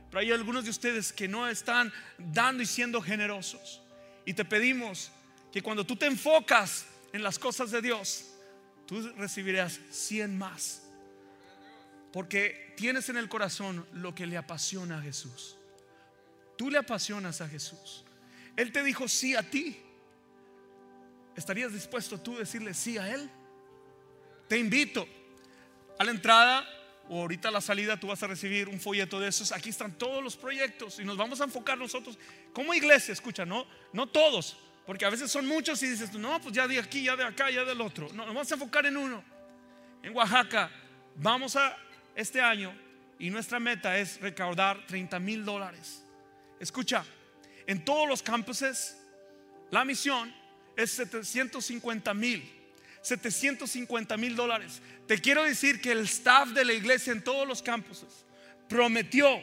Pero 0.09 0.19
hay 0.19 0.33
algunos 0.33 0.65
de 0.65 0.71
ustedes 0.71 1.13
que 1.13 1.25
no 1.29 1.47
están 1.47 1.91
dando 2.17 2.61
y 2.61 2.65
siendo 2.65 3.01
generosos. 3.01 3.81
Y 4.25 4.33
te 4.33 4.43
pedimos 4.43 5.09
que 5.49 5.61
cuando 5.61 5.85
tú 5.85 5.95
te 5.95 6.05
enfocas 6.05 6.85
en 7.13 7.23
las 7.23 7.39
cosas 7.39 7.71
de 7.71 7.81
Dios, 7.81 8.25
tú 8.85 9.09
recibirás 9.15 9.79
100 9.89 10.37
más. 10.37 10.83
Porque 12.11 12.73
tienes 12.75 13.07
en 13.07 13.15
el 13.15 13.29
corazón 13.29 13.87
lo 13.93 14.13
que 14.13 14.25
le 14.25 14.35
apasiona 14.35 14.97
a 14.97 15.01
Jesús. 15.01 15.55
Tú 16.57 16.69
le 16.69 16.77
apasionas 16.77 17.39
a 17.39 17.47
Jesús. 17.47 18.03
Él 18.57 18.73
te 18.73 18.83
dijo 18.83 19.07
sí 19.07 19.33
a 19.33 19.49
ti. 19.49 19.79
¿Estarías 21.37 21.71
dispuesto 21.71 22.19
tú 22.19 22.35
a 22.35 22.39
decirle 22.39 22.73
sí 22.73 22.97
a 22.97 23.15
Él? 23.15 23.29
Te 24.49 24.57
invito 24.57 25.07
a 25.97 26.03
la 26.03 26.11
entrada 26.11 26.67
o 27.09 27.21
ahorita 27.21 27.51
la 27.51 27.61
salida 27.61 27.99
tú 27.99 28.07
vas 28.07 28.23
a 28.23 28.27
recibir 28.27 28.69
un 28.69 28.79
folleto 28.79 29.19
de 29.19 29.27
esos. 29.27 29.51
Aquí 29.51 29.69
están 29.69 29.97
todos 29.97 30.23
los 30.23 30.37
proyectos 30.37 30.99
y 30.99 31.03
nos 31.03 31.17
vamos 31.17 31.41
a 31.41 31.43
enfocar 31.43 31.77
nosotros 31.77 32.17
como 32.53 32.73
iglesia, 32.73 33.11
escucha, 33.11 33.45
no, 33.45 33.65
no 33.91 34.07
todos, 34.07 34.57
porque 34.85 35.05
a 35.05 35.09
veces 35.09 35.31
son 35.31 35.47
muchos 35.47 35.81
y 35.83 35.87
dices, 35.87 36.13
no, 36.13 36.39
pues 36.41 36.53
ya 36.53 36.67
de 36.67 36.79
aquí, 36.79 37.03
ya 37.03 37.15
de 37.15 37.23
acá, 37.23 37.49
ya 37.49 37.63
del 37.65 37.81
otro. 37.81 38.07
No, 38.09 38.25
nos 38.25 38.33
vamos 38.33 38.51
a 38.51 38.55
enfocar 38.55 38.85
en 38.85 38.97
uno. 38.97 39.23
En 40.01 40.15
Oaxaca 40.15 40.69
vamos 41.15 41.55
a 41.55 41.77
este 42.15 42.41
año 42.41 42.73
y 43.19 43.29
nuestra 43.29 43.59
meta 43.59 43.97
es 43.97 44.19
recaudar 44.19 44.85
30 44.87 45.19
mil 45.19 45.45
dólares. 45.45 46.03
Escucha, 46.59 47.05
en 47.67 47.83
todos 47.85 48.07
los 48.07 48.21
campuses 48.21 48.97
la 49.71 49.85
misión 49.85 50.33
es 50.75 50.91
750 50.91 52.13
mil. 52.13 52.62
750 53.03 54.17
mil 54.17 54.35
dólares. 54.35 54.81
Te 55.07 55.19
quiero 55.19 55.43
decir 55.43 55.81
que 55.81 55.91
el 55.91 55.99
staff 55.99 56.49
de 56.49 56.65
la 56.65 56.73
iglesia 56.73 57.11
en 57.11 57.21
todos 57.21 57.47
los 57.47 57.61
campuses 57.61 58.25
prometió, 58.69 59.41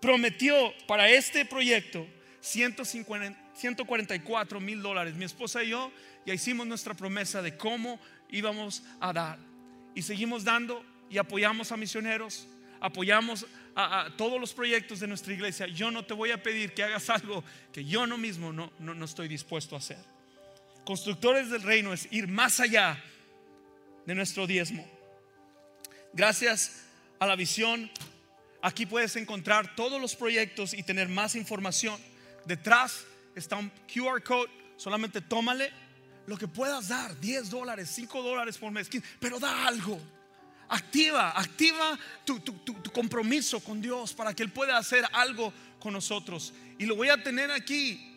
prometió 0.00 0.72
para 0.88 1.08
este 1.08 1.44
proyecto 1.44 2.06
150, 2.40 3.38
144 3.54 4.60
mil 4.60 4.82
dólares. 4.82 5.14
Mi 5.14 5.26
esposa 5.26 5.62
y 5.62 5.68
yo 5.68 5.92
ya 6.24 6.32
hicimos 6.32 6.66
nuestra 6.66 6.94
promesa 6.94 7.42
de 7.42 7.56
cómo 7.56 8.00
íbamos 8.30 8.82
a 8.98 9.12
dar. 9.12 9.38
Y 9.94 10.02
seguimos 10.02 10.42
dando 10.42 10.82
y 11.10 11.18
apoyamos 11.18 11.72
a 11.72 11.76
misioneros, 11.76 12.48
apoyamos 12.80 13.46
a, 13.74 14.08
todos 14.16 14.40
los 14.40 14.54
proyectos 14.54 15.00
de 15.00 15.06
nuestra 15.06 15.34
iglesia. 15.34 15.66
Yo 15.66 15.90
no 15.90 16.06
te 16.06 16.14
voy 16.14 16.30
a 16.30 16.42
pedir 16.42 16.72
que 16.72 16.82
hagas 16.82 17.10
algo 17.10 17.44
que 17.72 17.84
yo 17.84 18.06
no 18.06 18.16
mismo 18.16 18.54
no, 18.54 18.72
no, 18.78 18.94
no 18.94 19.04
estoy 19.04 19.28
dispuesto 19.28 19.74
a 19.74 19.78
hacer. 19.78 20.15
Constructores 20.86 21.50
del 21.50 21.62
reino 21.62 21.92
es 21.92 22.06
ir 22.12 22.28
más 22.28 22.60
allá 22.60 23.02
de 24.06 24.14
nuestro 24.14 24.46
diezmo. 24.46 24.88
Gracias 26.12 26.84
a 27.18 27.26
la 27.26 27.34
visión, 27.34 27.90
aquí 28.62 28.86
puedes 28.86 29.16
encontrar 29.16 29.74
todos 29.74 30.00
los 30.00 30.14
proyectos 30.14 30.74
y 30.74 30.84
tener 30.84 31.08
más 31.08 31.34
información. 31.34 32.00
Detrás 32.44 33.04
está 33.34 33.56
un 33.56 33.72
QR 33.92 34.22
code, 34.22 34.48
solamente 34.76 35.20
tómale 35.20 35.72
lo 36.28 36.38
que 36.38 36.46
puedas 36.46 36.86
dar, 36.86 37.18
10 37.18 37.50
dólares, 37.50 37.90
5 37.92 38.22
dólares 38.22 38.56
por 38.56 38.70
mes, 38.70 38.88
pero 39.18 39.40
da 39.40 39.66
algo. 39.66 40.00
Activa, 40.68 41.36
activa 41.36 41.98
tu, 42.24 42.40
compromiso 42.92 43.58
con 43.58 43.80
Dios 43.80 44.14
para 44.14 44.32
que 44.34 44.44
Él 44.44 44.52
pueda 44.52 44.78
hacer 44.78 45.04
algo 45.12 45.52
con 45.80 45.92
nosotros. 45.92 46.54
Y 46.78 46.86
lo 46.86 46.94
voy 46.94 47.08
a 47.08 47.20
tener 47.20 47.50
aquí 47.50 48.15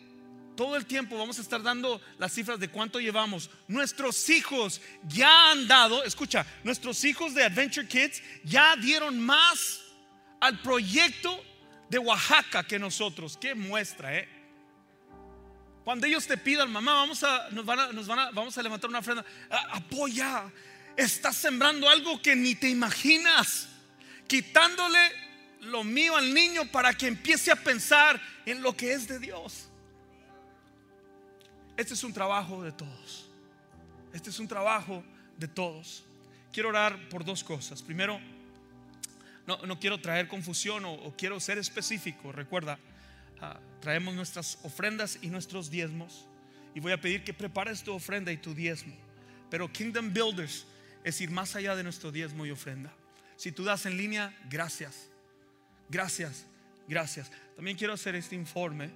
todo 0.60 0.76
el 0.76 0.84
tiempo 0.84 1.16
vamos 1.16 1.38
a 1.38 1.40
estar 1.40 1.62
dando 1.62 2.02
las 2.18 2.34
cifras 2.34 2.60
de 2.60 2.68
cuánto 2.68 3.00
llevamos. 3.00 3.48
Nuestros 3.66 4.28
hijos 4.28 4.82
ya 5.08 5.52
han 5.52 5.66
dado, 5.66 6.04
escucha, 6.04 6.44
nuestros 6.64 7.02
hijos 7.04 7.32
de 7.32 7.44
Adventure 7.44 7.88
Kids 7.88 8.22
ya 8.44 8.76
dieron 8.76 9.18
más 9.18 9.80
al 10.38 10.60
proyecto 10.60 11.42
de 11.88 11.98
Oaxaca 11.98 12.62
que 12.62 12.78
nosotros. 12.78 13.38
Qué 13.40 13.54
muestra, 13.54 14.18
¿eh? 14.18 14.28
Cuando 15.82 16.06
ellos 16.06 16.26
te 16.26 16.36
pidan, 16.36 16.70
mamá, 16.70 16.92
vamos 16.92 17.24
a, 17.24 17.48
nos 17.52 17.64
van 17.64 17.80
a, 17.80 17.92
nos 17.94 18.06
van 18.06 18.18
a, 18.18 18.30
vamos 18.30 18.58
a 18.58 18.62
levantar 18.62 18.90
una 18.90 18.98
ofrenda, 18.98 19.24
apoya. 19.72 20.52
Estás 20.94 21.36
sembrando 21.36 21.88
algo 21.88 22.20
que 22.20 22.36
ni 22.36 22.54
te 22.54 22.68
imaginas, 22.68 23.66
quitándole 24.28 24.98
lo 25.60 25.84
mío 25.84 26.18
al 26.18 26.34
niño 26.34 26.70
para 26.70 26.92
que 26.92 27.06
empiece 27.06 27.50
a 27.50 27.56
pensar 27.56 28.20
en 28.44 28.60
lo 28.60 28.76
que 28.76 28.92
es 28.92 29.08
de 29.08 29.18
Dios. 29.18 29.69
Este 31.80 31.94
es 31.94 32.04
un 32.04 32.12
trabajo 32.12 32.62
de 32.62 32.72
todos. 32.72 33.26
Este 34.12 34.28
es 34.28 34.38
un 34.38 34.46
trabajo 34.46 35.02
de 35.38 35.48
todos. 35.48 36.04
Quiero 36.52 36.68
orar 36.68 37.08
por 37.08 37.24
dos 37.24 37.42
cosas. 37.42 37.82
Primero, 37.82 38.20
no, 39.46 39.80
quiero 39.80 39.98
traer 39.98 40.28
confusión 40.28 40.84
o, 40.84 41.14
quiero 41.16 41.40
ser 41.40 41.56
específico. 41.56 42.32
Recuerda, 42.32 42.78
ah, 43.40 43.58
traemos 43.80 44.14
nuestras 44.14 44.58
ofrendas 44.62 45.20
y 45.22 45.28
nuestros 45.28 45.70
diezmos. 45.70 46.26
Y 46.74 46.80
voy 46.80 46.92
a 46.92 47.00
pedir 47.00 47.24
que 47.24 47.32
prepares 47.32 47.82
tu 47.82 47.94
ofrenda 47.94 48.30
y 48.30 48.36
tu 48.36 48.54
diezmo. 48.54 48.94
Pero 49.48 49.72
Kingdom 49.72 50.12
Builders 50.12 50.66
es 51.02 51.18
ir 51.22 51.30
más 51.30 51.56
allá 51.56 51.74
de 51.76 51.82
nuestro 51.82 52.12
diezmo 52.12 52.44
y 52.44 52.50
ofrenda. 52.50 52.92
Si 53.36 53.52
tú 53.52 53.64
das 53.64 53.86
en 53.86 53.96
línea, 53.96 54.38
gracias. 54.50 55.08
Gracias, 55.88 56.44
gracias. 56.86 57.30
También 57.56 57.78
quiero 57.78 57.94
hacer 57.94 58.16
este 58.16 58.34
informe 58.34 58.90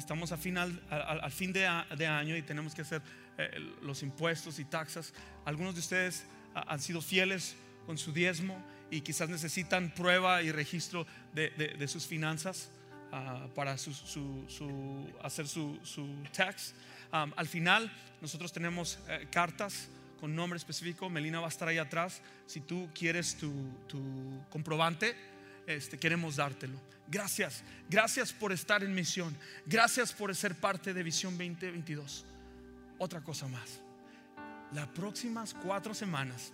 estamos 0.00 0.32
a 0.32 0.36
final, 0.36 0.82
al, 0.90 1.30
fin 1.30 1.52
de, 1.52 1.66
año 1.66 2.36
y 2.36 2.42
tenemos 2.42 2.74
que 2.74 2.82
hacer 2.82 3.02
eh, 3.38 3.50
los 3.82 4.02
impuestos 4.02 4.58
y 4.58 4.64
taxas. 4.64 5.12
Algunos 5.44 5.74
de 5.74 5.80
ustedes 5.80 6.24
han 6.54 6.80
sido 6.80 7.00
fieles 7.00 7.54
con 7.86 7.96
su 7.96 8.12
diezmo 8.12 8.60
y 8.90 9.02
quizás 9.02 9.28
necesitan 9.28 9.90
prueba 9.94 10.42
y 10.42 10.50
registro 10.50 11.06
de, 11.32 11.86
sus 11.86 12.06
finanzas 12.06 12.70
ah, 13.12 13.46
para 13.54 13.72
hacer 13.72 13.94
su, 15.46 15.66
tax. 16.32 16.74
al 17.12 17.46
final 17.46 17.92
nosotros 18.20 18.52
tenemos 18.52 18.98
eh, 19.08 19.28
cartas 19.30 19.88
con 20.18 20.34
nombre 20.34 20.56
específico. 20.56 21.08
Melina 21.08 21.40
va 21.40 21.46
a 21.46 21.50
estar 21.50 21.68
ahí 21.68 21.78
atrás. 21.78 22.20
Si 22.46 22.60
tú 22.60 22.88
quieres 22.94 23.36
tu, 23.36 23.52
tu 23.86 24.00
comprobante, 24.50 25.14
este, 25.66 25.98
queremos 25.98 26.36
dártelo. 26.36 26.80
Gracias, 27.08 27.64
gracias 27.88 28.32
por 28.32 28.52
estar 28.52 28.84
en 28.84 28.94
misión. 28.94 29.36
Gracias 29.66 30.12
por 30.12 30.34
ser 30.34 30.54
parte 30.54 30.94
de 30.94 31.02
Visión 31.02 31.36
2022. 31.36 32.24
Otra 32.98 33.20
cosa 33.20 33.48
más. 33.48 33.80
Las 34.72 34.86
próximas 34.88 35.54
cuatro 35.54 35.92
semanas 35.94 36.52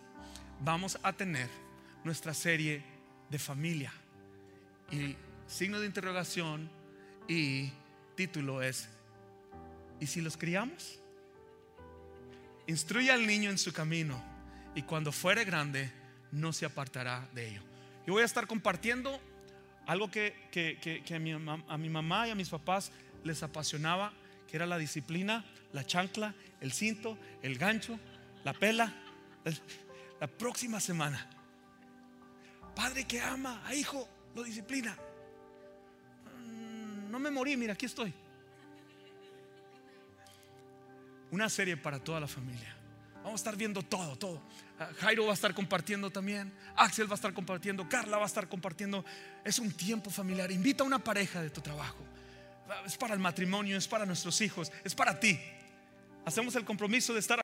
vamos 0.61 0.99
a 1.03 1.13
tener 1.13 1.49
nuestra 2.05 2.33
serie 2.33 2.83
de 3.29 3.39
familia. 3.39 3.93
Y 4.91 5.17
signo 5.47 5.81
de 5.81 5.87
interrogación 5.87 6.71
y 7.29 7.71
título 8.15 8.63
es, 8.63 8.89
¿y 10.01 10.07
si 10.07 10.21
los 10.21 10.37
criamos? 10.37 11.01
Instruye 12.67 13.11
al 13.11 13.27
niño 13.27 13.51
en 13.51 13.59
su 13.59 13.73
camino 13.73 14.23
y 14.75 14.83
cuando 14.83 15.13
fuere 15.13 15.45
grande 15.45 15.93
no 16.33 16.53
se 16.53 16.65
apartará 16.65 17.29
de 17.35 17.49
ello. 17.49 17.66
Yo 18.07 18.13
voy 18.13 18.23
a 18.23 18.27
estar 18.27 18.47
compartiendo 18.47 19.21
algo 19.87 20.11
que, 20.11 20.35
a, 21.15 21.19
mi, 21.19 21.33
a 21.33 21.79
mi 21.79 21.89
mamá 21.89 22.29
y 22.29 22.31
a 22.31 22.35
mis 22.35 22.49
papás 22.49 22.93
les 23.25 23.43
apasionaba, 23.43 24.13
que 24.49 24.57
era 24.57 24.67
la 24.67 24.79
disciplina, 24.79 25.45
la 25.73 25.85
chancla, 25.85 26.35
el 26.61 26.73
cinto, 26.73 27.19
el 27.43 27.59
gancho, 27.59 27.99
la 28.45 28.53
pela. 28.53 28.95
La 30.21 30.27
próxima 30.27 30.81
semana. 30.81 31.29
Padre 32.75 33.05
que 33.05 33.21
ama 33.21 33.63
a 33.65 33.75
hijo, 33.75 34.09
lo 34.35 34.43
disciplina. 34.43 34.97
Mm, 36.39 37.11
no 37.11 37.19
me 37.19 37.31
morí, 37.31 37.57
mira, 37.57 37.75
aquí 37.75 37.87
estoy. 37.87 38.13
Una 41.31 41.49
serie 41.49 41.77
para 41.77 41.99
toda 41.99 42.21
la 42.21 42.29
familia. 42.29 42.75
Vamos 43.17 43.33
a 43.33 43.37
estar 43.37 43.57
viendo 43.57 43.83
todo, 43.83 44.17
todo. 44.17 44.43
Ah, 44.79 44.91
Jairo 45.01 45.25
va 45.25 45.31
a 45.31 45.35
estar 45.35 45.55
compartiendo 45.55 46.11
también. 46.11 46.53
Axel 46.77 47.09
va 47.09 47.13
a 47.13 47.15
estar 47.15 47.33
compartiendo. 47.33 47.89
Carla 47.89 48.19
va 48.19 48.25
a 48.25 48.27
estar 48.27 48.49
compartiendo. 48.49 49.05
Es 49.45 49.59
un 49.59 49.73
tiempo 49.73 50.11
familiar. 50.11 50.51
Invita 50.51 50.85
a 50.85 50.87
una 50.87 50.99
pareja 50.99 51.41
de 51.41 51.51
tu 51.51 51.61
trabajo. 51.61 52.05
Es 52.85 52.97
para 52.97 53.15
el 53.15 53.21
matrimonio, 53.21 53.77
es 53.77 53.87
para 53.87 54.05
nuestros 54.05 54.41
hijos, 54.41 54.73
es 54.85 54.95
para 54.95 55.21
ti. 55.21 55.39
Hacemos 56.25 56.57
el 56.57 56.65
compromiso 56.65 57.15
de 57.15 57.21
estar 57.21 57.35